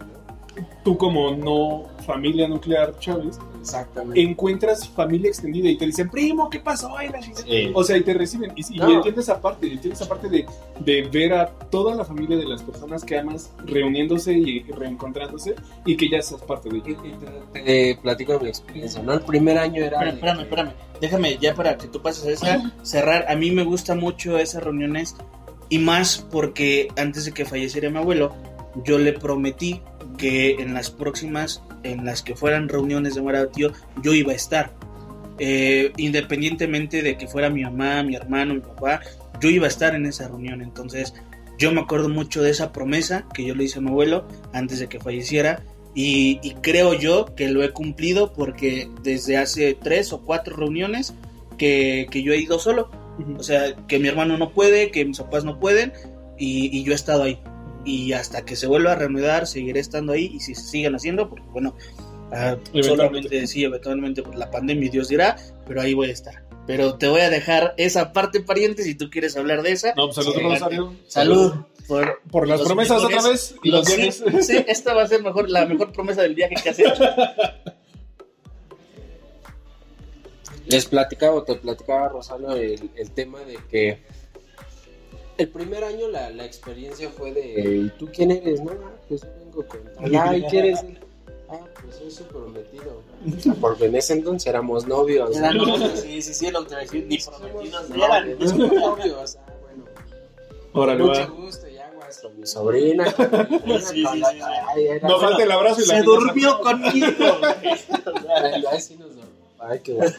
Tú 0.84 0.96
como 0.98 1.34
no 1.34 1.86
familia 2.04 2.46
nuclear, 2.48 2.98
Chávez, 2.98 3.38
Exactamente. 3.60 4.20
encuentras 4.20 4.88
familia 4.88 5.28
extendida 5.28 5.68
y 5.68 5.76
te 5.76 5.86
dicen, 5.86 6.10
primo, 6.10 6.48
¿qué 6.50 6.60
pasó? 6.60 6.96
Ay, 6.96 7.08
la 7.08 7.20
chingada". 7.20 7.44
Sí. 7.46 7.70
O 7.74 7.82
sea, 7.82 7.96
y 7.96 8.02
te 8.02 8.14
reciben. 8.14 8.52
Y, 8.56 8.74
y 8.74 8.78
No. 8.78 8.90
entiendes 8.92 9.24
esa 9.24 9.40
parte, 9.40 9.66
entiendes 9.72 10.00
esa 10.00 10.08
parte 10.08 10.28
de, 10.28 10.46
de 10.80 11.02
ver 11.10 11.32
a 11.32 11.46
toda 11.46 11.94
la 11.94 12.04
familia 12.04 12.36
de 12.36 12.44
las 12.44 12.62
personas 12.62 13.04
que 13.04 13.18
amas 13.18 13.52
reuniéndose 13.64 14.32
y 14.32 14.60
reencontrándose 14.62 15.54
y 15.84 15.96
que 15.96 16.08
ya 16.08 16.20
seas 16.22 16.42
parte 16.42 16.68
de 16.68 16.78
Y- 16.78 16.80
ello. 16.90 16.96
y 17.04 17.52
te, 17.52 17.98
platico 18.02 18.38
mi 18.40 18.48
experiencia, 18.48 19.02
¿no? 19.02 19.14
El 19.14 19.20
primer 19.22 19.58
año 19.58 19.82
era... 19.82 19.98
Espérame, 20.08 20.10
de 20.10 20.42
espérame, 20.42 20.68
espérame. 20.68 20.72
Déjame 21.00 21.38
ya 21.38 21.54
para 21.54 21.76
que 21.76 21.86
tú 21.88 22.00
pases 22.00 22.24
a 22.24 22.30
esa, 22.30 22.72
cerrar. 22.82 23.26
A 23.28 23.34
mí 23.34 23.50
me 23.50 23.64
gusta 23.64 23.94
mucho 23.94 24.38
esas 24.38 24.62
reuniones 24.62 25.16
y 25.68 25.78
más 25.78 26.26
porque 26.30 26.88
antes 26.96 27.24
de 27.24 27.32
que 27.32 27.44
falleciera 27.44 27.90
mi 27.90 27.98
abuelo, 27.98 28.32
yo 28.84 28.98
le 28.98 29.12
prometí 29.12 29.80
que 30.18 30.52
en 30.62 30.72
las 30.74 30.90
próximas, 30.90 31.62
en 31.84 32.04
las 32.04 32.22
que 32.22 32.34
fueran 32.34 32.68
reuniones 32.68 33.14
de 33.14 33.22
Marabatío, 33.22 33.72
yo 34.02 34.12
iba 34.14 34.32
a 34.32 34.36
estar. 34.36 34.72
Eh, 35.38 35.92
independientemente 35.96 37.02
de 37.02 37.16
que 37.16 37.26
fuera 37.28 37.50
mi 37.50 37.62
mamá, 37.62 38.02
mi 38.02 38.14
hermano, 38.16 38.54
mi 38.54 38.60
papá, 38.60 39.00
yo 39.40 39.48
iba 39.48 39.66
a 39.66 39.68
estar 39.68 39.94
en 39.94 40.06
esa 40.06 40.28
reunión. 40.28 40.62
Entonces, 40.62 41.14
Yo 41.58 41.72
me 41.72 41.80
acuerdo 41.80 42.08
mucho 42.08 42.42
de 42.42 42.50
esa 42.50 42.72
promesa 42.72 43.26
que 43.32 43.44
yo 43.44 43.54
le 43.54 43.64
hice 43.64 43.78
a 43.78 43.82
mi 43.82 43.90
abuelo 43.90 44.26
antes 44.52 44.80
de 44.80 44.88
que 44.88 44.98
falleciera 44.98 45.62
y, 45.94 46.40
y 46.42 46.54
creo 46.62 46.94
yo 46.94 47.34
que 47.36 47.48
lo 47.48 47.62
he 47.62 47.70
cumplido 47.70 48.32
porque 48.32 48.90
desde 49.02 49.36
hace 49.36 49.74
tres 49.74 50.12
o 50.12 50.22
cuatro 50.22 50.56
reuniones 50.56 51.14
que, 51.56 52.08
que 52.10 52.22
yo 52.22 52.32
he 52.32 52.38
ido 52.38 52.58
solo. 52.58 52.90
O 53.38 53.42
sea, 53.44 53.76
que 53.86 54.00
mi 54.00 54.08
hermano 54.08 54.36
no 54.36 54.50
puede, 54.50 54.90
que 54.90 55.04
mis 55.04 55.18
papás 55.18 55.44
no 55.44 55.60
pueden 55.60 55.92
y, 56.36 56.76
y 56.76 56.82
yo 56.82 56.90
he 56.92 56.96
estado 56.96 57.22
ahí. 57.22 57.38
Y 57.84 58.12
hasta 58.14 58.44
que 58.44 58.56
se 58.56 58.66
vuelva 58.66 58.92
a 58.92 58.94
reanudar, 58.94 59.46
seguiré 59.46 59.80
estando 59.80 60.12
ahí 60.12 60.30
y 60.34 60.40
si 60.40 60.54
se 60.54 60.62
siguen 60.62 60.94
haciendo, 60.94 61.28
porque 61.28 61.44
bueno, 61.50 61.76
ah, 62.32 62.56
solamente 62.82 63.46
sí, 63.46 63.64
eventualmente 63.64 64.22
por 64.22 64.36
la 64.36 64.50
pandemia, 64.50 64.90
Dios 64.90 65.08
dirá, 65.08 65.36
pero 65.66 65.80
ahí 65.82 65.92
voy 65.94 66.08
a 66.08 66.12
estar. 66.12 66.44
Pero 66.66 66.96
te 66.96 67.08
voy 67.08 67.20
a 67.20 67.28
dejar 67.28 67.74
esa 67.76 68.14
parte, 68.14 68.40
pariente, 68.40 68.82
si 68.84 68.94
tú 68.94 69.10
quieres 69.10 69.36
hablar 69.36 69.62
de 69.62 69.72
esa. 69.72 69.92
No, 69.94 70.06
pues 70.06 70.14
salud, 70.16 70.34
Rosario. 70.42 70.94
Salud. 71.06 71.52
Por, 71.86 72.22
Por 72.30 72.48
las 72.48 72.60
los 72.60 72.68
promesas 72.68 73.02
mejores- 73.02 73.18
otra 73.18 73.30
vez 73.30 73.54
y 73.62 73.70
los 73.70 73.86
sí, 73.86 73.96
viajes. 73.96 74.24
sí, 74.46 74.64
esta 74.66 74.94
va 74.94 75.02
a 75.02 75.06
ser 75.06 75.22
mejor, 75.22 75.50
la 75.50 75.66
mejor 75.66 75.92
promesa 75.92 76.22
del 76.22 76.34
viaje 76.34 76.54
que 76.62 76.70
has 76.70 76.78
hecho. 76.78 76.94
Les 80.66 80.86
platicaba, 80.86 81.34
o 81.36 81.42
te 81.42 81.56
platicaba 81.56 82.08
Rosario 82.08 82.52
el, 82.52 82.90
el 82.96 83.10
tema 83.10 83.40
de 83.40 83.58
que 83.70 84.02
el 85.38 85.48
primer 85.48 85.84
año 85.84 86.08
la, 86.08 86.30
la 86.30 86.44
experiencia 86.44 87.10
fue 87.10 87.32
de 87.32 87.76
¿y 87.86 87.88
tú 87.98 88.08
quién 88.14 88.30
eres? 88.30 88.60
No, 88.62 88.72
ah, 88.72 88.90
pues 89.08 89.22
yo 89.22 89.28
vengo 89.44 89.66
con 89.66 89.80
tal. 89.94 90.14
Ah, 90.16 90.36
¿y 90.36 90.42
quién 90.44 90.64
eres? 90.66 90.84
Ah, 91.48 91.60
pues 91.82 91.96
soy 91.96 92.10
su 92.10 92.24
prometido. 92.24 93.02
Porque 93.60 93.86
en 93.86 93.96
ese 93.96 94.14
entonces 94.14 94.46
éramos 94.48 94.86
novios. 94.86 95.36
Eran 95.36 95.56
¿no? 95.56 95.66
novios, 95.66 96.00
sí, 96.00 96.22
sí, 96.22 96.34
sí, 96.34 96.50
lo 96.50 96.66
que 96.66 96.74
decir, 96.76 97.06
ni 97.06 97.18
prometidos 97.18 97.90
novios, 97.90 98.04
eran. 98.04 98.38
novios. 98.80 99.36
Ah, 99.46 99.52
bueno. 99.62 99.84
Órale, 100.72 101.02
Mucho 101.04 101.20
va. 101.20 101.26
gusto, 101.26 101.68
ya 101.68 101.86
aguas 101.88 102.18
con 102.20 102.40
mi 102.40 102.46
sobrina. 102.46 103.12
Con 103.12 103.28
con 103.28 103.48
No 105.02 105.18
falta 105.20 105.42
el 105.42 105.52
abrazo 105.52 105.82
y 105.82 105.86
la 105.86 105.96
Se 105.98 106.02
durmió 106.02 106.60
conmigo. 106.60 107.06
Ay, 107.62 108.64
ay, 108.72 108.80
sí 108.80 108.96
nos 108.96 109.08
dormimos. 109.08 109.24
Ay, 109.60 109.80
qué 109.82 109.92
bueno. 109.92 110.12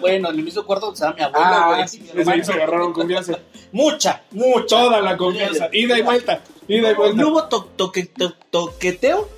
bueno, 0.00 0.30
en 0.30 0.36
el 0.38 0.44
mismo 0.44 0.64
cuarto 0.64 0.92
estaba 0.92 1.12
mi 1.14 1.22
abuela, 1.22 1.66
Ah, 1.74 1.86
güey. 2.14 2.28
ahí 2.28 2.44
se 2.44 2.52
agarraron 2.52 2.92
confianza. 2.92 3.38
Mucha, 3.72 4.22
mucha. 4.32 4.66
Toda 4.66 5.00
la 5.00 5.16
confianza. 5.16 5.68
Ida 5.72 5.98
y 5.98 6.02
vuelta. 6.02 6.40
Ida 6.68 6.90
y 6.92 6.94
vuelta. 6.94 7.22
No 7.22 7.28
hubo 7.30 7.44
to- 7.48 7.68
toque- 7.76 8.06
to- 8.12 8.34
toqueteo, 8.50 9.28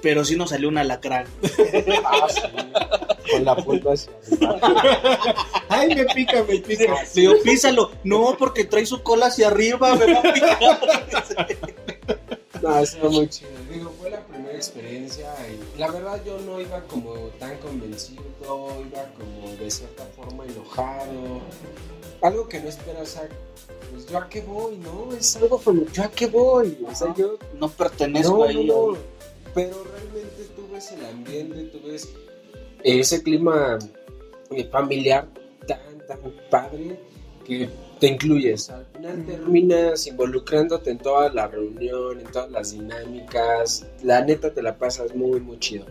pero 0.00 0.24
sí 0.24 0.36
nos 0.36 0.50
salió 0.50 0.68
un 0.68 0.78
alacrán. 0.78 1.26
Ah, 2.04 2.26
sí. 2.28 2.40
Con 3.30 3.44
la 3.44 3.52
hacia 3.92 4.12
arriba. 4.38 5.18
Ay, 5.68 5.94
me 5.94 6.04
pica, 6.06 6.44
me 6.44 6.58
pica. 6.58 6.94
Le 7.14 7.20
digo, 7.22 7.34
písalo. 7.42 7.90
No, 8.04 8.36
porque 8.38 8.64
trae 8.64 8.84
su 8.86 9.02
cola 9.02 9.26
hacia 9.26 9.48
arriba, 9.48 9.94
me 9.96 10.12
va 10.12 10.18
a 10.20 10.32
picar. 10.32 10.58
No, 12.62 12.78
eso 12.78 12.98
fue 13.00 13.08
muy 13.10 13.28
chido. 13.28 13.50
Digo, 13.72 13.92
fue 13.98 14.10
la 14.10 14.20
primera 14.20 14.54
experiencia 14.54 15.26
y 15.50 15.78
la 15.78 15.90
verdad 15.90 16.20
yo 16.24 16.38
no 16.40 16.60
iba 16.60 16.80
como 16.84 17.14
tan 17.40 17.56
convencido, 17.58 18.22
iba 18.42 19.04
como 19.18 19.56
de 19.56 19.70
cierta 19.70 20.04
forma 20.16 20.44
enojado. 20.44 21.40
Algo 22.24 22.48
que 22.48 22.58
no 22.58 22.68
esperas, 22.68 23.02
o 23.02 23.06
sea, 23.06 23.28
pues 23.92 24.06
yo 24.06 24.18
a 24.18 24.28
qué 24.28 24.40
voy, 24.40 24.76
¿no? 24.78 25.14
Es 25.14 25.36
algo 25.36 25.58
como, 25.58 25.84
yo 25.92 26.02
a 26.04 26.10
qué 26.10 26.26
voy. 26.26 26.78
O 26.90 26.94
sea, 26.94 27.14
yo 27.14 27.38
No 27.58 27.68
pertenezco 27.68 28.38
no, 28.38 28.44
ahí. 28.44 28.66
no, 28.66 28.92
no. 28.92 28.98
Pero 29.54 29.84
realmente 29.84 30.44
tú 30.56 30.62
ves 30.72 30.90
el 30.92 31.04
ambiente, 31.04 31.64
tú 31.64 31.86
ves 31.86 32.08
ese 32.82 33.22
clima 33.22 33.78
eh, 34.50 34.64
familiar 34.72 35.28
tan, 35.68 35.78
tan 36.08 36.18
padre 36.50 36.98
que 37.44 37.68
te 38.00 38.06
incluyes. 38.08 38.70
Al 38.70 38.86
final 38.86 39.24
terminas 39.26 40.06
involucrándote 40.06 40.90
en 40.92 40.98
toda 40.98 41.30
la 41.32 41.46
reunión, 41.46 42.20
en 42.20 42.26
todas 42.32 42.50
las 42.50 42.72
dinámicas. 42.72 43.86
La 44.02 44.24
neta 44.24 44.52
te 44.52 44.62
la 44.62 44.76
pasas 44.78 45.14
muy, 45.14 45.40
muy 45.40 45.58
chido. 45.58 45.84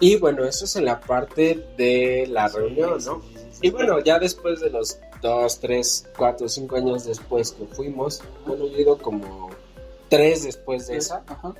Y 0.00 0.16
bueno, 0.16 0.44
eso 0.44 0.66
es 0.66 0.76
en 0.76 0.84
la 0.84 1.00
parte 1.00 1.66
de 1.76 2.26
la 2.28 2.46
reunión, 2.48 3.02
¿no? 3.04 3.22
Y 3.60 3.70
bueno, 3.70 3.98
ya 4.00 4.18
después 4.18 4.60
de 4.60 4.70
los 4.70 4.98
dos, 5.22 5.58
tres, 5.58 6.06
cuatro, 6.16 6.48
cinco 6.48 6.76
años 6.76 7.04
después 7.04 7.52
que 7.52 7.64
fuimos, 7.66 8.22
bueno, 8.46 8.66
yo 8.66 8.76
he 8.76 8.82
ido 8.82 8.98
como 8.98 9.50
tres 10.08 10.44
después 10.44 10.86
de 10.86 10.98
esa. 10.98 11.22
Ajá. 11.26 11.54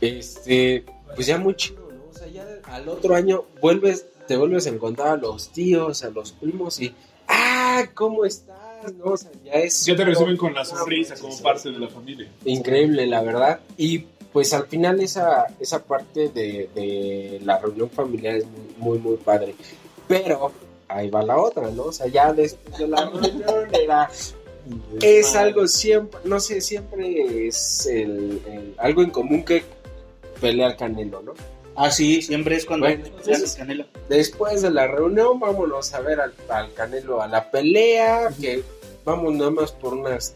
Este, 0.00 0.84
pues 1.14 1.26
ya 1.26 1.38
muy 1.38 1.54
chido, 1.56 1.88
¿no? 1.90 2.10
O 2.10 2.12
sea, 2.12 2.28
ya 2.28 2.46
al 2.64 2.88
otro 2.88 3.14
año 3.14 3.44
vuelves, 3.60 4.06
te 4.26 4.36
vuelves 4.36 4.66
a 4.66 4.70
encontrar 4.70 5.08
a 5.08 5.16
los 5.16 5.48
tíos, 5.48 6.04
a 6.04 6.10
los 6.10 6.32
primos 6.32 6.80
y, 6.80 6.94
ah, 7.28 7.84
¿cómo 7.94 8.24
estás? 8.24 8.92
¿No? 8.98 9.12
O 9.12 9.16
sea, 9.16 9.30
ya 9.42 9.52
es 9.52 9.86
Ya 9.86 9.96
te 9.96 10.04
reciben 10.04 10.36
con 10.36 10.52
la 10.52 10.64
sonrisa 10.64 11.14
como 11.16 11.38
parte 11.40 11.70
de 11.70 11.78
la 11.78 11.88
familia. 11.88 12.30
increíble, 12.44 13.06
la 13.06 13.22
verdad. 13.22 13.60
Y 13.78 14.00
pues 14.32 14.52
al 14.52 14.66
final 14.66 15.00
esa, 15.00 15.46
esa 15.60 15.82
parte 15.82 16.28
de, 16.28 16.68
de 16.74 17.40
la 17.44 17.58
reunión 17.58 17.88
familiar 17.88 18.34
es 18.36 18.44
muy, 18.46 18.74
muy, 18.76 18.98
muy 18.98 19.16
padre. 19.16 19.54
Pero 20.06 20.52
ahí 20.94 21.10
va 21.10 21.22
la 21.22 21.36
otra, 21.36 21.70
¿no? 21.70 21.84
O 21.84 21.92
sea, 21.92 22.06
ya 22.06 22.32
después 22.32 22.78
de 22.78 22.88
la 22.88 23.04
reunión 23.10 23.68
era 23.72 24.10
es 25.02 25.34
algo 25.34 25.66
siempre, 25.68 26.18
no 26.24 26.40
sé, 26.40 26.60
siempre 26.60 27.46
es 27.48 27.86
el, 27.86 28.40
el- 28.46 28.74
algo 28.78 29.02
en 29.02 29.10
común 29.10 29.44
que 29.44 29.62
pelea 30.40 30.68
el 30.68 30.76
Canelo, 30.76 31.20
¿no? 31.22 31.34
Ah, 31.76 31.90
sí, 31.90 32.22
siempre 32.22 32.56
es 32.56 32.64
cuando 32.64 32.86
Bueno, 32.86 33.04
se 33.04 33.10
hace 33.10 33.32
entonces- 33.32 33.56
canelo. 33.56 33.84
Después 34.08 34.62
de 34.62 34.70
la 34.70 34.86
reunión, 34.86 35.40
vámonos 35.40 35.92
a 35.92 36.00
ver 36.00 36.20
al, 36.20 36.32
al 36.48 36.72
Canelo 36.72 37.20
a 37.20 37.26
la 37.26 37.50
pelea, 37.50 38.28
que 38.40 38.62
vamos 39.04 39.34
nada 39.34 39.50
más 39.50 39.72
por 39.72 39.92
unas 39.94 40.34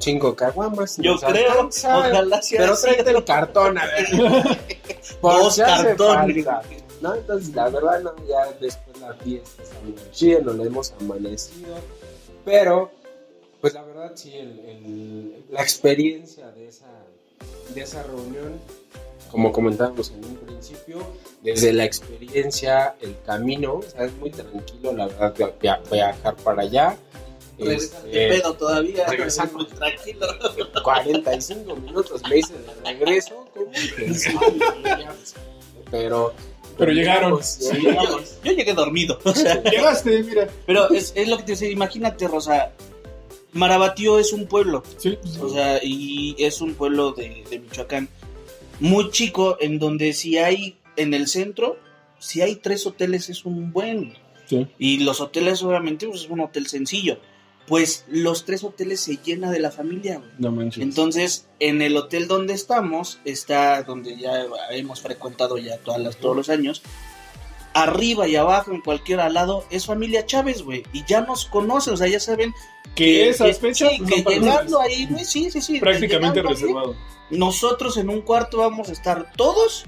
cinco 0.00 0.34
caguamas. 0.34 0.96
Yo 0.98 1.16
creo, 1.18 1.52
alcanza. 1.52 1.98
ojalá 1.98 2.42
sea 2.42 2.60
Pero 2.60 2.76
tráete 2.76 3.10
el 3.10 3.24
cartón, 3.24 3.78
a 3.78 3.86
ver. 3.86 4.08
Dos 5.22 5.56
cartones. 5.56 6.46
¿no? 7.00 7.14
Entonces, 7.14 7.54
la 7.54 7.68
verdad, 7.68 8.00
no, 8.02 8.12
ya 8.28 8.50
después 8.60 8.87
fiesta 9.14 9.62
está 9.62 10.10
chida, 10.12 10.40
nos 10.40 10.56
la 10.56 10.64
hemos 10.64 10.92
amanecido. 11.00 11.74
Pero, 12.44 12.90
pues 13.60 13.74
la 13.74 13.82
verdad, 13.82 14.12
sí, 14.14 14.32
el- 14.34 14.58
el- 14.60 15.44
la 15.50 15.62
experiencia 15.62 16.50
de 16.50 16.68
esa, 16.68 16.86
de 17.74 17.80
esa 17.82 18.02
reunión, 18.04 18.58
como 19.30 19.52
comentábamos 19.52 20.10
en 20.10 20.24
un 20.24 20.36
principio, 20.36 20.98
desde 21.42 21.72
la 21.72 21.84
experiencia, 21.84 22.94
el 23.00 23.16
camino, 23.26 23.74
o 23.74 23.82
sea, 23.82 24.04
es 24.04 24.12
muy 24.14 24.30
tranquilo, 24.30 24.92
la 24.92 25.06
verdad, 25.06 25.34
via- 25.36 25.54
via- 25.60 25.82
viajar 25.90 26.36
para 26.36 26.62
allá. 26.62 26.96
Regresas 27.58 28.04
de 28.04 28.26
Este, 28.26 28.40
pedo 28.40 28.54
todavía. 28.54 29.06
regresando. 29.08 29.54
muy 29.58 29.66
tranquilo. 29.82 30.26
45 30.84 31.74
minutos 31.76 32.22
me 32.30 32.38
hice 32.38 32.54
de 32.54 32.74
regreso. 32.84 33.46
¿cómo? 33.52 33.70
Pero. 35.90 36.32
Pero 36.78 36.92
llegaron. 36.92 37.42
Sí, 37.42 37.66
llegamos. 37.80 38.38
yo 38.44 38.52
llegué 38.52 38.72
dormido. 38.72 39.18
O 39.24 39.34
sea, 39.34 39.62
Llegaste, 39.62 40.22
mira. 40.22 40.48
pero 40.64 40.88
es, 40.90 41.12
es 41.16 41.28
lo 41.28 41.36
que 41.36 41.42
te 41.42 41.52
decía, 41.52 41.68
imagínate, 41.70 42.26
Rosa. 42.28 42.72
Marabatío 43.52 44.18
es 44.18 44.32
un 44.32 44.46
pueblo. 44.46 44.82
Sí, 44.98 45.18
O 45.40 45.48
sea, 45.48 45.80
y 45.82 46.36
es 46.38 46.60
un 46.60 46.74
pueblo 46.74 47.12
de, 47.12 47.44
de 47.50 47.58
Michoacán 47.58 48.08
muy 48.80 49.10
chico 49.10 49.56
en 49.60 49.78
donde 49.78 50.12
si 50.12 50.38
hay 50.38 50.76
en 50.96 51.14
el 51.14 51.26
centro, 51.28 51.76
si 52.18 52.42
hay 52.42 52.56
tres 52.56 52.86
hoteles 52.86 53.28
es 53.28 53.44
un 53.44 53.72
buen. 53.72 54.14
Sí. 54.46 54.66
Y 54.78 54.98
los 54.98 55.20
hoteles 55.20 55.62
obviamente 55.62 56.06
pues, 56.06 56.22
es 56.22 56.30
un 56.30 56.40
hotel 56.40 56.66
sencillo. 56.68 57.18
Pues 57.68 58.04
los 58.08 58.44
tres 58.44 58.64
hoteles 58.64 59.00
se 59.00 59.18
llena 59.18 59.50
de 59.50 59.60
la 59.60 59.70
familia. 59.70 60.18
güey. 60.18 60.30
no 60.38 60.50
manches. 60.50 60.82
Entonces, 60.82 61.46
en 61.60 61.82
el 61.82 61.96
hotel 61.96 62.26
donde 62.26 62.54
estamos, 62.54 63.20
está 63.24 63.82
donde 63.82 64.16
ya 64.16 64.46
hemos 64.70 65.00
frecuentado 65.00 65.58
ya 65.58 65.76
todas 65.78 66.00
las, 66.00 66.16
todos 66.16 66.36
los 66.36 66.48
años. 66.48 66.82
Arriba 67.74 68.26
y 68.26 68.36
abajo, 68.36 68.72
en 68.72 68.80
cualquier 68.80 69.18
lado, 69.30 69.64
es 69.70 69.86
familia 69.86 70.24
Chávez, 70.26 70.62
güey. 70.62 70.82
Y 70.92 71.04
ya 71.04 71.20
nos 71.20 71.44
conocen, 71.44 71.94
o 71.94 71.96
sea, 71.96 72.08
ya 72.08 72.18
saben 72.18 72.54
que 72.94 73.28
esas 73.28 73.58
fechas 73.58 73.92
sí, 73.92 74.04
que 74.04 74.22
llegando 74.22 74.80
ahí, 74.80 75.06
güey, 75.06 75.24
sí, 75.24 75.50
sí, 75.50 75.60
sí. 75.60 75.78
prácticamente 75.78 76.40
ahí, 76.40 76.46
reservado. 76.46 76.96
nosotros 77.30 77.96
en 77.98 78.08
un 78.08 78.22
cuarto 78.22 78.58
vamos 78.58 78.88
a 78.88 78.92
estar 78.92 79.30
todos 79.36 79.84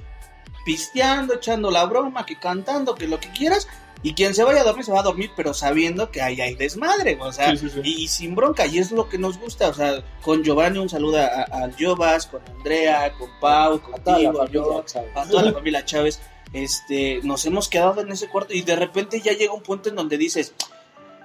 pisteando, 0.65 1.35
echando 1.35 1.71
la 1.71 1.87
broma, 1.87 2.27
que 2.27 2.39
cantando, 2.39 2.95
que 2.95 3.09
lo 3.09 3.19
que 3.19 3.31
quieras. 3.31 3.67
Y 4.03 4.15
quien 4.15 4.35
se 4.35 4.45
vaya 4.45 4.63
a 4.63 4.65
dormir 4.65 4.85
se 4.85 4.93
va 4.93 5.01
a 5.01 5.03
dormir, 5.03 5.31
pero 5.37 5.53
sabiendo 5.53 6.11
que 6.11 6.23
ahí 6.23 6.41
hay 6.41 6.55
desmadre, 6.55 7.19
o 7.21 7.33
sea, 7.33 7.51
Sí, 7.57 7.69
sí, 7.69 7.71
sí. 7.75 7.81
y, 7.85 8.05
y 8.05 8.09
sin 8.09 8.35
bronca, 8.35 8.67
y 8.67 8.79
es 8.79 8.93
lo 8.93 9.09
que 9.11 9.19
nos 9.19 9.39
gusta, 9.39 9.69
o 9.69 9.75
sea, 9.75 10.03
con 10.23 10.43
Giovanni 10.43 10.79
un 10.79 10.89
saludo 10.89 11.19
al 11.19 11.75
Jovas, 11.79 12.27
con 12.27 12.41
Andrea, 12.57 13.13
con 13.19 13.29
Pau, 13.41 13.75
A 13.93 13.99
toda 13.99 14.19
la 14.19 14.33
contigo, 14.33 14.47
yo, 14.53 14.63
familia, 14.65 14.85
Chávez. 14.87 15.11
a 15.17 15.29
toda 15.29 15.43
la 15.43 15.53
familia 15.53 15.85
Chávez, 15.85 16.21
este, 16.55 17.21
nos 17.25 17.45
hemos 17.47 17.69
quedado 17.69 18.01
en 18.01 18.11
ese 18.11 18.29
cuarto 18.29 18.55
y 18.55 18.63
de 18.63 18.75
repente 18.77 19.21
ya 19.21 19.33
llega 19.35 19.53
un 19.53 19.63
punto 19.63 19.89
en 19.91 19.97
donde 19.97 20.17
dices, 20.17 20.55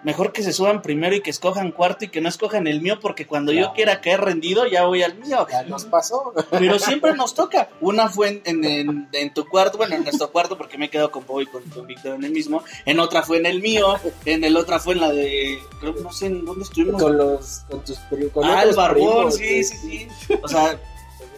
mejor 0.05 0.31
que 0.31 0.43
se 0.43 0.53
suban 0.53 0.81
primero 0.83 1.15
y 1.15 1.21
que 1.21 1.31
escojan 1.31 1.71
cuarto 1.71 2.05
y 2.05 2.09
que 2.09 2.21
no 2.21 2.29
escojan 2.29 2.67
el 2.67 2.79
mío 2.79 2.99
porque 3.01 3.25
cuando 3.25 3.51
yo 3.51 3.73
quiera 3.73 3.99
caer 4.01 4.21
rendido 4.21 4.67
ya 4.67 4.85
voy 4.85 5.01
al 5.03 5.15
mío. 5.17 5.45
Ya 5.51 5.63
nos 5.63 5.83
pasó. 5.85 6.31
Pero 6.51 6.77
siempre 6.79 7.13
nos 7.15 7.33
toca. 7.33 7.69
Una 7.81 8.07
fue 8.07 8.29
en, 8.29 8.41
en- 8.45 8.63
en- 8.65 9.09
en 9.11 9.33
tu 9.33 9.45
cuarto, 9.47 9.77
bueno, 9.79 9.95
en 9.95 10.03
nuestro 10.03 10.31
cuarto 10.31 10.57
porque 10.57 10.77
me 10.77 10.85
he 10.85 10.89
quedado 10.89 11.11
con 11.11 11.25
Bobo 11.25 11.41
y 11.41 11.47
con, 11.47 11.63
con 11.63 11.87
Víctor 11.87 12.15
en 12.15 12.23
el 12.23 12.31
mismo. 12.31 12.63
En 12.85 12.99
otra 12.99 13.23
fue 13.23 13.37
en 13.39 13.47
el 13.47 13.61
mío, 13.61 13.95
en 14.25 14.43
el 14.43 14.55
otra 14.55 14.79
fue 14.79 14.93
en 14.93 15.01
la 15.01 15.11
de, 15.11 15.59
creo 15.81 15.95
que 15.95 16.01
no 16.01 16.13
sé 16.13 16.27
en 16.27 16.45
dónde 16.45 16.63
estuvimos. 16.63 17.01
Con 17.01 17.17
los, 17.17 17.63
con 17.69 17.83
tus 17.83 17.97
con 18.31 18.45
ah, 18.45 18.61
el 18.61 18.75
barbón, 18.75 19.31
primos, 19.33 19.35
sí, 19.35 19.63
sí, 19.63 20.07
sí. 20.27 20.33
O 20.43 20.47
sea, 20.47 20.79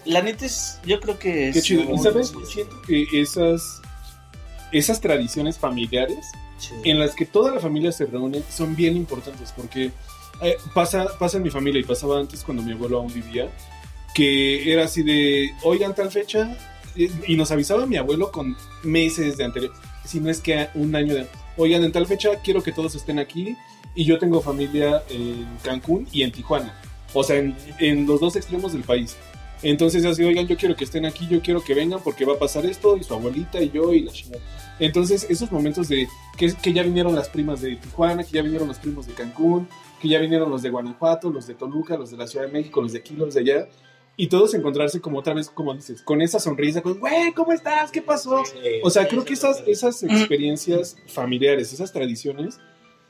la 0.04 0.22
neta 0.22 0.46
es, 0.46 0.80
yo 0.86 1.00
creo 1.00 1.18
que 1.18 1.50
es... 1.50 1.56
Qué 1.56 1.62
chido. 1.62 1.94
Y 1.94 1.98
sabes, 2.00 2.34
siento 2.46 2.76
que 2.86 3.06
esas, 3.22 3.82
esas 4.74 5.00
tradiciones 5.00 5.58
familiares 5.58 6.26
Sí. 6.58 6.74
en 6.86 7.00
las 7.00 7.14
que 7.14 7.26
toda 7.26 7.54
la 7.54 7.60
familia 7.60 7.92
se 7.92 8.06
reúne 8.06 8.42
son 8.50 8.76
bien 8.76 8.98
importantes 8.98 9.54
porque 9.56 9.92
eh, 10.42 10.58
pasa, 10.74 11.08
pasa 11.18 11.38
en 11.38 11.44
mi 11.44 11.50
familia 11.50 11.82
y 11.82 11.84
pasaba 11.84 12.20
antes 12.20 12.44
cuando 12.44 12.64
mi 12.64 12.72
abuelo 12.72 12.98
aún 12.98 13.14
vivía, 13.14 13.50
que 14.14 14.72
era 14.72 14.86
así 14.86 15.04
de, 15.04 15.52
oigan 15.64 15.96
tal 15.96 16.12
fecha, 16.12 16.58
y 16.96 17.36
nos 17.36 17.52
avisaba 17.52 17.86
mi 17.86 17.98
abuelo 17.98 18.32
con 18.32 18.58
meses 18.84 19.38
de 19.38 19.46
anterior, 19.46 19.72
si 20.04 20.20
no 20.20 20.32
es 20.32 20.40
que 20.40 20.68
un 20.74 20.96
año 20.96 21.14
de, 21.14 21.28
oigan 21.58 21.84
en 21.84 21.92
tal 21.92 22.08
fecha 22.08 22.42
quiero 22.44 22.64
que 22.64 22.72
todos 22.72 22.96
estén 22.96 23.20
aquí 23.20 23.56
y 23.94 24.06
yo 24.06 24.18
tengo 24.18 24.42
familia 24.42 25.04
en 25.10 25.46
Cancún 25.64 26.08
y 26.12 26.24
en 26.24 26.32
Tijuana, 26.32 26.80
o 27.14 27.24
sea, 27.24 27.38
en, 27.38 27.56
en 27.80 28.08
los 28.08 28.20
dos 28.20 28.36
extremos 28.36 28.74
del 28.74 28.84
país. 28.84 29.16
Entonces 29.64 30.06
así, 30.06 30.24
oigan, 30.24 30.48
yo 30.48 30.56
quiero 30.56 30.76
que 30.76 30.84
estén 30.84 31.06
aquí, 31.06 31.28
yo 31.28 31.42
quiero 31.42 31.64
que 31.64 31.74
vengan 31.74 32.00
porque 32.04 32.26
va 32.26 32.34
a 32.34 32.40
pasar 32.40 32.66
esto 32.66 32.96
y 32.96 33.04
su 33.04 33.14
abuelita 33.14 33.62
y 33.62 33.72
yo 33.72 33.94
y 33.94 34.02
la 34.02 34.12
chingada. 34.12 34.44
Entonces 34.80 35.26
esos 35.30 35.52
momentos 35.52 35.88
de 35.90 36.08
que, 36.38 36.54
que 36.54 36.74
ya 36.74 36.84
vinieron 36.84 37.16
las 37.16 37.30
primas 37.30 37.62
de 37.62 37.76
Tijuana, 37.78 38.24
que 38.24 38.32
ya 38.32 38.42
vinieron 38.42 38.68
los 38.68 38.78
primos 38.78 39.08
de 39.08 39.14
Cancún, 39.14 39.68
que 40.02 40.08
ya 40.08 40.20
vinieron 40.20 40.50
los 40.50 40.62
de 40.62 40.70
Guanajuato, 40.70 41.30
los 41.30 41.48
de 41.48 41.56
Toluca, 41.56 41.98
los 41.98 42.12
de 42.12 42.18
la 42.18 42.28
Ciudad 42.28 42.46
de 42.46 42.52
México, 42.52 42.82
los 42.82 42.94
de 42.94 43.00
aquí, 43.00 43.16
los 43.16 43.34
de 43.34 43.42
allá, 43.42 43.68
y 44.20 44.28
todos 44.28 44.54
encontrarse 44.56 45.00
como 45.00 45.20
otra 45.20 45.36
vez, 45.36 45.50
como 45.50 45.74
dices, 45.76 46.02
con 46.02 46.22
esa 46.22 46.40
sonrisa, 46.40 46.82
con, 46.82 47.00
güey, 47.00 47.34
¿cómo 47.34 47.52
estás? 47.52 47.92
¿Qué 47.92 48.02
pasó? 48.02 48.44
O 48.84 48.90
sea, 48.90 49.08
creo 49.08 49.24
que 49.24 49.34
esas, 49.34 49.64
esas 49.68 50.02
experiencias 50.02 50.98
familiares, 51.08 51.72
esas 51.72 51.94
tradiciones, 51.94 52.60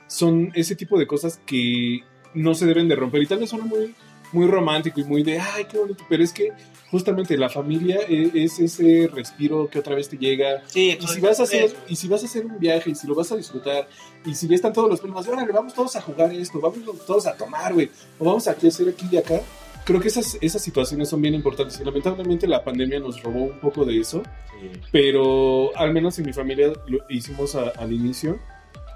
son 0.06 0.52
ese 0.54 0.76
tipo 0.76 0.98
de 0.98 1.06
cosas 1.06 1.40
que 1.46 2.02
no 2.34 2.54
se 2.54 2.66
deben 2.66 2.88
de 2.88 2.96
romper. 2.96 3.22
Y 3.22 3.26
tal 3.26 3.38
vez 3.38 3.48
suena 3.48 3.64
muy, 3.64 3.94
muy 4.32 4.46
romántico 4.46 5.00
y 5.00 5.04
muy 5.04 5.22
de, 5.22 5.38
ay, 5.38 5.64
qué 5.70 5.78
bonito, 5.78 6.04
pero 6.10 6.22
es 6.22 6.32
que 6.32 6.52
justamente 6.90 7.36
la 7.36 7.48
familia 7.48 7.98
e- 8.08 8.30
es, 8.34 8.58
ese 8.58 9.08
respiro 9.12 9.68
que 9.68 9.78
otra 9.78 9.94
vez 9.94 10.08
te 10.08 10.16
llega, 10.16 10.62
Sí, 10.66 10.96
y 11.00 11.06
si 11.06 11.20
vas 11.20 11.38
a 11.40 11.42
hacer, 11.44 11.74
y 11.88 11.96
si 11.96 12.08
vas 12.08 12.22
a 12.22 12.26
hacer 12.26 12.46
un 12.46 12.58
viaje, 12.58 12.90
y 12.90 12.94
si 12.94 13.06
lo 13.06 13.14
vas 13.14 13.30
a 13.32 13.36
disfrutar, 13.36 13.88
y 14.24 14.34
si 14.34 14.48
ya 14.48 14.54
están 14.54 14.72
todos 14.72 14.88
los 14.88 15.00
primos, 15.00 15.26
órale, 15.28 15.52
vamos 15.52 15.74
todos 15.74 15.94
a 15.96 16.00
jugar 16.00 16.32
esto, 16.32 16.60
vamos 16.60 16.78
todos 17.06 17.26
a 17.26 17.36
tomar, 17.36 17.74
güey, 17.74 17.90
o 18.18 18.24
vamos 18.24 18.46
a 18.48 18.52
hacer 18.52 18.88
aquí 18.88 19.06
y 19.10 19.16
acá. 19.16 19.40
Creo 19.84 20.00
que 20.00 20.08
esas, 20.08 20.36
esas 20.42 20.60
situaciones 20.62 21.08
son 21.08 21.22
bien 21.22 21.32
importantes 21.34 21.80
y 21.80 21.84
lamentablemente 21.84 22.46
la 22.46 22.62
pandemia 22.62 23.00
nos 23.00 23.22
robó 23.22 23.44
un 23.44 23.58
poco 23.60 23.84
de 23.86 23.98
eso, 24.00 24.22
Sí. 24.60 24.80
pero 24.92 25.74
al 25.76 25.92
menos 25.92 26.18
en 26.18 26.26
mi 26.26 26.32
familia 26.32 26.72
lo 26.86 26.98
hicimos 27.08 27.54
a- 27.54 27.70
al 27.70 27.92
inicio. 27.92 28.38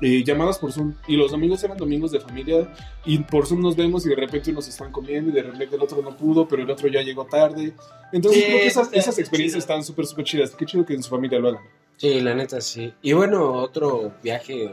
Eh, 0.03 0.23
llamadas 0.25 0.59
por 0.59 0.73
Zoom 0.73 0.95
y 1.07 1.17
los 1.17 1.31
domingos 1.31 1.63
eran 1.65 1.77
domingos 1.79 2.11
de 2.11 2.21
familia 2.21 2.71
y 3.05 3.19
por 3.19 3.47
Zoom 3.47 3.63
nos 3.63 3.77
vemos 3.77 4.05
y 4.05 4.09
de 4.11 4.17
repente 4.17 4.51
unos 4.51 4.69
están 4.69 4.91
comiendo 4.93 5.31
y 5.31 5.35
de 5.35 5.43
repente 5.43 5.77
el 5.77 5.83
otro 5.83 6.03
no 6.03 6.17
pudo 6.17 6.47
pero 6.47 6.63
el 6.63 6.71
otro 6.71 6.89
ya 6.89 7.01
llegó 7.03 7.25
tarde 7.25 7.73
entonces 8.13 8.43
Sí, 8.43 8.47
creo 8.49 8.61
que 8.61 8.67
esas, 8.99 9.19
experiencias 9.19 9.65
chido. 9.65 9.75
están 9.75 9.85
súper 9.85 10.07
súper 10.07 10.25
chidas 10.25 10.51
qué 10.57 10.67
chido 10.67 10.85
que 10.85 10.95
en 10.95 11.03
su 11.03 11.11
familia 11.11 11.39
lo 11.39 11.49
hagan 11.51 11.63
Sí, 11.97 12.21
la 12.21 12.35
neta 12.35 12.61
sí. 12.61 12.93
Y 13.01 13.13
bueno, 13.13 13.53
otro 13.53 14.13
viaje 14.25 14.69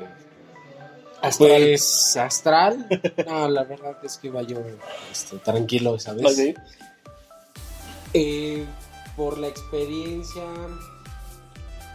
Astral. 1.21 1.49
pues 1.61 2.17
astral. 2.17 2.88
No, 3.27 3.47
la 3.49 3.65
verdad 3.65 3.97
es 4.03 4.17
que 4.17 4.27
iba 4.27 4.41
yo 4.41 4.57
este, 5.11 5.38
tranquilo, 5.38 5.99
¿sabes? 5.99 6.25
Ok. 6.25 6.57
Eh, 8.13 8.65
por 9.15 9.38
la 9.38 9.47
experiencia, 9.47 10.41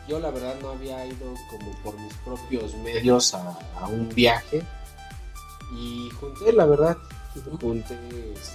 yo 0.09 0.19
la 0.19 0.31
verdad 0.31 0.55
no 0.61 0.71
había 0.71 1.05
ido 1.07 1.35
como 1.51 1.73
por 1.83 1.99
mis 1.99 2.15
propios 2.19 2.75
medios 2.77 3.35
a, 3.35 3.59
a 3.79 3.87
un 3.87 4.09
viaje. 4.11 4.63
Y 5.77 6.11
junté, 6.21 6.53
la 6.53 6.67
verdad, 6.67 6.97
junté 7.61 7.95
este, 7.95 8.05
pues, 8.35 8.53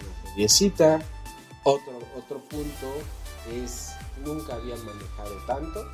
una 0.00 0.30
feriecita. 0.30 1.02
Otro, 1.64 1.98
otro 2.16 2.38
punto 2.40 2.86
es, 3.52 3.92
nunca 4.24 4.54
había 4.54 4.76
manejado 4.76 5.36
tanto. 5.46 5.86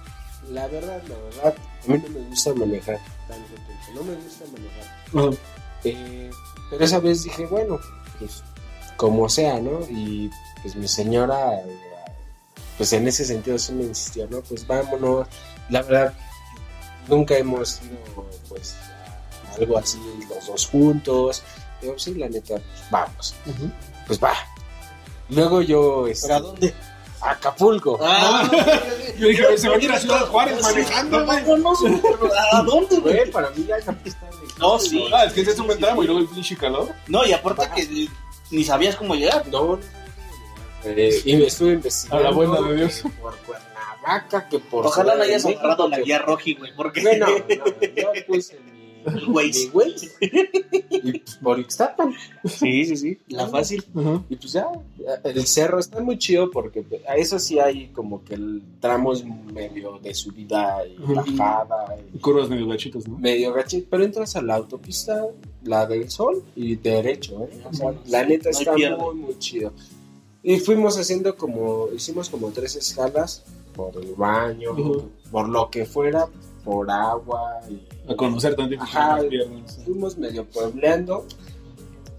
La 0.48 0.66
verdad, 0.68 1.02
la 1.08 1.16
verdad, 1.16 1.54
a 1.84 1.92
mí 1.92 1.98
no 1.98 2.08
me 2.08 2.26
gusta 2.28 2.54
manejar 2.54 2.98
tanto 3.28 3.54
tiempo. 3.54 3.84
No 3.94 4.02
me 4.04 4.14
gusta 4.14 4.44
manejar. 4.52 5.38
Eh, 5.84 6.30
pero 6.70 6.84
esa 6.84 6.98
vez 6.98 7.22
dije, 7.22 7.46
bueno, 7.46 7.78
pues 8.18 8.42
como 8.96 9.28
sea, 9.28 9.60
¿no? 9.60 9.80
Y 9.88 10.30
pues 10.62 10.76
mi 10.76 10.88
señora, 10.88 11.60
eh, 11.60 11.89
pues 12.76 12.92
en 12.92 13.06
ese 13.08 13.24
sentido 13.24 13.58
sí 13.58 13.72
me 13.72 13.84
insistió, 13.84 14.26
¿no? 14.30 14.40
Pues 14.42 14.66
vámonos. 14.66 15.26
La 15.68 15.82
verdad, 15.82 16.14
nunca 17.08 17.36
hemos 17.36 17.80
ido, 17.82 18.26
pues, 18.48 18.74
a 19.50 19.54
algo 19.56 19.78
así 19.78 19.98
los 20.28 20.46
dos 20.46 20.66
juntos. 20.66 21.42
Pero 21.80 21.98
sí, 21.98 22.14
la 22.14 22.28
neta, 22.28 22.54
pues, 22.56 22.90
vamos. 22.90 23.34
Pues 24.06 24.22
va. 24.22 24.32
Luego 25.28 25.62
yo, 25.62 26.06
este, 26.08 26.26
¿Pero 26.28 26.36
a 26.36 26.40
dónde? 26.40 26.74
a 27.20 27.30
Acapulco. 27.32 27.98
Ah, 28.02 28.50
yo 29.18 29.28
dije 29.28 29.58
se 29.58 29.68
va 29.68 29.76
a 29.76 29.78
ir 29.78 29.92
a 29.92 29.98
Ciudad 30.00 30.26
Juárez 30.26 30.62
manejando 30.62 31.24
güey. 31.26 31.42
No, 31.44 31.56
no, 31.58 31.72
¿A 32.52 32.62
dónde, 32.62 32.98
güey? 32.98 33.14
Güey, 33.16 33.30
para 33.30 33.50
mí 33.50 33.64
ya 33.68 33.76
está 33.76 33.92
de- 33.92 34.12
No, 34.58 34.78
sí. 34.78 35.06
ah 35.14 35.24
es 35.26 35.32
que 35.34 35.42
ese 35.42 35.50
es 35.52 35.58
un 35.58 35.66
buen 35.66 35.78
tramo 35.78 36.02
y 36.02 36.06
luego 36.06 36.20
el 36.20 36.26
pinche 36.28 36.56
calor 36.56 36.92
No, 37.06 37.24
y 37.26 37.32
aparte 37.32 37.68
que 37.76 38.08
ni 38.50 38.64
sabías 38.64 38.96
cómo 38.96 39.14
llegar. 39.14 39.46
No, 39.48 39.76
no. 39.76 39.78
Eh, 40.84 41.22
y 41.24 41.36
me 41.36 41.46
estuve 41.46 41.74
investigando. 41.74 42.28
A 42.28 42.30
la 42.30 42.36
buena 42.36 42.60
de 42.68 42.76
Dios. 42.76 43.02
Por 43.20 43.36
Cuernavaca, 43.38 44.48
que 44.48 44.58
por. 44.58 44.86
Ojalá 44.86 45.14
no 45.14 45.22
hayas 45.22 45.44
agarrado 45.44 45.88
la 45.88 46.00
guía 46.00 46.18
roji, 46.18 46.54
güey, 46.54 46.74
porque... 46.76 47.02
Bueno, 47.02 47.26
no, 47.48 47.82
yo 47.96 48.12
puse 48.26 48.58
mi. 48.60 48.80
Waze. 49.28 49.66
mi 49.66 49.70
Waze. 49.72 50.10
Y 50.90 51.18
pues 51.18 51.36
por 51.36 51.58
Ixtapan. 51.58 52.14
Sí, 52.44 52.84
sí, 52.84 52.96
sí, 52.96 53.18
la 53.28 53.48
fácil. 53.48 53.84
Y 54.28 54.36
pues 54.36 54.52
ya, 54.52 54.66
el 55.24 55.46
cerro 55.46 55.78
está 55.78 56.00
muy 56.00 56.18
chido 56.18 56.50
porque 56.50 56.84
a 57.08 57.16
eso 57.16 57.38
sí 57.38 57.58
hay 57.58 57.88
como 57.88 58.24
que 58.24 58.34
el 58.34 58.62
tramo 58.80 59.12
es 59.12 59.24
medio 59.24 59.98
de 59.98 60.14
subida 60.14 60.84
y 60.86 60.96
bajada. 60.98 61.96
y 62.12 62.18
curvas 62.18 62.48
medio 62.48 62.66
gachitos 62.66 63.08
no 63.08 63.18
medio 63.18 63.52
gachito, 63.52 63.86
pero 63.90 64.04
entras 64.04 64.36
a 64.36 64.42
la 64.42 64.56
autopista, 64.56 65.26
la 65.64 65.86
del 65.86 66.10
sol, 66.10 66.42
y 66.54 66.76
derecho, 66.76 67.44
¿eh? 67.44 67.62
O 67.64 67.72
sea, 67.72 67.94
la 68.06 68.24
neta 68.24 68.50
No 68.50 68.58
está 68.58 68.72
muy, 68.96 69.14
muy 69.14 69.38
chido. 69.38 69.72
Y 70.42 70.58
fuimos 70.58 70.98
haciendo 70.98 71.36
como, 71.36 71.88
hicimos 71.94 72.30
como 72.30 72.50
tres 72.50 72.76
escalas 72.76 73.42
por 73.74 73.96
el 73.96 74.14
baño, 74.14 74.70
por 75.30 75.48
lo 75.48 75.70
que 75.70 75.84
fuera, 75.84 76.26
por 76.64 76.90
agua. 76.90 77.60
Y, 77.68 77.80
a 78.10 78.16
conocer 78.16 78.56
tantito 78.56 78.82
Ajá. 78.82 79.18
piernas. 79.28 79.78
Fuimos 79.84 80.16
medio 80.16 80.44
puebleando, 80.46 81.26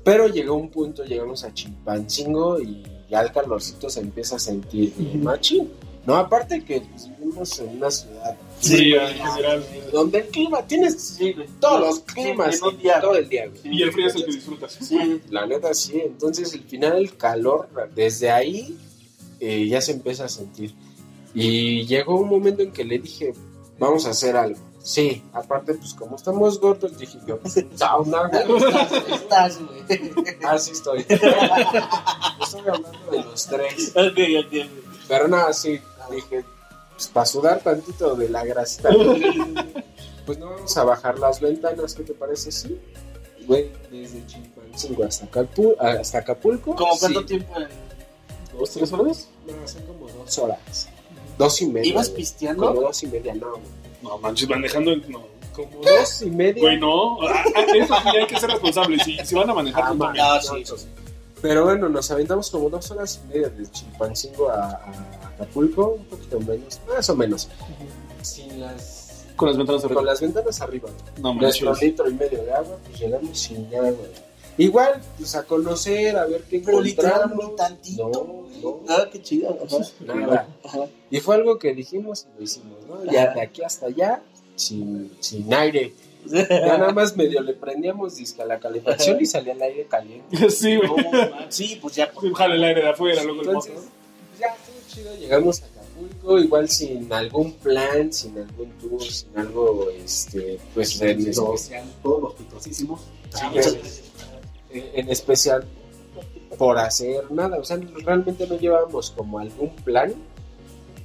pero 0.04 0.28
llegó 0.28 0.56
un 0.56 0.70
punto, 0.70 1.04
llegamos 1.04 1.44
a 1.44 1.54
Chimpancingo 1.54 2.60
y 2.60 2.84
ya 3.10 3.22
el 3.22 3.32
calorcito 3.32 3.90
se 3.90 4.00
empieza 4.02 4.36
a 4.36 4.40
sentir 4.40 4.94
Ujú. 4.98 5.18
machín. 5.18 5.70
No, 6.06 6.16
aparte 6.16 6.64
que 6.66 6.82
pues, 6.82 7.10
vivimos 7.20 7.60
en 7.60 7.78
una 7.78 7.92
ciudad 7.92 8.36
Sí, 8.60 8.94
en 8.94 9.08
general. 9.18 9.64
donde 9.92 10.20
el 10.20 10.28
clima 10.30 10.66
tienes 10.66 11.00
Sí, 11.00 11.36
todos 11.60 11.80
los 11.80 12.00
climas 12.00 12.58
en 12.58 12.64
un 12.64 12.78
día. 12.80 13.00
todo 13.00 13.16
el 13.16 13.30
día. 13.30 13.48
güey. 13.48 13.76
Y 13.78 13.84
el 13.84 13.92
frío 13.92 14.08
es 14.08 14.16
el 14.16 14.26
que 14.26 14.32
disfrutas. 14.32 14.74
Sí. 14.82 15.22
La 15.30 15.46
neta 15.46 15.74
sí, 15.74 16.02
entonces 16.04 16.54
al 16.54 16.62
final 16.64 16.98
el 16.98 17.16
calor, 17.18 17.70
desde 17.96 18.32
ahí 18.32 18.76
eh, 19.40 19.68
ya 19.68 19.80
se 19.82 19.92
empieza 19.92 20.26
a 20.26 20.30
sentir. 20.30 20.74
Y 21.34 21.86
llegó 21.86 22.18
un 22.20 22.30
momento 22.30 22.62
en 22.64 22.72
que 22.72 22.84
le 22.84 23.00
dije, 23.00 23.34
vamos 23.80 24.06
a 24.06 24.10
hacer 24.10 24.36
algo. 24.36 24.60
Sí, 24.84 25.22
aparte 25.34 25.76
pues 25.76 25.94
como 25.94 26.16
estamos 26.16 26.60
gordos, 26.60 26.98
dije 26.98 27.20
yo, 27.28 27.40
sauna, 27.76 28.28
güey. 28.48 28.64
Estás, 29.14 29.60
güey. 29.60 30.12
Así 30.44 30.72
estoy. 30.72 31.02
Estoy 31.10 32.62
hablando 32.62 33.12
de 33.12 33.24
los 33.24 33.46
tres. 33.46 33.90
Ok, 33.96 34.18
ok. 34.46 34.68
Pero 35.08 35.28
nada, 35.28 35.54
sí, 35.54 35.80
dije, 36.12 36.44
pues 36.94 37.08
para 37.08 37.26
sudar 37.26 37.60
tantito 37.62 38.16
de 38.16 38.30
la 38.30 38.44
grasita. 38.46 38.90
pues 40.26 40.38
no 40.38 40.50
vamos 40.52 40.78
a 40.78 40.84
bajar 40.84 41.18
las 41.20 41.40
ventanas, 41.42 41.96
¿qué 41.96 42.04
te 42.04 42.14
parece? 42.14 42.52
Sí. 42.52 42.80
Güey, 43.48 43.72
desde 43.92 44.26
Chimpancingo 44.28 45.04
hasta, 45.04 45.26
Acapulco, 45.26 45.82
hasta 45.82 46.20
Acapulco. 46.20 46.76
¿Cómo 46.76 46.98
cuánto 47.00 47.22
sí. 47.22 47.26
tiempo? 47.26 47.54
¿Dos, 48.58 48.70
tres 48.70 48.94
horas? 48.94 49.30
No, 49.48 49.68
son 49.68 49.82
como 49.84 50.08
dos 50.10 50.38
horas. 50.38 50.88
Dos 51.38 51.62
y 51.62 51.68
media. 51.68 51.90
¿Ibas 51.92 52.10
güey. 52.10 52.22
pisteando? 52.22 52.68
Como 52.68 52.82
dos 52.82 53.02
y 53.04 53.08
media, 53.08 53.34
no. 53.34 53.50
güey. 53.52 53.62
No, 54.04 54.18
manches, 54.20 54.48
manejando. 54.50 54.92
el- 54.92 55.10
No. 55.10 55.26
Como 55.56 55.82
dos 55.82 56.22
y 56.22 56.30
media. 56.30 56.62
Güey, 56.62 56.80
no. 56.80 57.22
Ah, 57.28 57.44
ah, 57.56 57.62
Eso 57.76 57.96
sí 58.04 58.18
hay 58.18 58.28
que 58.28 58.40
ser 58.40 58.50
responsables. 58.52 59.04
Si, 59.04 59.18
si 59.26 59.36
van 59.36 59.50
a 59.50 59.54
manejar, 59.54 59.84
Ah, 59.88 59.94
pues. 59.98 60.20
Ah, 60.22 60.40
no, 60.44 60.66
sí. 60.78 60.88
Pero 61.42 61.64
bueno, 61.66 61.90
nos 61.90 62.12
aventamos 62.12 62.50
como 62.52 62.70
dos 62.70 62.92
horas 62.92 63.22
y 63.26 63.34
media 63.34 63.50
de 63.50 63.70
Chimpancingo 63.72 64.50
a, 64.50 64.64
a 64.64 65.28
Acapulco, 65.36 65.96
un 65.98 66.06
poquito 66.06 66.40
menos, 66.40 66.80
más 66.88 67.10
o 67.10 67.16
menos. 67.16 67.50
Sin 68.22 68.60
las 68.60 69.26
Con 69.36 69.48
las 69.50 69.58
ventanas 69.58 69.82
Con 69.82 69.92
arriba. 69.92 70.04
las 70.04 70.22
ventanas 70.22 70.62
arriba. 70.62 70.90
No 71.20 71.34
Nuestro 71.34 71.72
manches. 71.72 71.90
litro 71.90 72.10
y 72.10 72.14
medio 72.14 72.44
de 72.44 72.54
agua, 72.54 72.78
pues 72.86 73.00
llegamos 73.00 73.40
sin 73.40 73.64
nada, 73.72 73.90
güey. 73.92 74.10
Igual, 74.58 75.02
pues 75.18 75.34
a 75.36 75.44
conocer, 75.44 76.16
a 76.18 76.26
ver 76.26 76.44
qué 76.44 76.60
Pero 76.60 76.82
literal, 76.82 77.34
muy 77.34 77.56
tantito. 77.56 78.10
No, 78.10 78.46
no. 78.62 78.80
Ah, 78.90 79.08
qué 79.12 79.22
chido. 79.22 79.58
Ajá. 79.66 79.78
Nada. 80.02 80.48
Ajá. 80.64 80.80
Y 81.10 81.20
fue 81.22 81.36
algo 81.36 81.58
que 81.58 81.74
dijimos 81.74 82.28
y 82.36 82.38
lo 82.38 82.44
hicimos, 82.44 82.78
¿no? 82.88 83.04
Ya 83.12 83.34
de 83.34 83.42
aquí 83.42 83.64
hasta 83.64 83.88
allá, 83.88 84.22
sin, 84.56 85.12
sin 85.22 85.52
aire. 85.54 85.94
Ya 86.28 86.48
nada 86.78 86.92
más 86.94 87.16
medio 87.16 87.42
le 87.42 87.54
prendíamos 87.54 88.16
disque 88.16 88.42
a 88.42 88.46
la 88.46 88.60
calefacción 88.60 89.20
y 89.22 89.26
salía 89.26 89.54
el 89.54 89.62
aire 89.62 89.86
caliente. 89.86 90.50
Sí, 90.50 90.76
güey. 90.78 91.06
Sí, 91.50 91.80
pues 91.82 91.96
ya. 91.96 92.12
Jale 92.36 92.56
el 92.56 92.64
aire 92.64 92.82
de 92.82 92.90
afuera, 92.90 93.24
luego 93.24 93.42
el 93.42 93.48
Entonces, 93.48 93.74
moto. 93.74 93.86
pues 94.30 94.40
ya 94.40 94.48
estuvo 94.48 94.76
chido. 94.88 95.18
Llegamos 95.18 95.62
a 95.62 95.66
Acapulco, 95.66 96.40
igual 96.40 96.70
sin 96.70 97.12
algún 97.14 97.54
plan, 97.54 98.12
sin 98.14 98.38
algún 98.38 98.70
tour, 98.80 99.02
sin 99.04 99.38
algo, 99.38 99.90
este, 99.92 100.60
pues 100.74 101.00
en 101.02 101.28
especial. 101.28 101.84
Todos 102.04 102.22
los 102.22 102.34
pitosísimos. 102.36 103.02
eh, 104.72 104.92
en 104.96 105.10
especial 105.10 105.66
por 106.58 106.78
hacer 106.78 107.32
nada, 107.32 107.58
o 107.58 107.64
sea, 107.64 107.78
realmente 108.04 108.46
no 108.48 108.58
llevábamos 108.58 109.12
como 109.12 109.40
algún 109.40 109.70
plan 109.78 110.14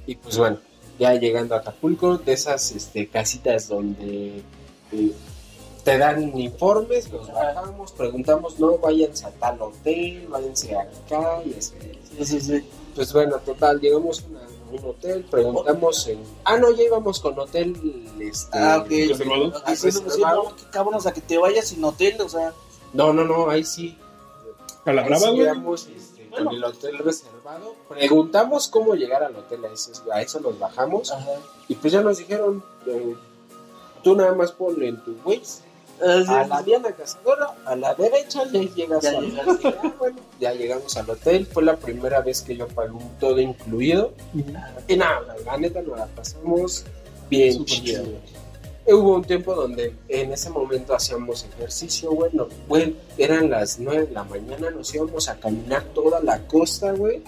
y 0.05 0.15
pues 0.15 0.37
bueno, 0.37 0.59
ya 0.99 1.13
llegando 1.15 1.55
a 1.55 1.59
Acapulco, 1.59 2.17
de 2.17 2.33
esas 2.33 2.71
este, 2.71 3.07
casitas 3.07 3.67
donde 3.67 4.41
te 5.83 5.97
dan 5.97 6.37
informes, 6.37 7.09
los 7.11 7.31
bajamos, 7.31 7.91
preguntamos, 7.93 8.59
no, 8.59 8.77
váyanse 8.77 9.25
a 9.25 9.31
tal 9.31 9.61
hotel, 9.61 10.27
váyanse 10.27 10.75
acá 10.75 11.41
y 11.45 11.53
así. 11.53 11.73
Sí, 12.17 12.25
sí, 12.25 12.41
sí. 12.41 12.69
Pues 12.93 13.13
bueno, 13.13 13.37
total, 13.39 13.79
llegamos 13.79 14.21
a 14.23 14.75
un 14.75 14.85
hotel, 14.85 15.25
preguntamos 15.31 16.07
en... 16.07 16.19
Ah, 16.43 16.57
no, 16.57 16.71
ya 16.71 16.83
íbamos 16.83 17.19
con 17.21 17.39
hotel... 17.39 17.73
Este, 18.19 18.57
Ah, 18.57 18.79
ok. 18.83 18.89
No, 20.19 20.55
qué 20.55 20.63
cabrón, 20.71 20.95
o 20.95 20.99
sea, 20.99 21.13
que 21.13 21.21
te 21.21 21.37
vayas 21.37 21.67
sin 21.67 21.83
hotel, 21.83 22.19
o 22.19 22.27
sea. 22.27 22.53
No, 22.93 23.13
no, 23.13 23.23
no, 23.23 23.49
ahí 23.49 23.63
sí, 23.63 23.97
A 24.83 24.91
la 24.91 25.03
brava, 25.03 25.19
sí 25.19 25.27
güey. 25.27 25.37
llegamos, 25.39 25.87
este, 25.87 26.29
con 26.29 26.53
el 26.53 26.63
hotel 26.63 26.97
reservado. 26.97 27.75
Preguntamos 27.87 28.67
cómo 28.67 28.95
llegar 28.95 29.23
al 29.23 29.35
hotel, 29.35 29.63
a 29.63 29.69
eso, 29.71 29.91
a 30.11 30.21
eso 30.21 30.39
nos 30.41 30.59
bajamos. 30.59 31.11
Ajá. 31.11 31.31
Y 31.69 31.75
pues 31.75 31.93
ya 31.93 32.01
nos 32.01 32.17
dijeron, 32.17 32.63
eh, 32.87 33.15
tú 34.03 34.15
nada 34.15 34.33
más 34.33 34.51
ponle 34.51 34.89
en 34.89 35.03
tu 35.03 35.15
Waze, 35.25 35.61
a 36.01 36.45
la. 36.47 36.61
Diana 36.63 36.91
Cazadora, 36.91 37.53
a 37.65 37.75
la 37.75 37.93
derecha 37.95 38.43
ya 38.51 38.61
llegas 38.61 39.03
Ya 39.03 39.17
al 39.17 39.25
llegas. 39.25 39.47
bueno, 39.99 40.17
ya 40.39 40.53
llegamos 40.53 40.95
al 40.97 41.09
hotel, 41.09 41.45
fue 41.45 41.63
la 41.63 41.75
primera 41.75 42.21
vez 42.21 42.41
que 42.41 42.55
yo 42.55 42.67
pagué 42.67 42.91
un 42.91 43.09
todo 43.19 43.39
incluido. 43.39 44.13
Y 44.87 44.95
nada, 44.95 45.35
la, 45.45 45.57
neta 45.57 45.81
nos 45.81 45.97
la 45.97 46.05
pasamos 46.07 46.85
bien 47.29 47.65
chido. 47.65 48.03
Hubo 48.89 49.15
un 49.15 49.23
tiempo 49.23 49.53
donde 49.53 49.93
en 50.07 50.31
ese 50.31 50.49
momento 50.49 50.95
hacíamos 50.95 51.43
ejercicio, 51.43 52.11
güey. 52.11 52.31
no, 52.33 52.47
güey, 52.69 52.95
eran 53.17 53.49
las 53.49 53.79
9 53.79 54.05
de 54.05 54.13
la 54.13 54.23
mañana, 54.23 54.69
nos 54.71 54.95
íbamos 54.95 55.27
a 55.27 55.37
caminar 55.37 55.83
toda 55.93 56.21
la 56.21 56.39
costa, 56.47 56.93
güey. 56.93 57.21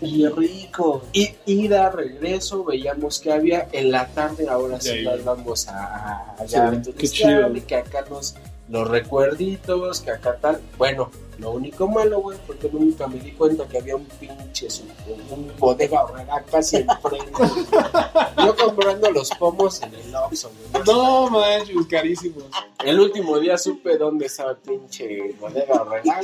Y 0.00 0.26
rico. 0.28 1.02
Y 1.12 1.34
ida, 1.46 1.90
regreso, 1.90 2.64
veíamos 2.64 3.18
que 3.20 3.32
había 3.32 3.68
en 3.72 3.90
la 3.90 4.06
tarde, 4.08 4.48
ahora 4.48 4.80
sí 4.80 5.02
nos 5.02 5.24
vamos 5.24 5.68
a, 5.68 6.34
a, 6.38 6.46
Sí, 6.46 6.52
ya 6.54 6.82
qué 6.96 7.08
chido. 7.08 7.56
y 7.56 7.60
que 7.62 7.76
acá 7.76 8.04
los, 8.10 8.34
los 8.68 8.88
recuerditos, 8.88 10.00
que 10.00 10.10
acá 10.10 10.36
tal. 10.40 10.60
Bueno, 10.76 11.10
lo 11.38 11.50
único 11.50 11.86
malo, 11.86 12.20
güey, 12.20 12.38
porque 12.46 12.68
nunca 12.72 13.06
me 13.06 13.18
di 13.20 13.32
cuenta 13.32 13.66
que 13.68 13.78
había 13.78 13.94
un 13.96 14.06
pinche, 14.06 14.70
su- 14.70 14.84
un 15.30 15.52
bodega 15.58 16.04
horrera 16.04 16.42
casi 16.50 16.76
enfrente. 16.76 17.30
Yo 18.38 18.56
comprando 18.56 19.10
los 19.10 19.30
pomos 19.30 19.82
en 19.82 19.94
el 19.94 20.14
Oxxo, 20.14 20.50
güey. 20.72 20.84
No 20.86 21.28
manches, 21.30 21.76
carísimo. 21.90 22.36
El 22.84 23.00
último 23.00 23.38
día 23.38 23.58
supe 23.58 23.96
dónde 23.98 24.26
estaba 24.26 24.52
el 24.52 24.56
pinche 24.58 25.34
bodega 25.40 25.82
horrera. 25.82 26.20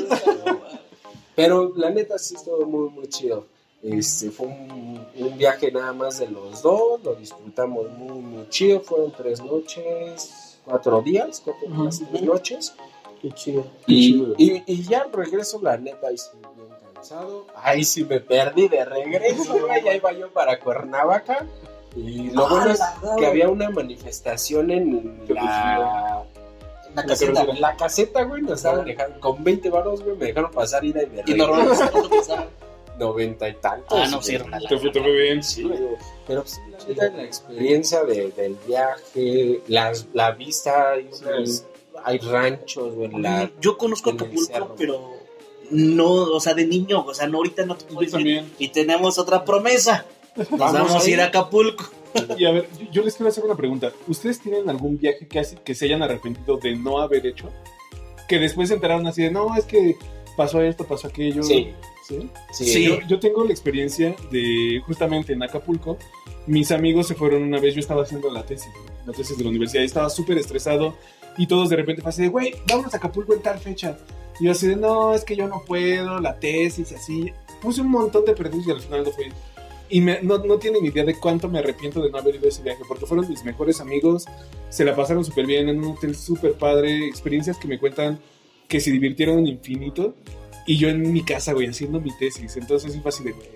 Pero 1.34 1.72
la 1.76 1.90
neta 1.90 2.18
sí 2.18 2.34
estuvo 2.34 2.66
muy, 2.66 2.90
muy 2.90 3.08
chido. 3.08 3.46
Este, 3.82 4.30
fue 4.30 4.46
un, 4.46 5.04
un 5.16 5.36
viaje 5.38 5.72
nada 5.72 5.92
más 5.92 6.18
de 6.18 6.28
los 6.28 6.62
dos, 6.62 7.02
lo 7.02 7.14
disfrutamos 7.16 7.90
muy, 7.98 8.20
muy 8.22 8.48
chido. 8.48 8.80
Fueron 8.80 9.12
tres 9.12 9.42
noches, 9.42 10.58
cuatro 10.64 11.02
días, 11.02 11.42
cuatro 11.44 11.68
días, 11.68 12.00
Ujú. 12.00 12.10
tres 12.12 12.22
noches. 12.22 12.74
Qué 13.20 13.30
chido. 13.32 13.62
Qué 13.86 13.92
Y, 13.92 14.12
chido. 14.12 14.34
y, 14.38 14.62
y 14.66 14.82
ya 14.84 15.00
al 15.02 15.12
regreso, 15.12 15.60
la 15.62 15.76
neta, 15.76 16.06
ahí 16.08 16.16
sí 16.18 16.28
bien 16.56 16.68
cansado. 16.94 17.46
Ahí 17.56 17.82
sí 17.84 18.04
me 18.04 18.20
perdí 18.20 18.68
de 18.68 18.84
regreso, 18.84 19.52
güey. 19.66 19.82
Ya 19.84 19.94
iba 19.94 20.12
yo 20.12 20.30
para 20.30 20.60
Cuernavaca. 20.60 21.46
Y 21.96 22.30
lo 22.30 22.48
bueno 22.48 22.70
es 22.70 22.80
que 23.18 23.26
había 23.26 23.48
una 23.50 23.68
manifestación 23.68 24.70
en 24.70 25.20
la, 25.28 25.34
la 25.42 26.24
La 26.94 27.04
caseta. 27.04 27.44
la 27.44 27.76
caseta, 27.76 28.22
güey. 28.22 28.42
Nos 28.42 28.52
estaban 28.52 28.84
dejando 28.86 29.20
con 29.20 29.42
20 29.44 29.68
baros, 29.70 30.02
güey. 30.02 30.16
Me 30.16 30.26
dejaron 30.26 30.52
pasar 30.52 30.84
ida 30.84 31.02
y 31.02 31.06
de 31.06 31.22
Y 31.26 31.32
regreso. 31.34 31.88
¿cuánto 31.92 32.08
costaba? 32.10 32.46
90 32.98 33.48
y 33.48 33.54
tantos. 33.54 33.98
Ah, 33.98 34.08
no, 34.10 34.22
sí, 34.22 34.36
Te 34.68 34.78
fue, 34.78 34.92
fue 34.92 35.12
bien. 35.12 35.42
Sí. 35.42 35.68
Pero 36.26 36.42
pues, 36.42 36.60
la 36.70 36.78
neta, 36.88 37.16
la 37.16 37.22
experiencia 37.24 38.04
de- 38.04 38.30
del 38.32 38.56
viaje, 38.66 39.60
las- 39.68 40.06
la 40.12 40.32
vista, 40.32 40.92
hay, 40.92 41.08
unas- 41.22 41.66
hay 42.04 42.18
ranchos, 42.18 42.94
güey. 42.94 43.10
La, 43.20 43.50
Yo 43.60 43.76
conozco 43.78 44.10
Acapulco, 44.10 44.74
pero 44.76 45.10
no, 45.70 46.06
o 46.12 46.40
sea, 46.40 46.54
de 46.54 46.66
niño, 46.66 47.04
o 47.04 47.14
sea, 47.14 47.26
no 47.26 47.38
ahorita 47.38 47.64
no 47.66 47.76
te. 47.76 47.86
Y 48.58 48.68
tenemos 48.68 49.18
otra 49.18 49.44
promesa. 49.44 50.04
Nos 50.36 50.48
Vamos 50.50 50.72
vamos, 50.90 51.04
a 51.04 51.10
ir 51.10 51.20
a 51.20 51.26
Acapulco. 51.26 51.84
Y 52.38 52.44
a 52.44 52.52
ver, 52.52 52.68
yo- 52.78 52.86
yo 52.90 53.02
les 53.02 53.14
quiero 53.16 53.28
hacer 53.30 53.44
una 53.44 53.54
pregunta. 53.56 53.90
¿Ustedes 54.06 54.40
tienen 54.40 54.68
algún 54.68 54.98
viaje 54.98 55.26
que, 55.26 55.42
que 55.64 55.74
se 55.74 55.84
hayan 55.86 56.02
arrepentido 56.02 56.56
de 56.58 56.76
no 56.76 56.98
haber 57.00 57.26
hecho? 57.26 57.48
Que 58.28 58.38
después 58.38 58.68
se 58.68 58.74
enteraron 58.74 59.06
así 59.06 59.22
de, 59.22 59.30
no, 59.30 59.54
es 59.56 59.64
que 59.64 59.96
pasó 60.36 60.60
esto, 60.62 60.84
pasó 60.84 61.08
aquello. 61.08 61.42
Sí. 61.42 61.72
¿Sí? 62.06 62.28
sí, 62.52 62.64
Sí. 62.64 62.84
Yo, 62.86 62.98
yo 63.08 63.18
tengo 63.20 63.44
la 63.44 63.50
experiencia 63.52 64.14
de, 64.30 64.80
justamente 64.86 65.32
en 65.32 65.42
Acapulco, 65.42 65.98
mis 66.46 66.72
amigos 66.72 67.06
se 67.06 67.14
fueron 67.14 67.42
una 67.42 67.60
vez, 67.60 67.74
yo 67.74 67.80
estaba 67.80 68.02
haciendo 68.02 68.30
la 68.30 68.44
tesis, 68.44 68.70
la 69.06 69.12
tesis 69.12 69.36
de 69.38 69.44
la 69.44 69.50
universidad, 69.50 69.82
y 69.82 69.86
estaba 69.86 70.10
súper 70.10 70.38
estresado, 70.38 70.94
y 71.38 71.46
todos 71.46 71.68
de 71.70 71.76
repente 71.76 72.02
fue 72.02 72.08
así 72.10 72.22
de, 72.22 72.28
güey, 72.28 72.54
vámonos 72.68 72.92
a 72.92 72.96
Acapulco 72.96 73.32
en 73.34 73.40
tal 73.42 73.58
fecha. 73.58 73.96
Y 74.40 74.46
yo 74.46 74.52
así 74.52 74.66
de, 74.66 74.76
no, 74.76 75.14
es 75.14 75.24
que 75.24 75.36
yo 75.36 75.46
no 75.46 75.62
puedo, 75.64 76.18
la 76.18 76.38
tesis, 76.40 76.90
así. 76.92 77.30
Puse 77.60 77.80
un 77.82 77.90
montón 77.90 78.24
de 78.24 78.32
perdidos 78.34 78.66
y 78.66 78.70
al 78.72 78.80
final 78.80 79.04
no 79.04 79.10
fui. 79.12 79.26
Y 79.88 80.00
me- 80.00 80.20
no, 80.22 80.38
no 80.38 80.58
tienen 80.58 80.84
idea 80.84 81.04
de 81.04 81.14
cuánto 81.14 81.48
me 81.48 81.58
arrepiento 81.60 82.02
de 82.02 82.10
no 82.10 82.18
haber 82.18 82.34
ido 82.36 82.46
a 82.46 82.48
ese 82.48 82.62
viaje, 82.62 82.82
porque 82.88 83.06
fueron 83.06 83.28
mis 83.28 83.44
mejores 83.44 83.80
amigos, 83.80 84.24
se 84.70 84.84
la 84.84 84.96
pasaron 84.96 85.24
súper 85.24 85.46
bien 85.46 85.68
en 85.68 85.78
un 85.78 85.92
hotel 85.96 86.16
súper 86.16 86.54
padre, 86.54 87.06
experiencias 87.06 87.56
que 87.58 87.68
me 87.68 87.78
cuentan 87.78 88.18
que 88.68 88.80
se 88.80 88.90
divirtieron 88.90 89.46
infinito, 89.46 90.14
y 90.66 90.78
yo 90.78 90.88
en 90.88 91.12
mi 91.12 91.24
casa, 91.24 91.52
güey, 91.52 91.68
haciendo 91.68 92.00
mi 92.00 92.16
tesis. 92.16 92.56
Entonces 92.56 92.94
es 92.94 93.02
fácil 93.02 93.26
de, 93.26 93.32
güey, 93.32 93.48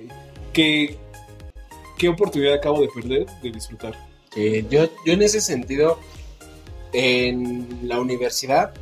¿qué, 0.52 0.98
qué 1.96 2.08
oportunidad 2.08 2.54
acabo 2.54 2.80
de 2.80 2.88
perder 2.88 3.26
de 3.42 3.50
disfrutar. 3.50 3.94
Eh, 4.36 4.64
yo, 4.68 4.84
yo 5.04 5.12
en 5.12 5.22
ese 5.22 5.40
sentido, 5.40 5.98
en 6.92 7.80
la 7.82 8.00
universidad, 8.00 8.74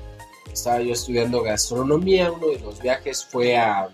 estaba 0.52 0.80
yo 0.80 0.92
estudiando 0.92 1.42
gastronomía, 1.42 2.32
uno 2.32 2.48
de 2.48 2.60
los 2.60 2.80
viajes 2.80 3.24
fue 3.24 3.56
a, 3.56 3.88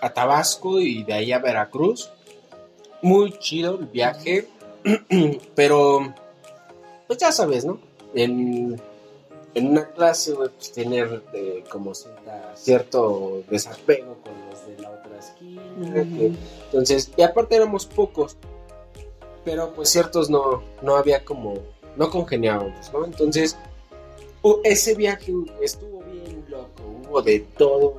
a 0.00 0.10
Tabasco 0.10 0.80
y 0.80 1.02
de 1.04 1.14
ahí 1.14 1.32
a 1.32 1.38
Veracruz. 1.38 2.10
Muy 3.00 3.38
chido 3.38 3.78
el 3.78 3.86
viaje, 3.86 4.48
pero 5.54 6.14
pues 7.06 7.18
ya 7.18 7.32
sabes, 7.32 7.64
¿no? 7.64 7.80
En, 8.14 8.80
en 9.54 9.68
una 9.68 9.86
clase, 9.90 10.32
güey, 10.32 10.50
pues 10.50 10.72
tener 10.72 11.22
eh, 11.32 11.64
como 11.70 11.94
cierta- 11.94 12.52
cierto 12.56 13.42
desapego 13.50 14.16
con 14.22 14.32
los 14.50 14.66
de 14.66 14.82
la 14.82 14.90
otra 14.90 15.18
esquina. 15.18 15.62
que- 16.04 16.32
entonces, 16.66 17.10
y 17.16 17.22
aparte 17.22 17.56
éramos 17.56 17.86
pocos, 17.86 18.36
pero 19.44 19.72
pues 19.74 19.88
ciertos 19.88 20.28
no, 20.30 20.62
no 20.82 20.96
había 20.96 21.24
como, 21.24 21.54
no 21.96 22.10
congeniábamos, 22.10 22.92
¿no? 22.92 23.04
Entonces, 23.04 23.56
ese 24.64 24.94
viaje 24.94 25.32
estuvo 25.62 26.02
bien 26.04 26.44
loco, 26.48 26.82
hubo 27.08 27.22
de 27.22 27.40
todo, 27.56 27.94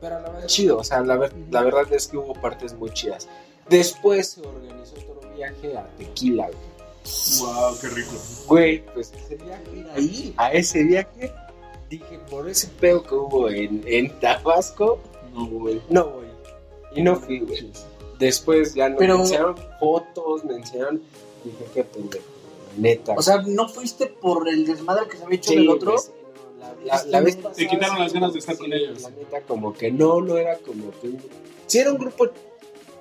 pero 0.00 0.20
la 0.20 0.28
verdad 0.30 0.46
chido, 0.46 0.78
o 0.78 0.84
sea, 0.84 1.00
la, 1.02 1.16
ver- 1.16 1.32
la 1.50 1.62
verdad 1.62 1.92
es 1.92 2.08
que 2.08 2.16
hubo 2.16 2.34
partes 2.34 2.74
muy 2.74 2.90
chidas. 2.90 3.28
Después 3.68 4.28
se 4.30 4.40
organizó 4.40 4.94
otro 5.10 5.30
viaje 5.34 5.76
a 5.76 5.86
Tequila, 5.96 6.46
güey. 6.46 6.67
Wow, 7.40 7.78
qué 7.80 7.88
rico. 7.88 8.10
Güey, 8.46 8.84
pues 8.94 9.12
ese 9.12 9.36
viaje, 9.36 9.86
Ahí. 9.94 10.34
a 10.36 10.52
ese 10.52 10.82
viaje, 10.84 11.32
dije, 11.90 12.18
por 12.30 12.48
ese 12.48 12.68
pedo 12.80 13.02
que 13.02 13.14
hubo 13.14 13.48
en, 13.50 13.82
en 13.86 14.18
Tabasco, 14.20 14.98
No, 15.34 15.46
güey. 15.46 15.80
no 15.90 16.06
voy. 16.08 16.26
Y 16.94 17.02
no 17.02 17.16
fui, 17.16 17.40
güey. 17.40 17.70
Después 18.18 18.74
ya 18.74 18.88
nos 18.88 18.98
Pero- 18.98 19.16
me 19.16 19.22
enseñaron 19.22 19.54
fotos, 19.78 20.44
me 20.44 20.54
enseñaron. 20.56 21.02
Dije, 21.44 21.64
qué 21.74 21.84
pendejo, 21.84 22.24
neta. 22.76 23.14
O 23.16 23.22
sea, 23.22 23.42
¿no 23.42 23.68
fuiste 23.68 24.06
por 24.06 24.48
el 24.48 24.66
desmadre 24.66 25.06
que 25.08 25.16
se 25.18 25.24
había 25.24 25.36
hecho 25.36 25.50
Sí, 25.50 25.56
del 25.56 25.68
otro? 25.68 25.92
pues, 25.92 26.04
sí, 26.06 26.10
no, 26.58 26.84
la, 26.86 26.96
la- 26.96 27.04
la 27.04 27.20
vez 27.20 27.36
pasada. 27.36 27.54
Te 27.54 27.68
quitaron 27.68 27.98
las 28.00 28.12
ganas 28.12 28.32
de 28.32 28.38
estar 28.40 28.56
sí, 28.56 28.60
con 28.62 28.72
ellos. 28.72 29.02
La 29.02 29.10
neta, 29.10 29.40
como 29.42 29.72
que 29.72 29.92
no, 29.92 30.20
no 30.20 30.36
era 30.36 30.56
como 30.58 30.90
que. 31.00 31.12
Sí, 31.66 31.78
era 31.78 31.92
un 31.92 31.98
grupo 31.98 32.26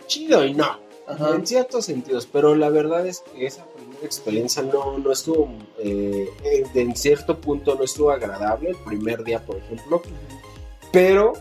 chido 0.06 0.46
y 0.46 0.54
no. 0.54 0.86
Ajá. 1.08 1.36
En 1.36 1.48
ciertos 1.48 1.86
sentidos, 1.86 2.28
pero 2.32 2.54
la 2.56 2.70
verdad 2.70 3.08
es 3.08 3.22
que 3.22 3.46
esa 3.48 3.64
experiencia 4.04 4.62
no, 4.62 4.98
no 4.98 5.12
estuvo, 5.12 5.50
eh, 5.80 6.30
en 6.74 6.96
cierto 6.96 7.40
punto 7.40 7.76
no 7.76 7.84
estuvo 7.84 8.12
agradable, 8.12 8.70
el 8.70 8.78
primer 8.78 9.24
día, 9.24 9.40
por 9.40 9.58
ejemplo, 9.58 10.02
pero 10.92 11.34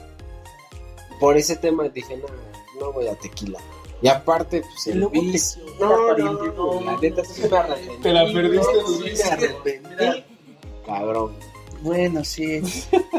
por 1.20 1.36
ese 1.36 1.56
tema 1.56 1.88
dije, 1.88 2.16
no, 2.16 2.26
no 2.80 2.92
voy 2.92 3.08
a 3.08 3.14
tequila. 3.14 3.58
Y 4.02 4.08
aparte, 4.08 4.60
pues 4.62 4.86
el 4.88 5.06
tequila, 5.06 5.38
no, 5.80 6.06
pariente, 6.08 6.46
no, 6.56 6.80
no, 6.80 6.80
la 6.84 6.98
neta 6.98 7.24
sí 7.24 7.42
me 7.50 7.56
arrepentí. 7.56 7.96
Te 8.02 8.12
la 8.12 8.24
perdiste 8.32 8.72
Sí, 8.86 9.22
me 9.22 9.22
arrepentí. 9.22 10.24
Cabrón. 10.84 11.32
Bueno, 11.82 12.24
sí. 12.24 12.62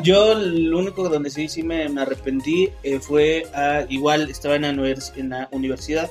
Yo 0.03 0.35
lo 0.35 0.79
único 0.79 1.07
donde 1.09 1.29
sí, 1.29 1.47
sí 1.47 1.63
me, 1.63 1.87
me 1.89 2.01
arrepentí 2.01 2.69
eh, 2.83 2.99
fue 2.99 3.45
a, 3.53 3.85
igual 3.89 4.29
estaba 4.29 4.55
en 4.55 4.63
la, 4.63 4.69
en 4.69 5.29
la 5.29 5.47
universidad 5.51 6.09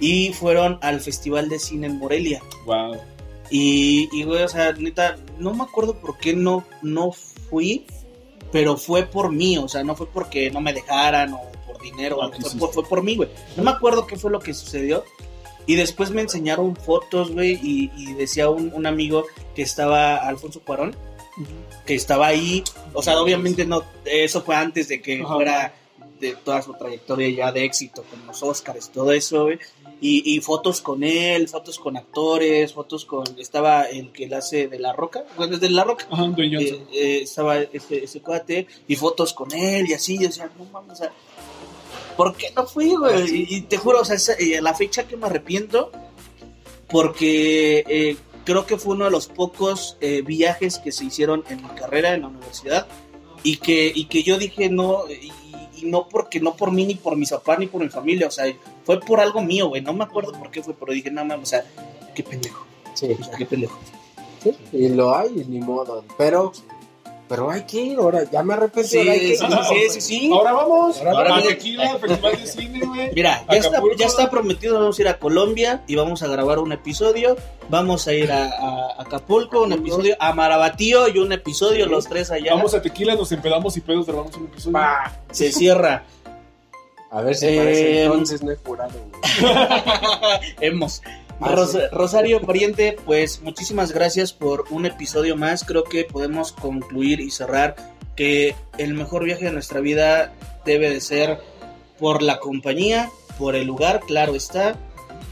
y 0.00 0.32
fueron 0.32 0.78
al 0.82 1.00
Festival 1.00 1.48
de 1.48 1.58
Cine 1.58 1.86
en 1.86 1.98
Morelia. 1.98 2.42
Wow. 2.64 2.96
Y, 3.50 4.08
y 4.12 4.24
güey, 4.24 4.42
o 4.42 4.48
sea, 4.48 4.72
neta, 4.72 5.16
no 5.38 5.52
me 5.54 5.64
acuerdo 5.64 5.94
por 5.94 6.18
qué 6.18 6.34
no, 6.34 6.64
no 6.82 7.12
fui, 7.12 7.84
pero 8.52 8.76
fue 8.76 9.04
por 9.04 9.32
mí, 9.32 9.58
o 9.58 9.68
sea, 9.68 9.82
no 9.84 9.96
fue 9.96 10.06
porque 10.06 10.50
no 10.50 10.60
me 10.60 10.72
dejaran 10.72 11.34
o 11.34 11.40
por 11.66 11.80
dinero, 11.80 12.22
Ah, 12.22 12.26
o 12.26 12.30
¿qué 12.30 12.40
fue, 12.40 12.58
por, 12.58 12.72
fue 12.72 12.84
por 12.84 13.02
mí, 13.02 13.16
güey. 13.16 13.28
No 13.56 13.62
me 13.62 13.70
acuerdo 13.70 14.06
qué 14.06 14.16
fue 14.16 14.30
lo 14.30 14.40
que 14.40 14.54
sucedió. 14.54 15.04
Y 15.66 15.76
después 15.76 16.10
me 16.10 16.22
enseñaron 16.22 16.74
fotos, 16.74 17.30
güey, 17.32 17.58
y, 17.62 17.90
y 17.96 18.14
decía 18.14 18.48
un, 18.48 18.72
un 18.72 18.86
amigo 18.86 19.26
que 19.54 19.62
estaba, 19.62 20.16
Alfonso 20.16 20.60
Cuarón, 20.60 20.96
que 21.86 21.94
estaba 21.94 22.28
ahí, 22.28 22.64
o 22.92 23.02
sea, 23.02 23.20
obviamente 23.20 23.64
no, 23.64 23.84
eso 24.04 24.42
fue 24.42 24.56
antes 24.56 24.88
de 24.88 25.00
que 25.00 25.24
fuera 25.24 25.74
de 26.20 26.36
toda 26.36 26.60
su 26.62 26.74
trayectoria 26.74 27.30
ya 27.30 27.52
de 27.52 27.64
éxito 27.64 28.04
con 28.04 28.26
los 28.26 28.42
Oscars, 28.42 28.90
todo 28.90 29.12
eso, 29.12 29.44
güey. 29.44 29.58
Y, 30.02 30.34
y 30.34 30.40
fotos 30.40 30.80
con 30.80 31.04
él, 31.04 31.46
fotos 31.48 31.78
con 31.78 31.96
actores, 31.96 32.72
fotos 32.72 33.04
con, 33.04 33.24
estaba 33.38 33.82
el 33.82 34.10
que 34.12 34.26
le 34.26 34.36
hace 34.36 34.66
de 34.68 34.78
La 34.78 34.92
Roca, 34.94 35.24
bueno, 35.36 35.54
es 35.56 35.60
de 35.60 35.68
La 35.68 35.84
Roca, 35.84 36.06
Ajá, 36.10 36.24
eh, 36.62 36.86
eh, 36.92 37.20
estaba 37.22 37.58
ese, 37.58 38.04
ese 38.04 38.20
cuate, 38.22 38.66
y 38.88 38.96
fotos 38.96 39.34
con 39.34 39.52
él, 39.52 39.88
y 39.90 39.92
así, 39.92 40.16
yo 40.16 40.28
decía, 40.28 40.50
no 40.58 40.64
mames, 40.66 40.92
o 40.92 40.94
sea, 41.02 41.12
¿por 42.16 42.34
qué 42.34 42.46
no 42.56 42.66
fui, 42.66 42.94
güey? 42.94 43.30
Y, 43.50 43.56
y 43.56 43.60
te 43.62 43.76
juro, 43.76 44.00
o 44.00 44.04
sea, 44.06 44.16
esa- 44.16 44.34
eh, 44.38 44.60
la 44.62 44.72
fecha 44.74 45.06
que 45.06 45.16
me 45.18 45.26
arrepiento, 45.26 45.92
porque 46.88 47.84
eh, 47.88 48.16
creo 48.44 48.66
que 48.66 48.76
fue 48.78 48.94
uno 48.94 49.04
de 49.04 49.10
los 49.10 49.26
pocos 49.26 49.96
eh, 50.00 50.22
viajes 50.22 50.78
que 50.78 50.92
se 50.92 51.04
hicieron 51.04 51.44
en 51.48 51.62
mi 51.62 51.68
carrera 51.70 52.14
en 52.14 52.22
la 52.22 52.28
universidad, 52.28 52.86
y 53.42 53.56
que, 53.56 53.90
y 53.94 54.04
que 54.06 54.22
yo 54.22 54.38
dije 54.38 54.68
no, 54.68 55.04
y, 55.08 55.30
y 55.82 55.86
no 55.86 56.08
porque, 56.08 56.40
no 56.40 56.54
por 56.56 56.70
mí, 56.72 56.84
ni 56.86 56.94
por 56.94 57.16
mis 57.16 57.30
papás, 57.30 57.58
ni 57.58 57.66
por 57.66 57.82
mi 57.82 57.88
familia, 57.88 58.26
o 58.26 58.30
sea, 58.30 58.44
fue 58.84 59.00
por 59.00 59.20
algo 59.20 59.42
mío, 59.42 59.68
güey, 59.68 59.82
no 59.82 59.92
me 59.92 60.04
acuerdo 60.04 60.32
por 60.32 60.50
qué 60.50 60.62
fue, 60.62 60.74
pero 60.74 60.92
dije, 60.92 61.10
no 61.10 61.24
mames, 61.24 61.48
o 61.48 61.50
sea, 61.50 61.64
qué 62.14 62.22
pendejo, 62.22 62.64
Sí, 62.94 63.16
o 63.18 63.24
sea, 63.24 63.36
qué 63.36 63.46
pendejo. 63.46 63.78
sí, 64.42 64.54
y 64.72 64.88
lo 64.88 65.14
hay, 65.14 65.30
ni 65.48 65.60
modo. 65.60 66.04
Pero, 66.18 66.52
pero 67.30 67.48
hay 67.48 67.62
que 67.62 67.80
ir 67.80 67.96
ahora, 67.98 68.24
ya 68.30 68.42
me 68.42 68.54
arrepentí. 68.54 68.88
Sí, 68.88 68.98
ahora 68.98 69.12
hay 69.12 69.20
que 69.20 69.36
sí, 69.36 69.44
sí, 69.46 69.88
sí, 69.90 70.00
sí. 70.00 70.30
Ahora 70.32 70.52
vamos. 70.52 70.98
Ahora 70.98 71.10
Ahora 71.12 71.30
vamos. 71.30 71.46
tequila, 71.46 71.98
festival 71.98 72.32
de 72.40 72.46
cine, 72.46 72.80
güey. 72.84 73.10
Mira, 73.14 73.44
ya 73.48 73.56
está, 73.58 73.80
ya 73.96 74.06
está 74.06 74.28
prometido, 74.30 74.74
vamos 74.80 74.98
a 74.98 75.02
ir 75.02 75.08
a 75.08 75.18
Colombia 75.20 75.82
y 75.86 75.94
vamos 75.94 76.22
a 76.24 76.26
grabar 76.26 76.58
un 76.58 76.72
episodio, 76.72 77.36
vamos 77.68 78.08
a 78.08 78.12
ir 78.12 78.32
a, 78.32 78.46
a 78.46 79.02
Acapulco, 79.02 79.62
un 79.62 79.72
episodio, 79.72 80.16
a 80.18 80.32
Marabatío 80.34 81.06
y 81.08 81.18
un 81.18 81.32
episodio, 81.32 81.86
los 81.86 82.06
tres 82.08 82.32
allá. 82.32 82.52
Vamos 82.54 82.74
a 82.74 82.82
tequila, 82.82 83.14
nos 83.14 83.30
empedamos 83.30 83.76
y 83.76 83.80
pedos 83.80 84.06
grabamos 84.06 84.36
un 84.36 84.46
episodio. 84.46 84.72
Pa. 84.72 85.12
Se 85.30 85.52
cierra. 85.52 86.02
A 87.12 87.22
ver 87.22 87.36
si 87.36 87.46
Eh, 87.46 87.56
parece 87.58 88.04
entonces 88.06 88.42
no 88.42 88.50
he 88.50 88.56
jurado. 88.56 88.90
güey. 88.92 89.22
Hemos. 90.60 91.00
Ros-. 91.40 91.78
Rosario 91.92 92.40
Pariente, 92.42 92.96
pues 93.04 93.40
muchísimas 93.42 93.92
gracias 93.92 94.32
por 94.32 94.64
un 94.70 94.86
episodio 94.86 95.36
más. 95.36 95.64
Creo 95.64 95.84
que 95.84 96.04
podemos 96.04 96.52
concluir 96.52 97.20
y 97.20 97.30
cerrar 97.30 97.76
que 98.16 98.54
el 98.78 98.94
mejor 98.94 99.24
viaje 99.24 99.46
de 99.46 99.52
nuestra 99.52 99.80
vida 99.80 100.34
debe 100.64 100.90
de 100.90 101.00
ser 101.00 101.38
por 101.98 102.22
la 102.22 102.38
compañía, 102.38 103.10
por 103.38 103.56
el 103.56 103.66
lugar, 103.66 104.00
claro 104.06 104.34
está, 104.34 104.76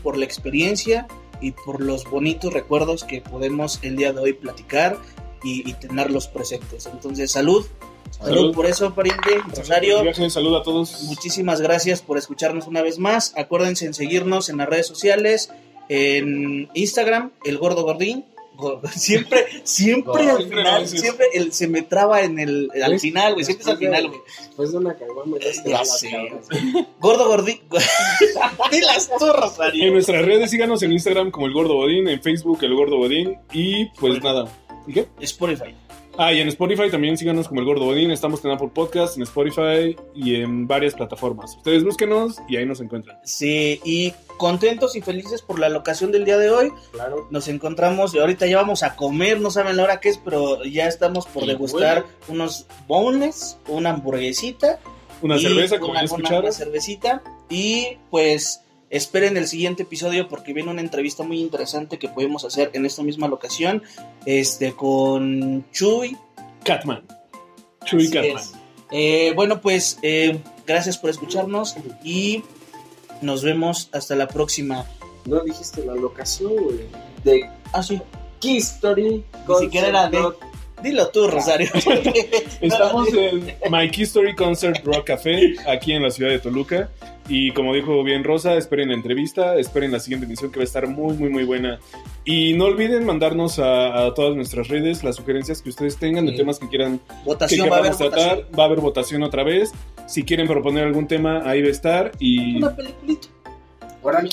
por 0.03 0.17
la 0.17 0.25
experiencia 0.25 1.07
y 1.41 1.53
por 1.53 1.81
los 1.81 2.05
bonitos 2.05 2.53
recuerdos 2.53 3.05
que 3.05 3.21
podemos 3.21 3.79
el 3.83 3.97
día 3.97 4.13
de 4.13 4.21
hoy 4.21 4.33
platicar 4.33 4.97
y, 5.43 5.69
y 5.69 5.75
tenerlos 5.75 6.29
presentes. 6.29 6.87
Entonces, 6.87 7.31
salud, 7.31 7.67
salud, 8.11 8.35
Salud. 8.37 8.55
por 8.55 8.67
eso, 8.67 8.95
pariente. 8.95 9.39
Rosario, 9.55 10.03
Viaje, 10.03 10.31
salud 10.31 10.57
a 10.57 10.63
todos. 10.63 11.03
Muchísimas 11.03 11.61
gracias 11.61 12.03
por 12.03 12.19
escucharnos 12.19 12.67
una 12.67 12.83
vez 12.83 12.99
más. 12.99 13.35
Acuérdense 13.37 13.87
en 13.87 13.95
seguirnos 13.95 14.49
en 14.49 14.57
las 14.59 14.69
redes 14.69 14.87
sociales, 14.87 15.51
en 15.89 16.68
Instagram, 16.74 17.32
el 17.45 17.59
gordo 17.59 17.82
gordín. 17.82 18.24
Go- 18.57 18.80
Siempre, 18.97 19.47
siempre 19.62 20.28
al 20.28 20.43
final, 20.49 20.89
siempre 20.89 21.26
el- 21.32 21.53
se 21.53 21.68
me 21.68 21.82
traba 21.82 22.22
en 22.22 22.41
el, 22.41 22.68
al 22.82 22.91
¿Ves? 22.93 23.03
final, 23.03 23.34
güey. 23.34 23.45
Siempre 23.45 23.62
es 23.62 23.68
al 23.68 23.78
de- 23.78 23.86
final, 23.86 24.09
güey. 24.09 24.20
Después 24.49 24.72
de 24.72 24.78
una 24.78 24.97
caguama 24.97 25.36
ya 25.39 25.70
las 25.70 26.01
sé. 26.01 26.11
Gordo 26.99 27.28
gordín. 27.28 27.61
Dilas 28.72 29.11
tú, 29.18 29.26
En 29.26 29.32
Rosario. 29.32 29.93
nuestras 29.93 30.24
redes 30.24 30.51
síganos 30.51 30.82
en 30.82 30.91
Instagram 30.93 31.30
como 31.30 31.47
el 31.47 31.53
Gordo 31.53 31.74
Bodín, 31.74 32.09
en 32.09 32.20
Facebook 32.20 32.59
el 32.62 32.74
Gordo 32.74 32.97
Bodín 32.97 33.36
y 33.53 33.86
pues 34.01 34.20
nada. 34.24 34.49
¿Y 34.89 34.93
qué? 34.93 35.07
Spotify. 35.20 35.74
Ah, 36.21 36.33
y 36.33 36.41
en 36.41 36.49
Spotify 36.49 36.91
también 36.91 37.16
síganos 37.16 37.47
como 37.47 37.61
el 37.61 37.66
Gordo 37.66 37.85
Bodín. 37.85 38.11
Estamos 38.11 38.45
en 38.45 38.51
Apple 38.51 38.71
Podcast, 38.75 39.16
en 39.16 39.23
Spotify 39.23 39.95
y 40.16 40.35
en 40.35 40.66
varias 40.66 40.95
plataformas. 40.95 41.55
Ustedes 41.57 41.85
búsquenos 41.85 42.39
y 42.49 42.57
ahí 42.57 42.66
nos 42.66 42.81
encuentran. 42.81 43.19
Sí, 43.23 43.81
y 43.85 44.12
contentos 44.37 44.97
y 44.97 45.01
felices 45.01 45.43
por 45.43 45.61
la 45.61 45.69
locación 45.69 46.11
del 46.11 46.25
día 46.25 46.37
de 46.37 46.51
hoy. 46.51 46.73
Claro. 46.91 47.29
Nos 47.31 47.47
encontramos 47.47 48.14
y 48.14 48.19
ahorita 48.19 48.47
ya 48.47 48.57
vamos 48.57 48.83
a 48.83 48.97
comer, 48.97 49.41
no 49.41 49.53
saben 49.53 49.77
la 49.77 49.85
hora 49.85 50.01
que 50.01 50.09
es, 50.09 50.19
pero 50.19 50.64
ya 50.64 50.89
estamos 50.89 51.25
por 51.27 51.45
Y 51.45 51.47
degustar 51.47 52.05
unos 52.27 52.66
boneless, 52.89 53.57
una 53.69 53.91
hamburguesita 53.91 54.81
Una 55.23 55.39
cerveza, 55.39 55.79
como 55.79 55.93
una, 55.93 56.01
ya 56.01 56.07
una- 56.07 56.16
escucharon. 56.16 56.45
una 56.47 56.53
cervecita. 56.53 57.23
Y 57.49 57.97
pues 58.11 58.62
esperen 58.91 59.36
el 59.36 59.47
siguiente 59.47 59.82
episodio 59.84 60.28
porque 60.28 60.53
viene 60.53 60.70
una 60.70 60.80
entrevista 60.80 61.22
muy 61.22 61.41
interesante 61.41 61.99
que 61.99 62.09
podemos 62.09 62.45
hacer 62.45 62.70
en 62.74 62.86
esta 62.86 63.03
misma 63.03 63.28
locación. 63.28 63.82
Este 64.26 64.72
con 64.72 65.64
Chuy. 65.72 66.16
Catman. 66.64 67.03
Chuy 67.84 68.11
Catman. 68.11 68.43
Eh, 68.91 69.32
bueno, 69.36 69.61
pues 69.61 69.99
eh, 70.03 70.41
gracias 70.66 70.97
por 70.99 71.11
escucharnos 71.11 71.76
y 72.03 72.43
nos 73.20 73.43
vemos 73.43 73.89
hasta 73.93 74.14
la 74.16 74.28
próxima. 74.28 74.84
No 75.26 75.41
dijiste 75.45 75.84
la 75.84 75.95
locación, 75.95 76.55
güey. 76.57 76.78
De 77.24 77.51
Ah, 77.72 77.82
sí. 77.82 78.01
Key 78.41 78.57
Story. 78.59 79.24
Ni 79.49 79.55
siquiera 79.59 79.89
era 79.89 80.09
de- 80.09 80.32
Dilo 80.83 81.09
tú, 81.09 81.26
Rosario. 81.26 81.68
Estamos 82.61 83.09
en 83.12 83.55
My 83.70 83.91
Key 83.91 84.05
Story 84.05 84.35
Concert 84.35 84.85
Rock 84.85 85.07
Café, 85.09 85.55
aquí 85.66 85.93
en 85.93 86.03
la 86.03 86.11
ciudad 86.11 86.31
de 86.31 86.39
Toluca. 86.39 86.89
Y 87.29 87.51
como 87.53 87.74
dijo 87.74 88.03
bien 88.05 88.24
Rosa, 88.24 88.55
esperen 88.57 88.89
la 88.89 88.95
entrevista, 88.95 89.57
esperen 89.57 89.93
la 89.93 90.01
siguiente 90.01 90.24
emisión 90.26 90.51
que 90.51 90.59
va 90.59 90.62
a 90.62 90.64
estar 90.64 90.87
muy, 90.87 91.14
muy, 91.14 91.29
muy 91.31 91.45
buena. 91.45 91.79
Y 92.24 92.55
no 92.55 92.66
olviden 92.66 93.05
mandarnos 93.05 93.59
a, 93.59 94.07
a 94.07 94.14
todas 94.14 94.35
nuestras 94.37 94.68
redes 94.68 95.03
las 95.05 95.16
sugerencias 95.16 95.61
que 95.61 95.68
ustedes 95.70 95.97
tengan 95.99 96.24
de 96.26 96.33
Sí. 96.33 96.39
temas 96.39 96.59
que 96.59 96.68
quieran 96.68 96.99
que 96.99 97.14
Votación, 97.24 97.70
va 97.70 97.76
a 97.76 97.79
haber 97.81 97.97
tratar. 97.97 98.37
votación. 98.37 98.59
Va 98.59 98.62
a 98.62 98.66
haber 98.66 98.81
votación 98.81 99.22
otra 99.24 99.43
vez. 99.43 99.72
Si 100.07 100.22
quieren 100.24 100.47
proponer 100.47 100.85
algún 100.85 101.07
tema, 101.07 101.43
ahí 101.45 101.61
va 101.61 101.68
a 101.68 101.72
estar. 101.72 102.12
Y 102.18 102.57
Una 102.59 102.74
peliculita. 102.74 103.29
Órale. 104.03 104.31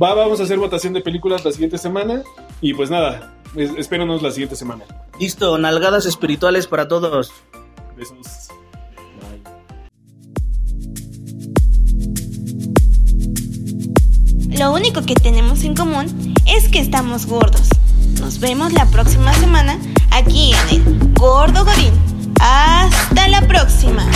va, 0.00 0.14
vamos 0.14 0.40
a 0.40 0.42
hacer 0.42 0.58
votación 0.58 0.92
de 0.92 1.00
películas 1.00 1.44
la 1.44 1.52
siguiente 1.52 1.78
semana. 1.78 2.22
Y 2.60 2.74
pues 2.74 2.90
nada, 2.90 3.34
es- 3.56 3.72
espéranos 3.78 4.22
la 4.22 4.30
siguiente 4.30 4.56
semana. 4.56 4.84
Listo, 5.20 5.56
nalgadas 5.58 6.06
espirituales 6.06 6.66
para 6.66 6.88
todos. 6.88 7.32
Besos. 7.96 8.48
Lo 14.58 14.72
único 14.72 15.02
que 15.04 15.14
tenemos 15.14 15.64
en 15.64 15.74
común 15.74 16.34
es 16.46 16.68
que 16.68 16.78
estamos 16.80 17.26
gordos. 17.26 17.68
Nos 18.20 18.38
vemos 18.40 18.72
la 18.72 18.86
próxima 18.86 19.32
semana 19.34 19.78
aquí 20.10 20.52
en 20.52 20.76
el 20.86 21.12
Gordo 21.14 21.64
Godín. 21.64 21.92
Hasta 22.40 23.28
la 23.28 23.46
próxima. 23.46 24.06